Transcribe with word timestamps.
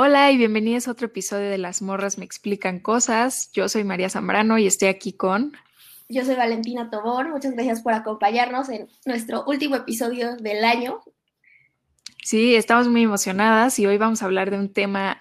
Hola 0.00 0.30
y 0.30 0.36
bienvenidos 0.36 0.86
a 0.86 0.92
otro 0.92 1.06
episodio 1.06 1.50
de 1.50 1.58
Las 1.58 1.82
Morras 1.82 2.18
Me 2.18 2.24
Explican 2.24 2.78
Cosas. 2.78 3.50
Yo 3.50 3.68
soy 3.68 3.82
María 3.82 4.08
Zambrano 4.08 4.56
y 4.56 4.64
estoy 4.64 4.86
aquí 4.86 5.12
con... 5.12 5.56
Yo 6.08 6.24
soy 6.24 6.36
Valentina 6.36 6.88
Tobón. 6.88 7.30
Muchas 7.30 7.54
gracias 7.54 7.82
por 7.82 7.94
acompañarnos 7.94 8.68
en 8.68 8.88
nuestro 9.06 9.42
último 9.44 9.74
episodio 9.74 10.36
del 10.36 10.64
año. 10.64 11.00
Sí, 12.22 12.54
estamos 12.54 12.86
muy 12.86 13.02
emocionadas 13.02 13.80
y 13.80 13.86
hoy 13.86 13.98
vamos 13.98 14.22
a 14.22 14.26
hablar 14.26 14.52
de 14.52 14.60
un 14.60 14.72
tema 14.72 15.20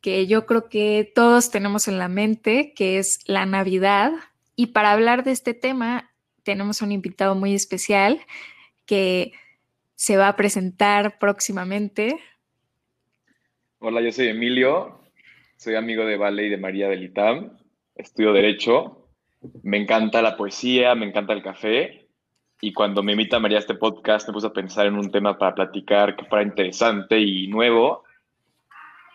que 0.00 0.26
yo 0.26 0.44
creo 0.44 0.68
que 0.68 1.08
todos 1.14 1.52
tenemos 1.52 1.86
en 1.86 2.00
la 2.00 2.08
mente, 2.08 2.74
que 2.74 2.98
es 2.98 3.20
la 3.26 3.46
Navidad. 3.46 4.10
Y 4.56 4.66
para 4.72 4.90
hablar 4.90 5.22
de 5.22 5.30
este 5.30 5.54
tema 5.54 6.10
tenemos 6.42 6.82
un 6.82 6.90
invitado 6.90 7.36
muy 7.36 7.54
especial 7.54 8.20
que 8.86 9.34
se 9.94 10.16
va 10.16 10.26
a 10.26 10.34
presentar 10.34 11.20
próximamente. 11.20 12.18
Hola, 13.88 14.00
yo 14.00 14.10
soy 14.10 14.26
Emilio, 14.26 14.98
soy 15.56 15.76
amigo 15.76 16.04
de 16.04 16.16
Vale 16.16 16.46
y 16.46 16.48
de 16.48 16.56
María 16.56 16.88
del 16.88 17.04
ITAM, 17.04 17.56
estudio 17.94 18.32
Derecho, 18.32 19.06
me 19.62 19.76
encanta 19.76 20.22
la 20.22 20.36
poesía, 20.36 20.96
me 20.96 21.06
encanta 21.06 21.32
el 21.34 21.40
café. 21.44 22.08
Y 22.60 22.72
cuando 22.72 23.04
me 23.04 23.12
invita 23.12 23.38
María 23.38 23.58
a 23.58 23.60
este 23.60 23.76
podcast 23.76 24.26
me 24.26 24.34
puse 24.34 24.48
a 24.48 24.52
pensar 24.52 24.86
en 24.86 24.96
un 24.96 25.12
tema 25.12 25.38
para 25.38 25.54
platicar 25.54 26.16
que 26.16 26.24
fuera 26.24 26.44
interesante 26.44 27.20
y 27.20 27.46
nuevo. 27.46 28.02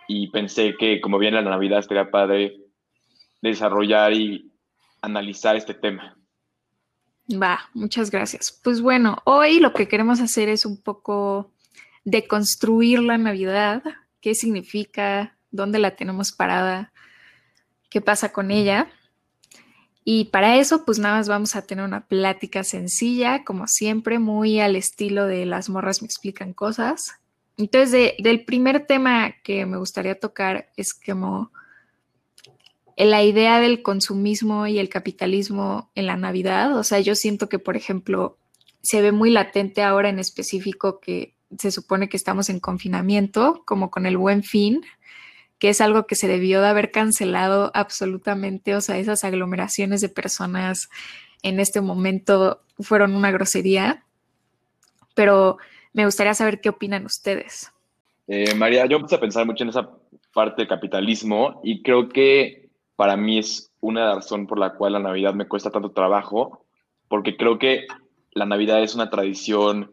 Y 0.07 0.29
pensé 0.29 0.77
que 0.79 1.01
como 1.01 1.19
viene 1.19 1.41
la 1.41 1.49
Navidad 1.49 1.79
estaría 1.79 2.09
padre 2.09 2.55
desarrollar 3.41 4.13
y 4.13 4.53
analizar 5.01 5.57
este 5.57 5.73
tema. 5.73 6.17
Va, 7.29 7.59
muchas 7.73 8.09
gracias. 8.09 8.57
Pues 8.63 8.79
bueno, 8.79 9.17
hoy 9.25 9.59
lo 9.59 9.73
que 9.73 9.89
queremos 9.89 10.21
hacer 10.21 10.47
es 10.47 10.65
un 10.65 10.81
poco 10.81 11.51
deconstruir 12.05 13.01
la 13.01 13.17
Navidad 13.17 13.83
qué 14.21 14.35
significa, 14.35 15.37
dónde 15.51 15.79
la 15.79 15.95
tenemos 15.95 16.31
parada, 16.31 16.93
qué 17.89 18.01
pasa 18.01 18.31
con 18.31 18.51
ella. 18.51 18.87
Y 20.03 20.25
para 20.25 20.57
eso, 20.57 20.85
pues 20.85 20.97
nada 20.97 21.17
más 21.17 21.27
vamos 21.27 21.55
a 21.55 21.61
tener 21.63 21.85
una 21.85 22.07
plática 22.07 22.63
sencilla, 22.63 23.43
como 23.43 23.67
siempre, 23.67 24.17
muy 24.17 24.59
al 24.59 24.75
estilo 24.75 25.27
de 25.27 25.45
las 25.45 25.69
morras 25.69 26.01
me 26.01 26.07
explican 26.07 26.53
cosas. 26.53 27.15
Entonces, 27.57 28.13
del 28.17 28.43
primer 28.43 28.87
tema 28.87 29.35
que 29.43 29.65
me 29.65 29.77
gustaría 29.77 30.19
tocar 30.19 30.71
es 30.77 30.93
como 30.93 31.51
la 32.97 33.23
idea 33.23 33.59
del 33.59 33.83
consumismo 33.83 34.67
y 34.67 34.79
el 34.79 34.89
capitalismo 34.89 35.91
en 35.95 36.07
la 36.07 36.17
Navidad. 36.17 36.75
O 36.77 36.83
sea, 36.83 36.99
yo 36.99 37.15
siento 37.15 37.49
que, 37.49 37.59
por 37.59 37.77
ejemplo, 37.77 38.37
se 38.81 39.01
ve 39.01 39.11
muy 39.11 39.29
latente 39.29 39.83
ahora 39.83 40.09
en 40.09 40.17
específico 40.17 40.99
que 40.99 41.35
se 41.57 41.71
supone 41.71 42.09
que 42.09 42.17
estamos 42.17 42.49
en 42.49 42.59
confinamiento, 42.59 43.63
como 43.65 43.89
con 43.91 44.05
el 44.05 44.17
buen 44.17 44.43
fin, 44.43 44.83
que 45.59 45.69
es 45.69 45.81
algo 45.81 46.07
que 46.07 46.15
se 46.15 46.27
debió 46.27 46.61
de 46.61 46.67
haber 46.67 46.91
cancelado 46.91 47.71
absolutamente, 47.73 48.75
o 48.75 48.81
sea, 48.81 48.97
esas 48.97 49.23
aglomeraciones 49.23 50.01
de 50.01 50.09
personas 50.09 50.89
en 51.43 51.59
este 51.59 51.81
momento 51.81 52.61
fueron 52.79 53.15
una 53.15 53.31
grosería, 53.31 54.03
pero 55.13 55.57
me 55.93 56.05
gustaría 56.05 56.33
saber 56.33 56.61
qué 56.61 56.69
opinan 56.69 57.05
ustedes. 57.05 57.71
Eh, 58.27 58.55
María, 58.55 58.85
yo 58.85 58.97
empecé 58.97 59.15
a 59.15 59.19
pensar 59.19 59.45
mucho 59.45 59.63
en 59.63 59.69
esa 59.69 59.89
parte 60.33 60.61
del 60.61 60.69
capitalismo 60.69 61.59
y 61.63 61.83
creo 61.83 62.09
que 62.09 62.69
para 62.95 63.17
mí 63.17 63.39
es 63.39 63.71
una 63.81 64.15
razón 64.15 64.47
por 64.47 64.57
la 64.57 64.73
cual 64.73 64.93
la 64.93 64.99
Navidad 64.99 65.33
me 65.33 65.47
cuesta 65.47 65.71
tanto 65.71 65.91
trabajo, 65.91 66.65
porque 67.07 67.35
creo 67.35 67.59
que 67.59 67.87
la 68.31 68.45
Navidad 68.45 68.81
es 68.81 68.95
una 68.95 69.09
tradición 69.09 69.91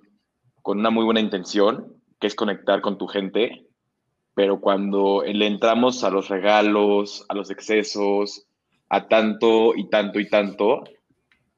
con 0.62 0.78
una 0.78 0.91
muy 0.91 1.05
buena 1.05 1.20
intención, 1.20 1.95
que 2.20 2.27
es 2.27 2.34
conectar 2.34 2.81
con 2.81 2.98
tu 2.98 3.06
gente, 3.06 3.67
pero 4.34 4.61
cuando 4.61 5.23
le 5.27 5.47
entramos 5.47 6.05
a 6.05 6.11
los 6.11 6.28
regalos, 6.28 7.25
a 7.28 7.34
los 7.34 7.50
excesos, 7.50 8.47
a 8.88 9.09
tanto 9.09 9.75
y 9.75 9.88
tanto 9.88 10.21
y 10.21 10.28
tanto, 10.28 10.84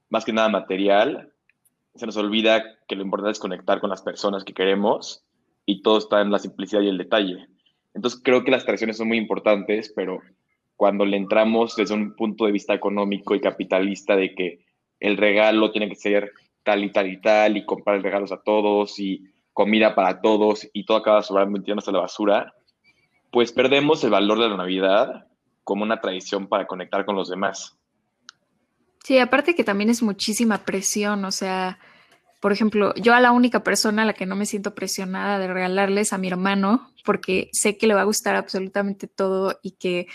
más 0.09 0.25
que 0.25 0.33
nada 0.33 0.49
material, 0.49 1.31
se 1.95 2.05
nos 2.05 2.17
olvida 2.17 2.63
que 2.87 2.95
lo 2.95 3.03
importante 3.03 3.31
es 3.31 3.39
conectar 3.39 3.79
con 3.79 3.89
las 3.89 4.01
personas 4.01 4.43
que 4.43 4.53
queremos 4.53 5.23
y 5.65 5.81
todo 5.81 5.97
está 5.97 6.21
en 6.21 6.31
la 6.31 6.39
simplicidad 6.39 6.81
y 6.81 6.89
el 6.89 6.97
detalle. 6.97 7.47
Entonces 7.93 8.21
creo 8.23 8.43
que 8.43 8.51
las 8.51 8.65
tradiciones 8.65 8.97
son 8.97 9.07
muy 9.07 9.17
importantes, 9.17 9.91
pero 9.95 10.19
cuando 10.75 11.05
le 11.05 11.17
entramos 11.17 11.75
desde 11.75 11.93
un 11.93 12.15
punto 12.15 12.45
de 12.45 12.51
vista 12.51 12.73
económico 12.73 13.35
y 13.35 13.41
capitalista 13.41 14.15
de 14.15 14.33
que 14.33 14.65
el 14.99 15.17
regalo 15.17 15.71
tiene 15.71 15.89
que 15.89 15.95
ser 15.95 16.31
tal 16.63 16.83
y 16.83 16.91
tal 16.91 17.07
y 17.07 17.19
tal, 17.19 17.57
y 17.57 17.65
comprar 17.65 18.01
regalos 18.01 18.31
a 18.31 18.41
todos, 18.41 18.99
y 18.99 19.31
comida 19.53 19.95
para 19.95 20.21
todos, 20.21 20.67
y 20.73 20.85
todo 20.85 20.97
acaba 20.97 21.21
sobrando 21.21 21.59
y 21.65 21.71
a 21.71 21.91
la 21.91 21.99
basura, 21.99 22.53
pues 23.31 23.51
perdemos 23.51 24.03
el 24.03 24.11
valor 24.11 24.39
de 24.39 24.49
la 24.49 24.57
Navidad 24.57 25.27
como 25.63 25.83
una 25.83 26.01
tradición 26.01 26.47
para 26.47 26.67
conectar 26.67 27.05
con 27.05 27.15
los 27.15 27.29
demás. 27.29 27.77
Sí, 29.03 29.17
aparte 29.17 29.55
que 29.55 29.63
también 29.63 29.89
es 29.89 30.03
muchísima 30.03 30.59
presión, 30.59 31.25
o 31.25 31.31
sea, 31.31 31.79
por 32.39 32.51
ejemplo, 32.51 32.93
yo 32.95 33.13
a 33.13 33.19
la 33.19 33.31
única 33.31 33.63
persona 33.63 34.03
a 34.03 34.05
la 34.05 34.13
que 34.13 34.25
no 34.25 34.35
me 34.35 34.45
siento 34.45 34.73
presionada 34.75 35.39
de 35.39 35.47
regalarles 35.47 36.13
a 36.13 36.17
mi 36.17 36.27
hermano, 36.27 36.91
porque 37.05 37.49
sé 37.51 37.77
que 37.77 37.87
le 37.87 37.93
va 37.93 38.01
a 38.01 38.05
gustar 38.05 38.35
absolutamente 38.35 39.07
todo 39.07 39.59
y 39.61 39.71
que 39.71 40.07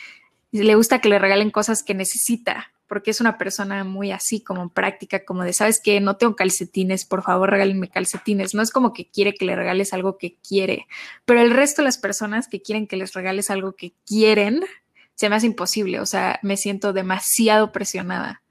le 0.53 0.75
gusta 0.75 1.01
que 1.01 1.09
le 1.09 1.19
regalen 1.19 1.51
cosas 1.51 1.83
que 1.83 1.95
necesita, 1.95 2.73
porque 2.87 3.11
es 3.11 3.21
una 3.21 3.39
persona 3.39 3.85
muy 3.85 4.13
así, 4.13 4.41
como 4.41 4.69
práctica, 4.69 5.25
como 5.25 5.45
de, 5.45 5.53
¿sabes 5.53 5.81
qué? 5.83 6.01
No 6.01 6.17
tengo 6.17 6.37
calcetines, 6.37 7.05
por 7.05 7.23
favor, 7.23 7.51
regálenme 7.51 7.89
calcetines. 7.89 8.55
No 8.55 8.63
es 8.63 8.71
como 8.71 8.93
que 8.93 9.09
quiere 9.09 9.35
que 9.35 9.45
le 9.45 9.57
regales 9.57 9.93
algo 9.93 10.19
que 10.19 10.37
quiere, 10.47 10.87
pero 11.25 11.41
el 11.41 11.51
resto 11.51 11.83
de 11.83 11.87
las 11.87 11.99
personas 11.99 12.49
que 12.49 12.63
quieren 12.63 12.87
que 12.87 12.97
les 12.97 13.13
regales 13.13 13.51
algo 13.51 13.75
que 13.75 13.93
quieren, 14.07 14.65
se 15.15 15.29
me 15.29 15.37
hace 15.37 15.47
imposible, 15.47 16.01
o 16.01 16.07
sea, 16.07 16.39
me 16.43 16.57
siento 16.57 16.93
demasiado 16.93 17.73
presionada 17.73 18.43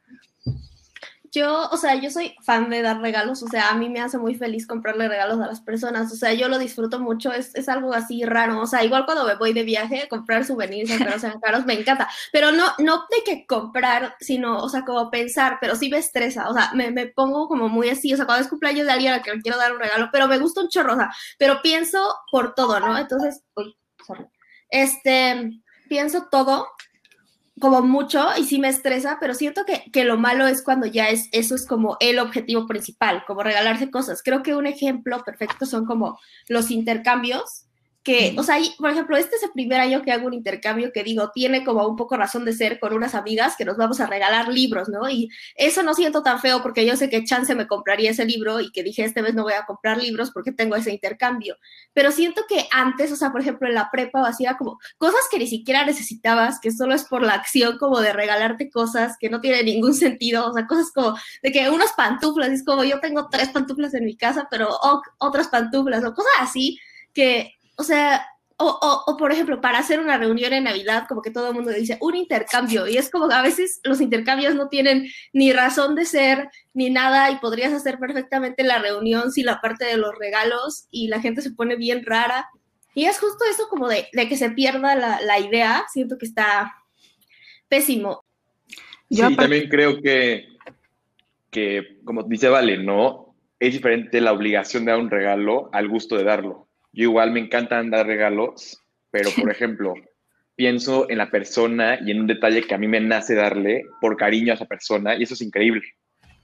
yo, 1.36 1.70
o 1.70 1.78
sea, 1.78 1.96
yo 1.96 2.10
soy 2.10 2.36
fan 2.42 2.70
de 2.70 2.82
dar 2.82 3.02
regalos, 3.02 3.44
o 3.44 3.48
sea, 3.48 3.70
a 3.70 3.76
mí 3.76 3.90
me 3.90 4.00
hace 4.00 4.18
muy 4.18 4.36
feliz 4.36 4.66
comprarle 4.66 5.08
regalos 5.08 5.40
a 5.42 5.48
las 5.48 5.62
personas, 5.62 6.12
o 6.12 6.16
sea, 6.16 6.34
yo 6.34 6.48
lo 6.48 6.58
disfruto 6.58 7.00
mucho, 7.00 7.34
es, 7.34 7.54
es 7.56 7.68
algo 7.70 7.94
así 7.94 8.24
raro, 8.24 8.62
o 8.62 8.66
sea, 8.66 8.84
igual 8.84 9.06
cuando 9.06 9.26
me 9.26 9.36
voy 9.36 9.54
de 9.54 9.64
viaje, 9.64 10.08
comprar 10.10 10.46
souvenirs, 10.46 10.90
aunque 10.92 11.20
sean 11.20 11.40
caros, 11.42 11.66
me 11.66 11.74
encanta, 11.74 12.10
pero 12.32 12.52
no, 12.52 12.66
no 12.80 13.06
de 13.12 13.24
que 13.26 13.46
comprar, 13.46 14.16
sino, 14.20 14.58
o 14.58 14.70
sea, 14.70 14.86
como 14.86 15.12
pensar, 15.12 15.58
pero 15.60 15.76
sí 15.76 15.90
me 15.90 15.98
estresa, 15.98 16.50
o 16.50 16.54
sea, 16.54 16.72
me, 16.74 16.92
me 16.92 17.08
pongo 17.08 17.48
como 17.48 17.68
muy 17.68 17.90
así, 17.90 18.14
o 18.14 18.18
sea, 18.18 18.26
cuando 18.26 18.44
es 18.44 18.50
cumpleaños 18.50 18.86
de 18.86 18.94
alguien 18.94 19.14
a 19.14 19.22
que 19.22 19.34
le 19.34 19.42
quiero 19.42 19.58
dar 19.58 19.74
un 19.74 19.80
regalo, 19.80 20.10
pero 20.12 20.28
me 20.28 20.40
gusta 20.40 20.62
un 20.62 20.70
chorro, 20.70 20.94
o 20.94 20.98
sea, 20.98 21.12
pero 21.38 21.62
pienso 21.62 22.16
por 22.32 22.56
todo, 22.56 22.80
¿no? 22.80 22.98
Entonces, 22.98 23.44
uy, 23.56 23.78
sorry. 24.06 24.26
Este, 24.70 25.52
pienso 25.88 26.28
todo 26.32 26.68
como 27.60 27.82
mucho 27.82 28.26
y 28.38 28.44
sí 28.44 28.60
me 28.60 28.68
estresa, 28.68 29.18
pero 29.20 29.34
siento 29.34 29.66
que, 29.66 29.90
que, 29.92 30.04
lo 30.04 30.18
malo 30.18 30.48
es 30.48 30.62
cuando 30.62 30.86
ya 30.86 31.10
es, 31.10 31.30
eso 31.32 31.56
es 31.56 31.66
como 31.66 31.98
el 32.00 32.20
objetivo 32.20 32.68
principal, 32.68 33.24
como 33.26 33.44
regalarse 33.44 33.90
cosas. 33.90 34.22
Creo 34.24 34.44
que 34.44 34.56
un 34.56 34.68
ejemplo 34.68 35.24
perfecto 35.24 35.66
son 35.66 35.86
como 35.86 36.20
los 36.50 36.70
intercambios 36.72 37.65
que, 38.06 38.36
o 38.38 38.44
sea, 38.44 38.58
por 38.78 38.92
ejemplo, 38.92 39.18
este 39.18 39.36
es 39.36 39.42
el 39.42 39.52
primer 39.52 39.82
año 39.82 40.04
que 40.04 40.12
hago 40.12 40.28
un 40.28 40.36
intercambio 40.36 40.92
que 40.94 41.04
digo, 41.04 41.32
tiene 41.34 41.66
como 41.66 41.88
un 41.88 41.96
poco 41.96 42.16
razón 42.16 42.46
de 42.46 42.54
ser 42.54 42.80
con 42.80 42.94
unas 42.94 43.16
amigas 43.16 43.56
que 43.58 43.66
nos 43.66 43.78
vamos 43.78 44.00
a 44.00 44.06
regalar 44.06 44.48
libros, 44.48 44.90
¿no? 44.90 45.10
Y 45.10 45.28
eso 45.56 45.82
no 45.82 45.96
siento 45.96 46.22
tan 46.22 46.40
feo 46.40 46.62
porque 46.62 46.86
yo 46.86 46.96
sé 46.98 47.10
que 47.10 47.24
Chance 47.24 47.56
me 47.56 47.66
compraría 47.66 48.12
ese 48.12 48.24
libro 48.24 48.62
y 48.62 48.72
que 48.72 48.84
dije, 48.84 49.04
este 49.04 49.24
mes 49.24 49.34
no 49.34 49.42
voy 49.42 49.54
a 49.54 49.66
comprar 49.66 49.98
libros 49.98 50.30
porque 50.30 50.52
tengo 50.52 50.76
ese 50.76 50.92
intercambio. 50.92 51.58
Pero 51.94 52.12
siento 52.12 52.44
que 52.48 52.68
antes, 52.72 53.12
o 53.12 53.16
sea, 53.16 53.32
por 53.32 53.42
ejemplo, 53.42 53.68
en 53.68 53.74
la 53.74 53.90
prepa 53.92 54.22
o 54.22 54.26
así 54.26 54.46
como 54.60 54.78
cosas 55.00 55.22
que 55.32 55.40
ni 55.40 55.48
siquiera 55.48 55.84
necesitabas, 55.84 56.60
que 56.60 56.72
solo 56.72 56.94
es 56.94 57.06
por 57.06 57.24
la 57.24 57.34
acción 57.34 57.80
como 57.80 58.02
de 58.02 58.14
regalarte 58.14 58.70
cosas 58.70 59.18
que 59.20 59.32
no 59.32 59.42
tienen 59.42 59.66
ningún 59.66 59.96
sentido, 59.96 60.48
o 60.48 60.54
sea, 60.54 60.68
cosas 60.68 60.92
como 60.94 61.18
de 61.42 61.52
que 61.52 61.72
unas 61.72 61.92
pantuflas, 61.94 62.50
es 62.50 62.64
como 62.64 62.84
yo 62.84 63.00
tengo 63.00 63.30
tres 63.32 63.50
pantuflas 63.50 63.96
en 63.96 64.06
mi 64.06 64.16
casa, 64.16 64.48
pero 64.52 64.70
otras 65.18 65.48
pantuflas 65.48 66.04
o 66.04 66.14
cosas 66.14 66.34
así 66.40 66.78
que 67.12 67.56
o 67.78 67.84
sea, 67.84 68.26
o, 68.58 69.04
o, 69.06 69.18
por 69.18 69.34
ejemplo, 69.34 69.60
para 69.60 69.80
hacer 69.80 70.00
una 70.00 70.18
reunión 70.18 70.54
en 70.54 70.64
Navidad, 70.64 71.06
como 71.10 71.22
que 71.22 71.32
todo 71.32 71.50
el 71.50 71.56
mundo 71.56 71.72
dice 71.72 71.98
un 72.00 72.16
intercambio, 72.16 72.88
y 72.88 72.98
es 72.98 73.10
como 73.10 73.28
que 73.28 73.36
a 73.36 73.42
veces 73.42 73.82
los 73.84 74.00
intercambios 74.00 74.56
no 74.56 74.70
tienen 74.70 75.08
ni 75.34 75.52
razón 75.52 75.94
de 75.96 76.06
ser 76.06 76.50
ni 76.74 76.90
nada, 76.90 77.32
y 77.32 77.38
podrías 77.38 77.74
hacer 77.74 78.00
perfectamente 78.00 78.64
la 78.64 78.80
reunión 78.80 79.32
sin 79.32 79.46
la 79.46 79.60
parte 79.60 79.86
de 79.86 79.98
los 79.98 80.18
regalos, 80.18 80.88
y 80.90 81.10
la 81.10 81.20
gente 81.20 81.42
se 81.42 81.52
pone 81.52 81.76
bien 81.76 82.06
rara. 82.06 82.48
Y 82.94 83.06
es 83.06 83.20
justo 83.20 83.44
eso 83.52 83.68
como 83.70 83.90
de, 83.90 84.08
de 84.14 84.30
que 84.30 84.38
se 84.38 84.52
pierda 84.52 84.96
la, 84.96 85.20
la, 85.20 85.38
idea, 85.38 85.84
siento 85.92 86.18
que 86.18 86.26
está 86.26 86.74
pésimo. 87.68 88.24
Yo 89.10 89.28
sí, 89.28 89.36
también 89.36 89.68
creo 89.68 90.02
que, 90.02 90.48
que, 91.52 92.00
como 92.06 92.24
dice 92.24 92.48
Vale, 92.48 92.78
¿no? 92.78 93.36
Es 93.60 93.74
diferente 93.74 94.22
la 94.22 94.32
obligación 94.32 94.86
de 94.86 94.92
dar 94.94 95.02
un 95.02 95.12
regalo 95.12 95.70
al 95.74 95.90
gusto 95.90 96.16
de 96.16 96.24
darlo. 96.24 96.65
Yo 96.96 97.04
igual 97.04 97.32
me 97.32 97.42
encantan 97.42 97.92
dar 97.92 98.08
regalos, 98.08 98.82
pero 99.12 99.30
por 99.38 99.52
ejemplo, 99.52 99.96
pienso 100.56 101.10
en 101.10 101.18
la 101.18 101.30
persona 101.30 102.00
y 102.02 102.12
en 102.12 102.22
un 102.22 102.28
detalle 102.28 102.64
que 102.64 102.74
a 102.74 102.78
mí 102.78 102.88
me 102.88 103.02
nace 103.02 103.36
darle 103.36 103.84
por 104.00 104.16
cariño 104.16 104.54
a 104.54 104.56
esa 104.56 104.66
persona 104.66 105.14
y 105.14 105.24
eso 105.24 105.34
es 105.34 105.42
increíble. 105.42 105.82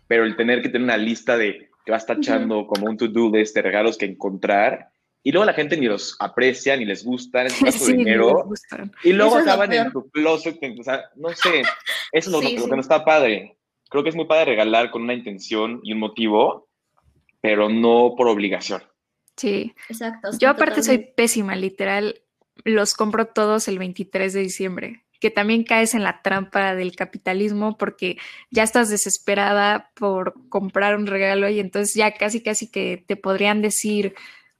Pero 0.07 0.25
el 0.25 0.35
tener 0.35 0.61
que 0.61 0.67
tener 0.67 0.83
una 0.83 0.97
lista 0.97 1.37
de 1.37 1.69
que 1.85 1.91
vas 1.93 2.05
tachando 2.05 2.67
como 2.67 2.87
un 2.87 2.97
to-do 2.97 3.31
de 3.31 3.41
este 3.41 3.61
regalos 3.61 3.97
que 3.97 4.05
encontrar 4.05 4.89
y 5.23 5.31
luego 5.31 5.45
la 5.45 5.53
gente 5.53 5.77
ni 5.77 5.85
los 5.85 6.17
aprecia, 6.19 6.75
ni 6.75 6.83
les 6.83 7.05
gustan, 7.05 7.47
es 7.47 7.75
su 7.75 7.93
dinero, 7.93 8.49
y 9.03 9.13
luego 9.13 9.37
acaban 9.37 9.71
en 9.71 9.89
tu 9.93 10.09
closet, 10.09 10.59
o 10.77 10.83
sea, 10.83 11.05
no 11.15 11.29
sé, 11.29 11.61
eso 11.61 11.71
es 12.11 12.27
lo, 12.27 12.41
que 12.41 12.75
no 12.75 12.81
está 12.81 13.05
padre. 13.05 13.57
Creo 13.89 14.03
que 14.03 14.09
es 14.09 14.15
muy 14.15 14.25
padre 14.25 14.45
regalar 14.45 14.91
con 14.91 15.03
una 15.03 15.13
intención 15.13 15.79
y 15.83 15.93
un 15.93 15.99
motivo, 15.99 16.67
pero 17.39 17.69
no 17.69 18.15
por 18.17 18.27
obligación. 18.27 18.81
Sí, 19.37 19.73
exacto. 19.89 20.29
Yo 20.37 20.49
aparte 20.49 20.83
soy 20.83 20.99
pésima, 20.99 21.55
literal, 21.55 22.21
los 22.63 22.93
compro 22.93 23.27
todos 23.27 23.67
el 23.67 23.79
23 23.79 24.33
de 24.33 24.39
diciembre, 24.41 25.05
que 25.19 25.31
también 25.31 25.63
caes 25.63 25.93
en 25.93 26.03
la 26.03 26.21
trampa 26.21 26.75
del 26.75 26.95
capitalismo 26.95 27.77
porque 27.77 28.17
ya 28.49 28.63
estás 28.63 28.89
desesperada 28.89 29.91
por 29.95 30.35
comprar 30.49 30.95
un 30.95 31.07
regalo 31.07 31.49
y 31.49 31.59
entonces 31.59 31.95
ya 31.95 32.13
casi 32.13 32.41
casi 32.41 32.69
que 32.69 33.03
te 33.07 33.15
podrían 33.15 33.61
decir 33.61 34.15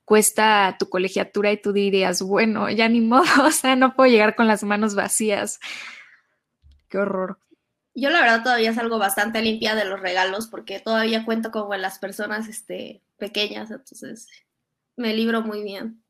cuesta 0.06 0.76
tu 0.78 0.90
colegiatura 0.90 1.52
y 1.52 1.62
tú 1.62 1.72
dirías, 1.72 2.22
bueno, 2.22 2.70
ya 2.70 2.90
ni 2.90 3.02
modo, 3.02 3.24
o 3.46 3.52
sea, 3.52 3.76
no 3.76 3.96
puedo 3.96 4.12
llegar 4.12 4.36
con 4.36 4.48
las 4.48 4.64
manos 4.64 4.94
vacías. 4.94 5.60
Qué 6.90 6.98
horror. 6.98 7.40
Yo 7.94 8.10
la 8.10 8.22
verdad 8.22 8.44
todavía 8.44 8.74
salgo 8.74 9.00
bastante 9.00 9.42
limpia 9.42 9.76
de 9.76 9.86
los 9.86 10.00
regalos 10.00 10.48
porque 10.48 10.80
todavía 10.80 11.26
cuento 11.26 11.52
como 11.52 11.74
en 11.74 11.82
las 11.82 12.00
personas 12.00 12.48
este, 12.48 13.02
pequeñas, 13.18 13.72
entonces 13.72 14.28
me 14.96 15.14
libro 15.14 15.42
muy 15.42 15.64
bien. 15.64 16.04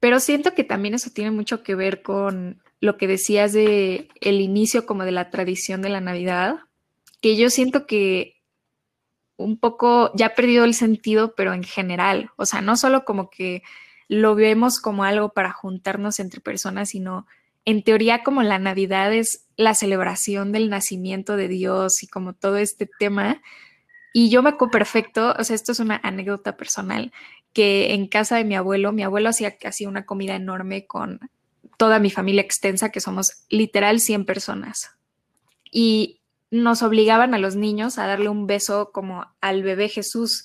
Pero 0.00 0.20
siento 0.20 0.54
que 0.54 0.64
también 0.64 0.94
eso 0.94 1.10
tiene 1.10 1.30
mucho 1.30 1.62
que 1.62 1.74
ver 1.74 2.02
con 2.02 2.62
lo 2.80 2.96
que 2.96 3.06
decías 3.06 3.52
de 3.52 4.08
el 4.20 4.40
inicio 4.40 4.86
como 4.86 5.04
de 5.04 5.12
la 5.12 5.30
tradición 5.30 5.82
de 5.82 5.88
la 5.88 6.00
Navidad, 6.00 6.56
que 7.20 7.36
yo 7.36 7.50
siento 7.50 7.86
que 7.86 8.36
un 9.36 9.58
poco 9.58 10.12
ya 10.14 10.26
ha 10.26 10.34
perdido 10.34 10.64
el 10.64 10.74
sentido, 10.74 11.34
pero 11.34 11.52
en 11.52 11.64
general, 11.64 12.30
o 12.36 12.46
sea, 12.46 12.60
no 12.60 12.76
solo 12.76 13.04
como 13.04 13.30
que 13.30 13.62
lo 14.08 14.34
vemos 14.34 14.80
como 14.80 15.04
algo 15.04 15.30
para 15.30 15.52
juntarnos 15.52 16.20
entre 16.20 16.40
personas, 16.40 16.90
sino 16.90 17.26
en 17.64 17.82
teoría 17.82 18.22
como 18.22 18.42
la 18.42 18.58
Navidad 18.58 19.12
es 19.12 19.46
la 19.56 19.74
celebración 19.74 20.52
del 20.52 20.70
nacimiento 20.70 21.36
de 21.36 21.48
Dios 21.48 22.02
y 22.02 22.06
como 22.06 22.32
todo 22.32 22.56
este 22.56 22.88
tema. 22.98 23.42
Y 24.12 24.30
yo 24.30 24.42
me 24.42 24.50
acuerdo 24.50 24.70
perfecto, 24.70 25.34
o 25.36 25.44
sea, 25.44 25.56
esto 25.56 25.72
es 25.72 25.80
una 25.80 26.00
anécdota 26.02 26.56
personal, 26.56 27.12
que 27.56 27.94
en 27.94 28.06
casa 28.06 28.36
de 28.36 28.44
mi 28.44 28.54
abuelo, 28.54 28.92
mi 28.92 29.02
abuelo 29.02 29.30
hacía 29.30 29.56
casi 29.56 29.86
una 29.86 30.04
comida 30.04 30.36
enorme 30.36 30.86
con 30.86 31.20
toda 31.78 31.98
mi 31.98 32.10
familia 32.10 32.42
extensa, 32.42 32.90
que 32.90 33.00
somos 33.00 33.46
literal 33.48 33.98
100 33.98 34.26
personas. 34.26 34.90
Y 35.72 36.20
nos 36.50 36.82
obligaban 36.82 37.32
a 37.32 37.38
los 37.38 37.56
niños 37.56 37.98
a 37.98 38.06
darle 38.06 38.28
un 38.28 38.46
beso 38.46 38.90
como 38.92 39.24
al 39.40 39.62
bebé 39.62 39.88
Jesús. 39.88 40.44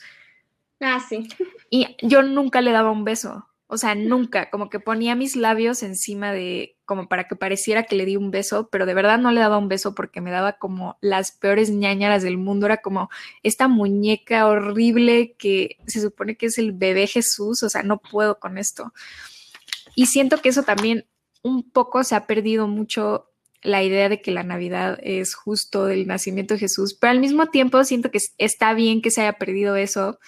Ah, 0.79 1.05
sí. 1.05 1.27
Y 1.69 1.97
yo 2.01 2.21
nunca 2.21 2.61
le 2.61 2.71
daba 2.71 2.91
un 2.91 3.03
beso. 3.03 3.45
O 3.73 3.77
sea, 3.77 3.95
nunca, 3.95 4.49
como 4.49 4.69
que 4.69 4.81
ponía 4.81 5.15
mis 5.15 5.37
labios 5.37 5.81
encima 5.81 6.33
de, 6.33 6.75
como 6.83 7.07
para 7.07 7.29
que 7.29 7.37
pareciera 7.37 7.83
que 7.83 7.95
le 7.95 8.03
di 8.03 8.17
un 8.17 8.29
beso, 8.29 8.67
pero 8.69 8.85
de 8.85 8.93
verdad 8.93 9.17
no 9.17 9.31
le 9.31 9.39
daba 9.39 9.57
un 9.57 9.69
beso 9.69 9.95
porque 9.95 10.19
me 10.19 10.29
daba 10.29 10.57
como 10.57 10.97
las 10.99 11.31
peores 11.31 11.69
ñañaras 11.69 12.21
del 12.21 12.37
mundo. 12.37 12.65
Era 12.65 12.81
como 12.81 13.09
esta 13.43 13.69
muñeca 13.69 14.45
horrible 14.45 15.35
que 15.37 15.77
se 15.87 16.01
supone 16.01 16.35
que 16.35 16.47
es 16.47 16.57
el 16.57 16.73
bebé 16.73 17.07
Jesús. 17.07 17.63
O 17.63 17.69
sea, 17.69 17.81
no 17.81 17.99
puedo 17.99 18.39
con 18.39 18.57
esto. 18.57 18.91
Y 19.95 20.07
siento 20.07 20.41
que 20.41 20.49
eso 20.49 20.63
también 20.63 21.05
un 21.41 21.71
poco 21.71 22.03
se 22.03 22.15
ha 22.15 22.27
perdido 22.27 22.67
mucho 22.67 23.29
la 23.61 23.83
idea 23.83 24.09
de 24.09 24.21
que 24.21 24.31
la 24.31 24.43
Navidad 24.43 24.99
es 25.01 25.33
justo 25.33 25.85
del 25.85 26.07
nacimiento 26.07 26.55
de 26.55 26.59
Jesús, 26.59 26.93
pero 26.99 27.11
al 27.11 27.21
mismo 27.21 27.47
tiempo 27.47 27.81
siento 27.85 28.11
que 28.11 28.19
está 28.37 28.73
bien 28.73 29.01
que 29.01 29.11
se 29.11 29.21
haya 29.21 29.37
perdido 29.37 29.77
eso, 29.77 30.19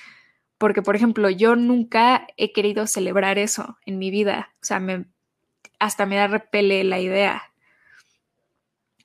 porque 0.63 0.81
por 0.81 0.95
ejemplo, 0.95 1.29
yo 1.29 1.57
nunca 1.57 2.25
he 2.37 2.53
querido 2.53 2.87
celebrar 2.87 3.37
eso 3.37 3.77
en 3.85 3.99
mi 3.99 4.11
vida, 4.11 4.53
o 4.61 4.65
sea, 4.65 4.79
me, 4.79 5.07
hasta 5.77 6.05
me 6.05 6.15
da 6.15 6.27
repele 6.27 6.85
la 6.85 7.01
idea, 7.01 7.51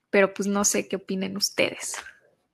pero 0.08 0.32
pues 0.32 0.46
no 0.46 0.64
sé 0.64 0.86
qué 0.86 0.94
opinen 0.94 1.36
ustedes. 1.36 1.96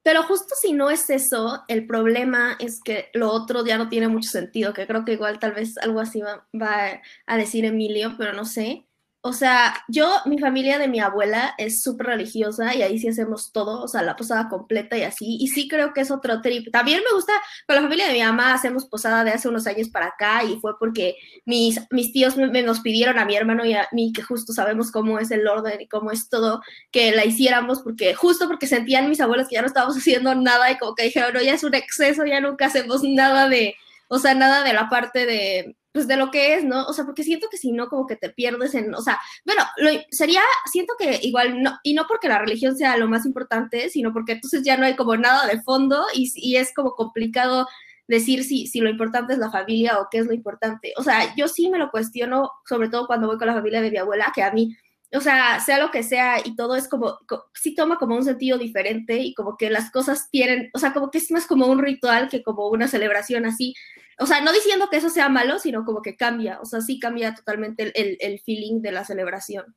Pero 0.02 0.22
justo 0.22 0.54
si 0.58 0.72
no 0.72 0.88
es 0.88 1.10
eso, 1.10 1.64
el 1.68 1.86
problema 1.86 2.56
es 2.58 2.80
que 2.82 3.10
lo 3.12 3.30
otro 3.30 3.62
ya 3.66 3.76
no 3.76 3.90
tiene 3.90 4.08
mucho 4.08 4.30
sentido, 4.30 4.72
que 4.72 4.86
creo 4.86 5.04
que 5.04 5.12
igual 5.12 5.38
tal 5.38 5.52
vez 5.52 5.76
algo 5.76 6.00
así 6.00 6.22
va, 6.22 6.46
va 6.58 7.02
a 7.26 7.36
decir 7.36 7.66
Emilio, 7.66 8.14
pero 8.16 8.32
no 8.32 8.46
sé 8.46 8.86
o 9.26 9.32
sea, 9.32 9.82
yo, 9.88 10.18
mi 10.26 10.38
familia 10.38 10.78
de 10.78 10.86
mi 10.86 11.00
abuela 11.00 11.54
es 11.56 11.80
súper 11.80 12.08
religiosa 12.08 12.74
y 12.74 12.82
ahí 12.82 12.98
sí 12.98 13.08
hacemos 13.08 13.52
todo, 13.52 13.82
o 13.82 13.88
sea, 13.88 14.02
la 14.02 14.16
posada 14.16 14.50
completa 14.50 14.98
y 14.98 15.02
así, 15.02 15.38
y 15.40 15.48
sí 15.48 15.66
creo 15.66 15.94
que 15.94 16.02
es 16.02 16.10
otro 16.10 16.42
trip. 16.42 16.70
También 16.70 17.00
me 17.02 17.16
gusta, 17.16 17.32
con 17.66 17.74
la 17.76 17.80
familia 17.80 18.06
de 18.06 18.12
mi 18.12 18.20
mamá 18.20 18.52
hacemos 18.52 18.84
posada 18.84 19.24
de 19.24 19.30
hace 19.30 19.48
unos 19.48 19.66
años 19.66 19.88
para 19.88 20.08
acá 20.08 20.44
y 20.44 20.60
fue 20.60 20.78
porque 20.78 21.16
mis, 21.46 21.80
mis 21.90 22.12
tíos 22.12 22.36
me, 22.36 22.62
nos 22.62 22.80
pidieron 22.80 23.18
a 23.18 23.24
mi 23.24 23.34
hermano 23.34 23.64
y 23.64 23.72
a 23.72 23.88
mí, 23.92 24.12
que 24.12 24.20
justo 24.20 24.52
sabemos 24.52 24.90
cómo 24.90 25.18
es 25.18 25.30
el 25.30 25.48
orden 25.48 25.80
y 25.80 25.88
cómo 25.88 26.10
es 26.10 26.28
todo, 26.28 26.60
que 26.92 27.12
la 27.12 27.24
hiciéramos 27.24 27.80
porque, 27.80 28.12
justo 28.14 28.46
porque 28.46 28.66
sentían 28.66 29.08
mis 29.08 29.22
abuelos 29.22 29.48
que 29.48 29.54
ya 29.54 29.62
no 29.62 29.68
estábamos 29.68 29.96
haciendo 29.96 30.34
nada 30.34 30.70
y 30.70 30.76
como 30.76 30.94
que 30.94 31.04
dijeron, 31.04 31.32
no, 31.32 31.40
ya 31.40 31.54
es 31.54 31.64
un 31.64 31.74
exceso, 31.74 32.26
ya 32.26 32.42
nunca 32.42 32.66
hacemos 32.66 33.02
nada 33.02 33.48
de, 33.48 33.74
o 34.08 34.18
sea, 34.18 34.34
nada 34.34 34.62
de 34.64 34.74
la 34.74 34.90
parte 34.90 35.24
de 35.24 35.76
pues 35.94 36.08
de 36.08 36.16
lo 36.16 36.32
que 36.32 36.56
es, 36.56 36.64
¿no? 36.64 36.84
O 36.86 36.92
sea, 36.92 37.04
porque 37.04 37.22
siento 37.22 37.46
que 37.48 37.56
si 37.56 37.70
no, 37.70 37.88
como 37.88 38.08
que 38.08 38.16
te 38.16 38.28
pierdes 38.28 38.74
en, 38.74 38.92
o 38.96 39.00
sea, 39.00 39.20
bueno, 39.46 39.62
lo, 39.76 39.90
sería, 40.10 40.40
siento 40.70 40.94
que 40.98 41.20
igual, 41.22 41.62
no, 41.62 41.78
y 41.84 41.94
no 41.94 42.06
porque 42.08 42.28
la 42.28 42.40
religión 42.40 42.76
sea 42.76 42.96
lo 42.96 43.06
más 43.06 43.24
importante, 43.24 43.88
sino 43.88 44.12
porque 44.12 44.32
entonces 44.32 44.64
ya 44.64 44.76
no 44.76 44.86
hay 44.86 44.96
como 44.96 45.16
nada 45.16 45.46
de 45.46 45.62
fondo 45.62 46.04
y, 46.12 46.32
y 46.34 46.56
es 46.56 46.74
como 46.74 46.96
complicado 46.96 47.68
decir 48.08 48.42
si, 48.42 48.66
si 48.66 48.80
lo 48.80 48.90
importante 48.90 49.34
es 49.34 49.38
la 49.38 49.52
familia 49.52 50.00
o 50.00 50.08
qué 50.10 50.18
es 50.18 50.26
lo 50.26 50.34
importante. 50.34 50.92
O 50.96 51.04
sea, 51.04 51.32
yo 51.36 51.46
sí 51.46 51.70
me 51.70 51.78
lo 51.78 51.92
cuestiono, 51.92 52.50
sobre 52.68 52.88
todo 52.88 53.06
cuando 53.06 53.28
voy 53.28 53.38
con 53.38 53.46
la 53.46 53.54
familia 53.54 53.80
de 53.80 53.92
mi 53.92 53.96
abuela, 53.96 54.32
que 54.34 54.42
a 54.42 54.50
mí, 54.50 54.76
o 55.12 55.20
sea, 55.20 55.60
sea 55.60 55.78
lo 55.78 55.92
que 55.92 56.02
sea 56.02 56.40
y 56.44 56.56
todo 56.56 56.74
es 56.74 56.88
como, 56.88 57.18
sí 57.54 57.76
toma 57.76 57.98
como 57.98 58.16
un 58.16 58.24
sentido 58.24 58.58
diferente 58.58 59.18
y 59.18 59.32
como 59.32 59.56
que 59.56 59.70
las 59.70 59.92
cosas 59.92 60.28
tienen, 60.32 60.70
o 60.74 60.80
sea, 60.80 60.92
como 60.92 61.12
que 61.12 61.18
es 61.18 61.30
más 61.30 61.46
como 61.46 61.66
un 61.66 61.78
ritual 61.78 62.28
que 62.28 62.42
como 62.42 62.66
una 62.68 62.88
celebración 62.88 63.46
así. 63.46 63.74
O 64.18 64.26
sea, 64.26 64.40
no 64.40 64.52
diciendo 64.52 64.88
que 64.90 64.98
eso 64.98 65.08
sea 65.08 65.28
malo, 65.28 65.58
sino 65.58 65.84
como 65.84 66.02
que 66.02 66.16
cambia, 66.16 66.60
o 66.60 66.64
sea, 66.64 66.80
sí 66.80 66.98
cambia 66.98 67.34
totalmente 67.34 67.92
el, 67.94 68.16
el, 68.20 68.40
feeling 68.40 68.80
de 68.80 68.92
la 68.92 69.04
celebración. 69.04 69.74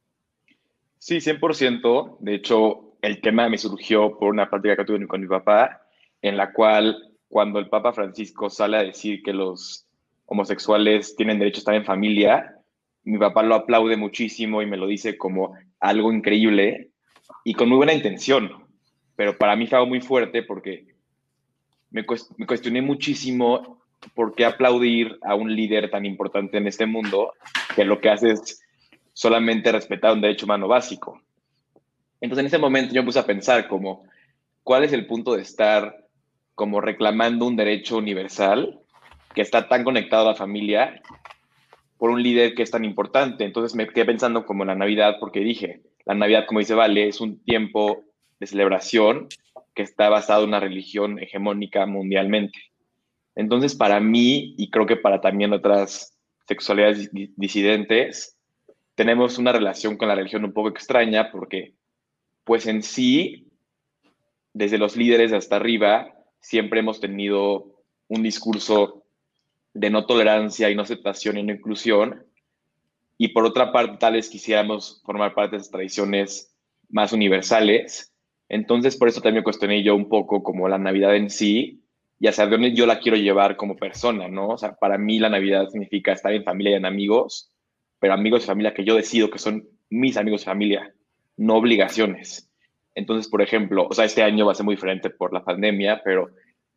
Sí, 1.00 1.18
100%. 1.18 2.18
De 2.19 2.36
hecho, 2.36 2.98
el 3.01 3.22
tema 3.22 3.50
me 3.50 3.57
surgió 3.57 4.18
por 4.18 4.30
una 4.30 4.50
práctica 4.50 4.75
que 4.75 4.86
tuve 4.86 5.07
con 5.07 5.22
mi 5.22 5.28
papá, 5.28 5.81
en 6.22 6.38
la 6.38 6.54
cual 6.54 7.13
cuando 7.28 7.60
el 7.60 7.69
Papa 7.69 7.94
Francisco 7.94 8.50
sale 8.50 8.78
a 8.78 8.84
decir 8.84 9.22
que 9.24 9.34
los 9.34 9.86
homosexuales 10.25 11.16
tienen 11.16 11.39
derecho 11.39 11.57
a 11.57 11.62
estar 11.62 11.75
en 11.75 11.86
familia, 11.86 12.58
mi 13.03 13.17
papá 13.17 13.41
lo 13.44 13.56
aplaude 13.56 13.96
muchísimo 13.96 14.62
y 14.62 14.65
me 14.65 14.77
lo 14.77 14.88
dice 14.88 15.17
como 15.17 15.56
algo 15.79 16.12
increíble 16.12 16.91
y 17.44 17.53
con 17.53 17.70
muy 17.70 17.77
buena 17.77 17.94
intención. 17.94 18.51
Pero 19.15 19.38
para 19.38 19.56
mí 19.56 19.65
fue 19.67 19.77
algo 19.77 19.89
muy 19.89 20.01
fuerte 20.01 20.44
porque 20.44 20.88
me, 21.89 22.06
cuestioné 22.06 22.82
muchísimo 22.82 23.82
¿por 24.13 24.36
qué 24.36 24.46
aplaudir 24.46 25.18
a 25.24 25.36
un 25.36 25.56
líder 25.56 25.89
tan 25.89 26.06
importante 26.06 26.58
en 26.58 26.68
este 26.68 26.86
mundo 26.86 27.34
que 27.75 27.86
lo 27.86 28.00
que 28.00 28.10
hace 28.10 28.32
es 28.32 28.62
solamente 29.13 29.72
respetar 29.72 30.13
un 30.13 30.22
derecho 30.22 30.46
humano 30.46 30.68
básico? 30.68 31.22
Entonces 32.22 32.42
en 32.42 32.48
ese 32.48 32.58
momento 32.58 32.94
yo 32.94 33.01
me 33.01 33.08
puse 33.08 33.20
a 33.20 33.25
pensar 33.25 33.68
como, 33.68 34.04
¿cuál 34.63 34.84
es 34.84 34.94
el 34.94 35.06
punto 35.06 35.36
de 35.36 35.42
estar 35.42 36.06
como 36.56 36.82
reclamando 36.82 37.46
un 37.46 37.56
derecho 37.56 37.98
universal 37.98 38.80
que 39.34 39.42
está 39.42 39.68
tan 39.68 39.84
conectado 39.84 40.27
a 40.27 40.32
la 40.32 40.38
familia 40.38 41.01
por 41.98 42.10
un 42.10 42.22
líder 42.22 42.56
que 42.56 42.63
es 42.63 42.72
tan 42.72 42.86
importante? 42.86 43.44
Entonces 43.46 43.75
me 43.75 43.88
quedé 43.88 44.06
pensando 44.06 44.46
como 44.46 44.66
la 44.66 44.75
Navidad 44.75 45.18
porque 45.20 45.42
dije, 45.42 45.82
la 46.06 46.16
Navidad, 46.16 46.46
como 46.48 46.60
dice 46.60 46.74
Vale, 46.74 47.08
es 47.08 47.22
un 47.22 47.44
tiempo 47.44 48.04
de 48.39 48.48
celebración 48.48 49.27
que 49.75 49.84
está 49.84 50.10
basado 50.10 50.44
en 50.44 50.50
una 50.50 50.60
religión 50.60 51.20
hegemónica 51.20 51.86
mundialmente. 51.86 52.58
Entonces, 53.38 53.75
para 53.75 54.00
mí, 54.00 54.56
y 54.58 54.72
creo 54.72 54.88
que 54.88 54.96
para 54.96 55.22
también 55.22 55.53
otras 55.53 56.17
sexualidades 56.48 57.12
disidentes, 57.36 58.36
tenemos 58.96 59.38
una 59.38 59.51
relación 59.51 59.96
con 59.96 60.08
la 60.08 60.15
religión 60.15 60.44
un 60.44 60.53
poco 60.53 60.70
extraña 60.70 61.29
porque, 61.32 61.75
pues 62.44 62.65
en 62.65 62.82
sí, 62.82 63.48
desde 64.53 64.79
los 64.79 64.98
líderes 64.98 65.34
hasta 65.34 65.58
arriba, 65.58 66.15
siempre 66.39 66.79
hemos 66.79 67.00
tenido 67.00 67.84
un 68.08 68.24
discurso 68.24 69.03
de 69.72 69.91
no 69.91 70.08
tolerancia 70.08 70.72
y 70.72 70.75
no 70.75 70.82
aceptación 70.82 71.38
y 71.38 71.44
no 71.44 71.53
inclusión. 71.53 72.25
Y 73.20 73.27
por 73.27 73.46
otra 73.46 73.72
parte, 73.72 73.98
tal 74.00 74.13
vez 74.13 74.29
quisiéramos 74.29 75.03
formar 75.06 75.36
parte 75.36 75.58
de 75.58 75.62
esas 75.62 75.72
tradiciones 75.72 76.56
más 76.89 77.13
universales. 77.13 78.15
Entonces, 78.50 78.98
por 78.98 79.10
eso 79.10 79.22
también 79.22 79.44
cuestioné 79.44 79.84
yo 79.84 79.96
un 79.96 80.10
poco 80.10 80.41
como 80.41 80.67
la 80.67 80.79
Navidad 80.79 81.15
en 81.15 81.29
sí, 81.29 81.84
y 82.19 82.27
hacia 82.27 82.47
dónde 82.47 82.74
yo 82.74 82.86
la 82.86 83.00
quiero 83.00 83.17
llevar 83.17 83.55
como 83.57 83.75
persona, 83.75 84.27
¿no? 84.27 84.50
O 84.50 84.57
sea, 84.57 84.74
para 84.75 84.97
mí 84.97 85.19
la 85.19 85.29
Navidad 85.29 85.69
significa 85.69 86.13
estar 86.13 86.33
en 86.33 86.43
familia 86.43 86.71
y 86.71 86.75
en 86.75 86.86
amigos, 86.86 87.51
pero 88.00 88.13
amigos 88.13 88.43
y 88.43 88.47
familia 88.47 88.74
que 88.74 88.83
yo 88.83 88.95
decido 88.95 89.29
que 89.29 89.39
son 89.39 89.67
mis 89.89 90.17
amigos 90.17 90.41
y 90.41 90.45
familia, 90.45 90.93
no 91.38 91.55
obligaciones. 91.55 92.50
Entonces, 92.95 93.29
por 93.29 93.41
ejemplo, 93.41 93.88
o 93.89 93.93
sea, 93.93 94.05
este 94.05 94.24
año 94.24 94.45
va 94.45 94.53
a 94.53 94.55
ser 94.55 94.65
muy 94.65 94.75
diferente 94.75 95.09
por 95.09 95.31
la 95.31 95.43
pandemia, 95.43 96.01
pero 96.03 96.31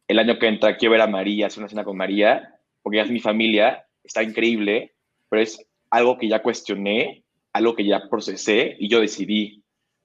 el 0.07 0.19
año 0.19 0.39
que 0.39 0.49
entra 0.49 0.77
quiero 0.77 0.93
ver 0.93 1.01
a 1.01 1.07
María, 1.07 1.47
hacer 1.47 1.61
una 1.61 1.69
cena 1.69 1.85
con 1.85 1.97
María, 1.97 2.57
porque 2.83 2.99
ya 2.99 3.05
es 3.05 3.11
mi 3.11 3.21
familia, 3.21 3.87
está 4.05 4.23
increíble, 4.23 4.93
pero 5.29 5.43
es 5.43 5.67
algo 5.89 6.19
que 6.19 6.29
ya 6.29 6.43
cuestioné, 6.43 7.25
algo 7.53 7.75
que 7.75 7.87
ya 7.87 8.09
procesé 8.11 8.77
y 8.79 8.89
yo 8.89 9.01
decidí. 9.01 9.63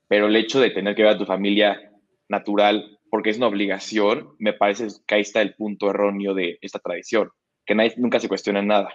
Pero 0.07 0.27
el 0.27 0.35
hecho 0.35 0.59
de 0.61 0.69
tener 0.69 0.95
que 0.95 1.03
ver 1.03 1.15
a 1.15 1.17
tu 1.17 1.25
familia 1.25 1.91
natural 2.29 2.94
porque 3.15 3.29
es 3.29 3.37
una 3.37 3.47
obligación, 3.47 4.35
me 4.39 4.51
parece 4.51 4.87
que 5.07 5.15
ahí 5.15 5.21
está 5.21 5.41
el 5.41 5.55
punto 5.55 5.89
erróneo 5.89 6.33
de 6.33 6.59
esta 6.59 6.79
tradición, 6.79 7.31
que 7.65 7.73
nunca 7.95 8.19
se 8.19 8.27
cuestiona 8.27 8.61
nada. 8.61 8.89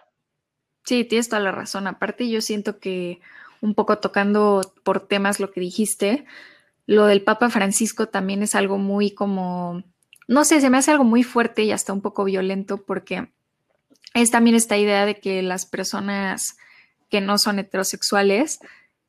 Sí, 0.85 1.07
tienes 1.07 1.31
toda 1.31 1.41
la 1.41 1.53
razón. 1.53 1.87
Aparte, 1.87 2.29
yo 2.29 2.43
siento 2.43 2.81
que 2.81 3.21
un 3.63 3.75
poco 3.75 3.97
tocando 3.97 4.75
por 4.85 5.09
temas 5.09 5.41
lo 5.41 5.51
que 5.53 5.63
dijiste, 5.63 6.27
lo 6.85 7.07
del 7.07 7.23
Papa 7.23 7.49
Francisco 7.49 8.09
también 8.09 8.43
es 8.43 8.55
algo 8.55 8.77
muy 8.77 9.13
como, 9.13 9.85
no 10.29 10.45
sé, 10.45 10.61
se 10.61 10.69
me 10.69 10.77
hace 10.77 10.91
algo 10.91 11.05
muy 11.05 11.23
fuerte 11.23 11.63
y 11.63 11.73
hasta 11.73 11.95
un 11.95 12.03
poco 12.03 12.25
violento 12.25 12.85
porque 12.85 13.31
es 14.13 14.31
también 14.31 14.55
esta 14.55 14.77
idea 14.77 15.07
de 15.07 15.15
que 15.15 15.41
las 15.41 15.65
personas 15.65 16.59
que 17.09 17.23
no 17.23 17.39
son 17.39 17.59
heterosexuales, 17.59 18.61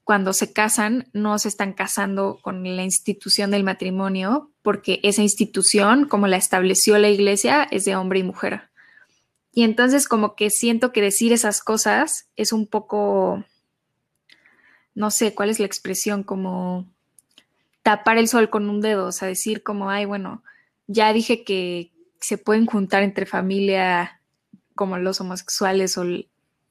cuando 0.03 0.33
se 0.33 0.51
casan, 0.51 1.07
no 1.13 1.37
se 1.39 1.47
están 1.47 1.73
casando 1.73 2.39
con 2.41 2.63
la 2.75 2.83
institución 2.83 3.51
del 3.51 3.63
matrimonio, 3.63 4.51
porque 4.61 4.99
esa 5.03 5.21
institución, 5.21 6.07
como 6.07 6.27
la 6.27 6.37
estableció 6.37 6.97
la 6.97 7.09
iglesia, 7.09 7.67
es 7.71 7.85
de 7.85 7.95
hombre 7.95 8.19
y 8.19 8.23
mujer. 8.23 8.69
Y 9.53 9.63
entonces 9.63 10.07
como 10.07 10.35
que 10.35 10.49
siento 10.49 10.91
que 10.91 11.01
decir 11.01 11.33
esas 11.33 11.61
cosas 11.61 12.29
es 12.35 12.51
un 12.53 12.67
poco, 12.67 13.43
no 14.95 15.11
sé 15.11 15.35
cuál 15.35 15.49
es 15.49 15.59
la 15.59 15.65
expresión, 15.65 16.23
como 16.23 16.87
tapar 17.83 18.17
el 18.17 18.27
sol 18.27 18.49
con 18.49 18.69
un 18.69 18.81
dedo, 18.81 19.07
o 19.07 19.11
sea, 19.11 19.27
decir 19.27 19.63
como, 19.63 19.89
ay, 19.89 20.05
bueno, 20.05 20.43
ya 20.87 21.11
dije 21.13 21.43
que 21.43 21.91
se 22.19 22.37
pueden 22.37 22.65
juntar 22.65 23.03
entre 23.03 23.25
familia 23.25 24.21
como 24.75 24.97
los 24.97 25.19
homosexuales 25.19 25.97
o 25.97 26.05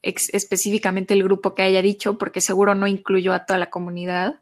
específicamente 0.01 1.13
el 1.13 1.23
grupo 1.23 1.55
que 1.55 1.63
haya 1.63 1.81
dicho, 1.81 2.17
porque 2.17 2.41
seguro 2.41 2.75
no 2.75 2.87
incluyó 2.87 3.33
a 3.33 3.45
toda 3.45 3.59
la 3.59 3.69
comunidad. 3.69 4.39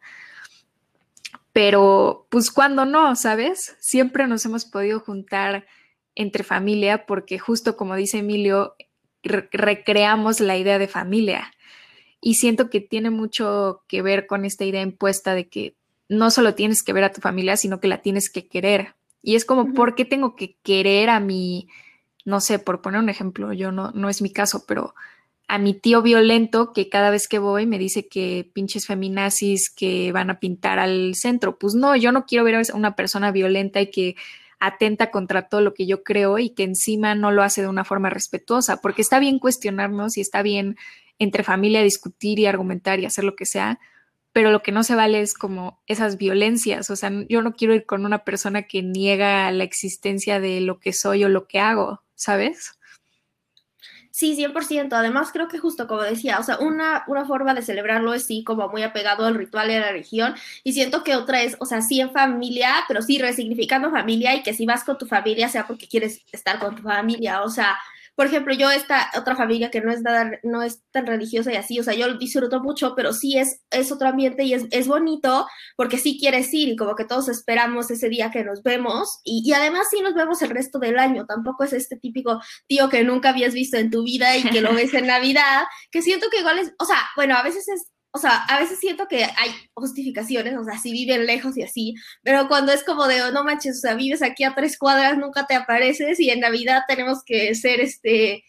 Pero 1.54 2.28
pues 2.30 2.51
cuando 2.51 2.86
no, 2.86 3.16
¿sabes? 3.16 3.75
Siempre 3.80 4.28
nos 4.28 4.46
hemos 4.46 4.66
podido 4.66 5.00
juntar 5.00 5.66
entre 6.16 6.44
familia 6.44 7.06
porque 7.06 7.39
justo 7.39 7.75
como 7.75 7.96
dice 7.96 8.20
Emilio, 8.20 8.75
recreamos 9.24 10.39
la 10.39 10.58
idea 10.58 10.80
de 10.80 10.88
familia. 10.88 11.51
Y 12.22 12.36
siento 12.36 12.70
que 12.70 12.82
tiene 12.82 13.10
mucho 13.10 13.84
que 13.88 14.01
ver 14.01 14.28
con 14.28 14.46
esta 14.46 14.66
idea 14.66 14.82
impuesta 14.82 15.36
de 15.36 15.48
que 15.48 15.75
no 16.10 16.32
solo 16.32 16.56
tienes 16.56 16.84
que 16.84 16.94
ver 16.94 17.04
a 17.04 17.12
tu 17.12 17.22
familia, 17.22 17.56
sino 17.56 17.80
que 17.80 17.88
la 17.88 18.01
tienes 18.01 18.30
que 18.30 18.48
querer. 18.48 18.96
Y 19.22 19.36
es 19.36 19.46
como, 19.46 19.74
¿por 19.74 19.96
qué 19.96 20.06
tengo 20.06 20.36
que 20.36 20.58
querer 20.63 21.10
a 21.10 21.20
mi, 21.20 21.70
no 22.25 22.42
sé, 22.42 22.60
por 22.60 22.82
poner 22.82 23.00
un 23.00 23.10
ejemplo, 23.10 23.54
yo 23.54 23.72
no, 23.72 23.92
no 23.92 24.10
es 24.10 24.22
mi 24.22 24.32
caso, 24.32 24.66
pero 24.68 24.96
a 25.50 25.58
mi 25.58 25.74
tío 25.74 26.03
violento 26.03 26.74
que 26.74 26.89
cada 26.89 27.10
vez 27.10 27.27
que 27.27 27.39
voy 27.39 27.65
me 27.65 27.79
dice 27.79 28.08
que 28.08 28.48
pinches 28.53 28.86
feminazis 28.86 29.72
que 29.72 30.12
van 30.12 30.29
a 30.29 30.39
pintar 30.39 30.77
al 30.77 31.15
centro. 31.15 31.58
Pues 31.58 31.74
no, 31.74 31.96
yo 31.96 32.12
no 32.12 32.27
quiero 32.27 32.44
ver 32.46 32.56
a 32.56 32.62
una 32.75 32.96
persona 32.96 33.32
violenta 33.32 33.82
y 33.82 33.89
que 33.89 34.15
atenta 34.60 35.10
contra 35.10 35.50
todo 35.50 35.62
lo 35.62 35.74
que 35.74 35.88
yo 35.88 36.03
creo 36.03 36.38
y 36.38 36.51
que 36.51 36.63
encima 36.63 37.15
no 37.15 37.32
lo 37.32 37.41
hace 37.41 37.63
de 37.63 37.68
una 37.68 37.84
forma 37.84 38.12
respetuosa, 38.12 38.77
porque 38.79 39.01
está 39.01 39.18
bien 39.18 39.39
cuestionarnos 39.39 40.18
y 40.18 40.22
está 40.22 40.44
bien 40.44 40.77
entre 41.18 41.44
familia 41.44 41.82
discutir 41.82 42.38
y 42.38 42.46
argumentar 42.46 43.00
y 43.00 43.06
hacer 43.06 43.24
lo 43.24 43.36
que 43.36 43.48
sea, 43.48 43.79
pero 44.32 44.51
lo 44.51 44.62
que 44.62 44.72
no 44.72 44.84
se 44.84 44.94
vale 44.94 45.22
es 45.22 45.34
como 45.34 45.82
esas 45.88 46.18
violencias, 46.18 46.91
o 46.91 46.96
sea, 46.96 47.12
yo 47.27 47.41
no 47.41 47.53
quiero 47.53 47.74
ir 47.74 47.88
con 47.88 48.06
una 48.06 48.24
persona 48.24 48.63
que 48.63 48.84
niega 48.84 49.50
la 49.51 49.63
existencia 49.63 50.39
de 50.39 50.62
lo 50.62 50.79
que 50.79 50.94
soy 50.94 51.24
o 51.24 51.29
lo 51.29 51.48
que 51.48 51.60
hago, 51.60 52.03
¿sabes? 52.13 52.78
Sí, 54.19 54.35
100%. 54.35 54.97
Además, 54.97 55.29
creo 55.31 55.47
que 55.47 55.59
justo 55.59 55.88
como 55.88 56.01
decía, 56.01 56.39
o 56.39 56.43
sea, 56.43 56.57
una, 56.59 57.05
una 57.07 57.23
forma 57.25 57.53
de 57.53 57.61
celebrarlo 57.61 58.13
es 58.13 58.25
sí, 58.25 58.43
como 58.43 58.67
muy 58.67 58.83
apegado 58.83 59.25
al 59.25 59.35
ritual 59.35 59.71
y 59.71 59.75
a 59.75 59.79
la 59.79 59.91
religión. 59.91 60.35
Y 60.65 60.73
siento 60.73 61.05
que 61.05 61.15
otra 61.15 61.41
es, 61.41 61.55
o 61.59 61.65
sea, 61.65 61.81
sí 61.81 62.01
en 62.01 62.11
familia, 62.11 62.69
pero 62.89 63.01
sí 63.01 63.17
resignificando 63.17 63.91
familia 63.91 64.35
y 64.35 64.43
que 64.43 64.53
si 64.53 64.65
vas 64.65 64.83
con 64.83 64.97
tu 64.97 65.05
familia 65.05 65.47
sea 65.47 65.65
porque 65.67 65.88
quieres 65.88 66.21
estar 66.33 66.59
con 66.59 66.75
tu 66.75 66.81
familia. 66.83 67.43
O 67.43 67.49
sea, 67.49 67.77
por 68.19 68.25
ejemplo, 68.25 68.53
yo 68.53 68.69
esta 68.69 69.09
otra 69.17 69.38
familia 69.38 69.71
que 69.71 69.79
no 69.79 69.93
es, 69.93 70.01
nada, 70.01 70.29
no 70.43 70.61
es 70.61 70.83
tan 70.91 71.07
religiosa 71.07 71.53
y 71.53 71.55
así, 71.55 71.79
o 71.79 71.83
sea, 71.83 71.93
yo 71.93 72.05
lo 72.05 72.17
disfruto 72.17 72.59
mucho, 72.59 72.93
pero 72.93 73.13
sí 73.13 73.38
es, 73.38 73.61
es 73.71 73.93
otro 73.93 74.09
ambiente 74.09 74.43
y 74.43 74.53
es, 74.53 74.65
es 74.71 74.89
bonito 74.89 75.47
porque 75.77 75.97
sí 75.97 76.17
quieres 76.19 76.53
ir 76.53 76.67
y 76.67 76.75
como 76.75 76.97
que 76.97 77.05
todos 77.05 77.29
esperamos 77.29 77.89
ese 77.91 78.09
día 78.09 78.29
que 78.29 78.43
nos 78.43 78.61
vemos 78.61 79.21
y, 79.23 79.41
y, 79.45 79.53
además 79.53 79.88
sí 79.89 80.01
nos 80.01 80.15
vemos 80.15 80.41
el 80.41 80.49
resto 80.49 80.79
del 80.79 80.99
año, 80.99 81.25
tampoco 81.25 81.63
es 81.63 81.71
este 81.71 81.95
típico 81.95 82.41
tío 82.67 82.89
que 82.89 83.05
nunca 83.05 83.29
habías 83.29 83.53
visto 83.53 83.77
en 83.77 83.89
tu 83.89 84.03
vida 84.03 84.35
y 84.35 84.43
que 84.43 84.59
lo 84.59 84.73
ves 84.73 84.93
en 84.93 85.07
Navidad, 85.07 85.63
que 85.89 86.01
siento 86.01 86.27
que 86.29 86.39
igual 86.39 86.59
es, 86.59 86.73
o 86.77 86.83
sea, 86.83 86.97
bueno, 87.15 87.38
a 87.38 87.41
veces 87.41 87.69
es 87.69 87.88
o 88.12 88.18
sea, 88.18 88.44
a 88.46 88.60
veces 88.60 88.80
siento 88.80 89.08
que 89.08 89.24
hay 89.24 89.51
justificaciones, 89.74 90.58
o 90.58 90.63
sea, 90.63 90.78
si 90.78 90.92
viven 90.92 91.25
lejos 91.25 91.56
y 91.58 91.63
así, 91.63 91.94
pero 92.24 92.48
cuando 92.48 92.72
es 92.72 92.84
como 92.84 93.08
de, 93.08 93.22
oh, 93.22 93.32
no 93.32 93.44
manches, 93.44 93.78
o 93.78 93.82
sea, 93.82 93.94
vives 93.94 94.22
aquí 94.22 94.44
a 94.44 94.56
tres 94.56 94.78
cuadras, 94.78 95.18
nunca 95.18 95.46
te 95.46 95.56
apareces 95.56 96.20
y 96.20 96.30
en 96.32 96.39
Navidad 96.39 96.84
tenemos 96.88 97.24
que 97.24 97.54
ser 97.54 97.80
este 97.80 98.44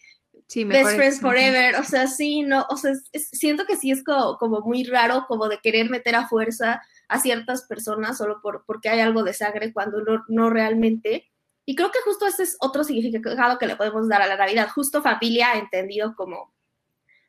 best 0.65 0.95
friends 0.95 1.21
forever, 1.21 1.75
o 1.75 1.83
sea, 1.83 2.07
sí, 2.07 2.41
no, 2.41 2.65
o 2.69 2.77
sea, 2.77 2.93
siento 3.13 3.65
que 3.65 3.77
sí 3.77 3.91
es 3.91 4.03
como, 4.03 4.37
como, 4.37 4.61
muy 4.61 4.83
raro 4.83 5.25
como 5.27 5.47
de 5.47 5.59
querer 5.59 5.89
meter 5.89 6.15
a 6.15 6.27
fuerza 6.27 6.81
a 7.07 7.19
ciertas 7.19 7.63
personas 7.63 8.17
solo 8.17 8.41
por, 8.41 8.63
porque 8.65 8.89
hay 8.89 8.99
algo 8.99 9.23
de 9.23 9.33
sangre 9.33 9.73
cuando 9.73 10.01
no, 10.01 10.23
no 10.27 10.49
realmente. 10.49 11.29
Y 11.65 11.75
creo 11.75 11.91
que 11.91 11.99
justo 12.03 12.25
ese 12.25 12.43
es 12.43 12.57
otro 12.59 12.83
significado 12.83 13.57
que 13.59 13.67
le 13.67 13.75
podemos 13.75 14.09
dar 14.09 14.21
a 14.21 14.27
la 14.27 14.37
Navidad, 14.37 14.69
justo 14.73 15.01
familia 15.01 15.53
entendido 15.53 16.15
como 16.15 16.53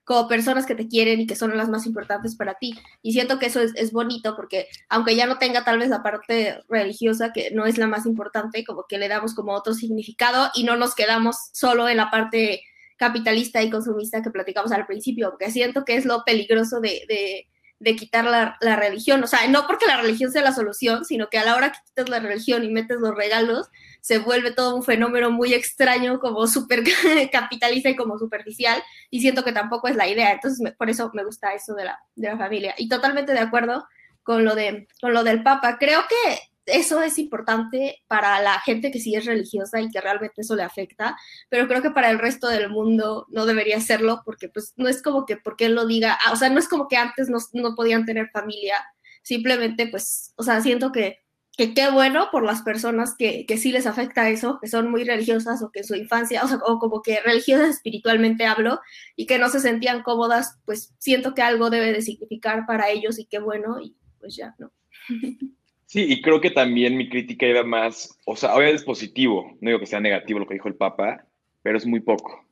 como 0.04 0.28
personas 0.28 0.66
que 0.66 0.74
te 0.74 0.88
quieren 0.88 1.20
y 1.20 1.26
que 1.26 1.36
son 1.36 1.56
las 1.56 1.68
más 1.68 1.86
importantes 1.86 2.36
para 2.36 2.54
ti. 2.54 2.74
Y 3.02 3.12
siento 3.12 3.38
que 3.38 3.46
eso 3.46 3.60
es, 3.60 3.92
bonito 3.92 4.34
porque 4.36 4.66
aunque 4.88 5.16
ya 5.16 5.26
no 5.26 5.38
tenga 5.38 5.64
tal 5.64 5.78
vez 5.78 5.90
la 5.90 6.02
parte 6.02 6.60
religiosa, 6.68 7.32
que 7.32 7.50
no 7.52 7.66
es 7.66 7.78
la 7.78 7.86
más 7.86 8.06
importante, 8.06 8.64
como 8.64 8.84
que 8.88 8.98
le 8.98 9.08
damos 9.08 9.34
como 9.34 9.52
otro 9.52 9.74
significado 9.74 10.50
y 10.54 10.64
no 10.64 10.76
nos 10.76 10.94
quedamos 10.94 11.36
solo 11.52 11.88
en 11.88 11.98
la 11.98 12.10
parte 12.10 12.62
capitalista 12.96 13.62
y 13.62 13.70
consumista 13.70 14.22
que 14.22 14.30
platicamos 14.30 14.72
al 14.72 14.86
principio, 14.86 15.30
porque 15.30 15.50
siento 15.50 15.84
que 15.84 15.96
es 15.96 16.04
lo 16.04 16.24
peligroso 16.24 16.80
de, 16.80 17.46
de 17.82 17.96
quitar 17.96 18.24
la, 18.24 18.56
la, 18.60 18.76
religión. 18.76 19.22
O 19.24 19.26
sea, 19.26 19.46
no 19.48 19.66
porque 19.66 19.86
la 19.86 20.00
religión 20.00 20.30
sea 20.30 20.42
la 20.42 20.52
solución, 20.52 21.04
sino 21.04 21.28
que 21.28 21.38
a 21.38 21.44
la 21.44 21.56
hora 21.56 21.72
que 21.72 21.78
quitas 21.84 22.08
la 22.08 22.20
religión 22.20 22.62
y 22.62 22.70
metes 22.70 22.98
los 23.00 23.14
regalos, 23.16 23.68
se 24.02 24.18
vuelve 24.18 24.50
todo 24.50 24.74
un 24.74 24.82
fenómeno 24.82 25.30
muy 25.30 25.54
extraño, 25.54 26.18
como 26.18 26.46
súper 26.48 26.82
capitalista 27.32 27.88
y 27.88 27.96
como 27.96 28.18
superficial. 28.18 28.82
Y 29.10 29.20
siento 29.20 29.44
que 29.44 29.52
tampoco 29.52 29.86
es 29.86 29.94
la 29.94 30.08
idea. 30.08 30.32
Entonces, 30.32 30.74
por 30.76 30.90
eso 30.90 31.10
me 31.14 31.24
gusta 31.24 31.54
eso 31.54 31.74
de 31.74 31.84
la, 31.84 32.00
de 32.16 32.28
la 32.28 32.36
familia. 32.36 32.74
Y 32.76 32.88
totalmente 32.88 33.32
de 33.32 33.38
acuerdo 33.38 33.86
con 34.24 34.44
lo, 34.44 34.56
de, 34.56 34.88
con 35.00 35.14
lo 35.14 35.22
del 35.22 35.44
Papa. 35.44 35.78
Creo 35.78 36.00
que 36.08 36.40
eso 36.66 37.00
es 37.00 37.16
importante 37.18 38.02
para 38.08 38.40
la 38.40 38.58
gente 38.60 38.90
que 38.90 38.98
sí 38.98 39.14
es 39.14 39.24
religiosa 39.24 39.80
y 39.80 39.88
que 39.88 40.00
realmente 40.00 40.42
eso 40.42 40.56
le 40.56 40.64
afecta, 40.64 41.16
pero 41.48 41.66
creo 41.68 41.82
que 41.82 41.90
para 41.90 42.10
el 42.10 42.18
resto 42.18 42.48
del 42.48 42.70
mundo 42.70 43.26
no 43.30 43.46
debería 43.46 43.80
serlo 43.80 44.22
porque 44.24 44.48
pues 44.48 44.72
no 44.76 44.88
es 44.88 45.02
como 45.02 45.26
que 45.26 45.36
porque 45.36 45.66
él 45.66 45.74
lo 45.74 45.86
diga, 45.86 46.18
ah, 46.24 46.32
o 46.32 46.36
sea, 46.36 46.50
no 46.50 46.58
es 46.58 46.68
como 46.68 46.86
que 46.86 46.96
antes 46.96 47.28
no, 47.28 47.38
no 47.52 47.74
podían 47.74 48.04
tener 48.04 48.30
familia, 48.30 48.76
simplemente 49.22 49.88
pues, 49.88 50.34
o 50.36 50.42
sea, 50.42 50.60
siento 50.60 50.92
que, 50.92 51.21
que 51.56 51.74
qué 51.74 51.90
bueno 51.90 52.28
por 52.32 52.44
las 52.44 52.62
personas 52.62 53.14
que, 53.16 53.44
que 53.46 53.58
sí 53.58 53.72
les 53.72 53.86
afecta 53.86 54.30
eso, 54.30 54.58
que 54.60 54.68
son 54.68 54.90
muy 54.90 55.04
religiosas 55.04 55.62
o 55.62 55.70
que 55.70 55.80
en 55.80 55.84
su 55.84 55.94
infancia, 55.94 56.42
o 56.44 56.48
sea, 56.48 56.58
o 56.66 56.78
como 56.78 57.02
que 57.02 57.20
religiosas 57.20 57.70
espiritualmente 57.70 58.46
hablo 58.46 58.80
y 59.16 59.26
que 59.26 59.38
no 59.38 59.48
se 59.48 59.60
sentían 59.60 60.02
cómodas, 60.02 60.58
pues 60.64 60.94
siento 60.98 61.34
que 61.34 61.42
algo 61.42 61.68
debe 61.68 61.92
de 61.92 62.02
significar 62.02 62.64
para 62.66 62.90
ellos 62.90 63.18
y 63.18 63.26
qué 63.26 63.38
bueno 63.38 63.80
y 63.80 63.94
pues 64.18 64.36
ya, 64.36 64.54
¿no? 64.58 64.72
Sí, 65.92 66.06
y 66.08 66.22
creo 66.22 66.40
que 66.40 66.50
también 66.50 66.96
mi 66.96 67.10
crítica 67.10 67.46
iba 67.46 67.64
más, 67.64 68.18
o 68.24 68.34
sea, 68.34 68.54
obviamente 68.54 68.76
es 68.76 68.84
positivo, 68.84 69.58
no 69.60 69.68
digo 69.68 69.78
que 69.78 69.84
sea 69.84 70.00
negativo 70.00 70.38
lo 70.38 70.46
que 70.46 70.54
dijo 70.54 70.68
el 70.68 70.74
Papa, 70.74 71.26
pero 71.60 71.76
es 71.76 71.84
muy 71.84 72.00
poco. 72.00 72.46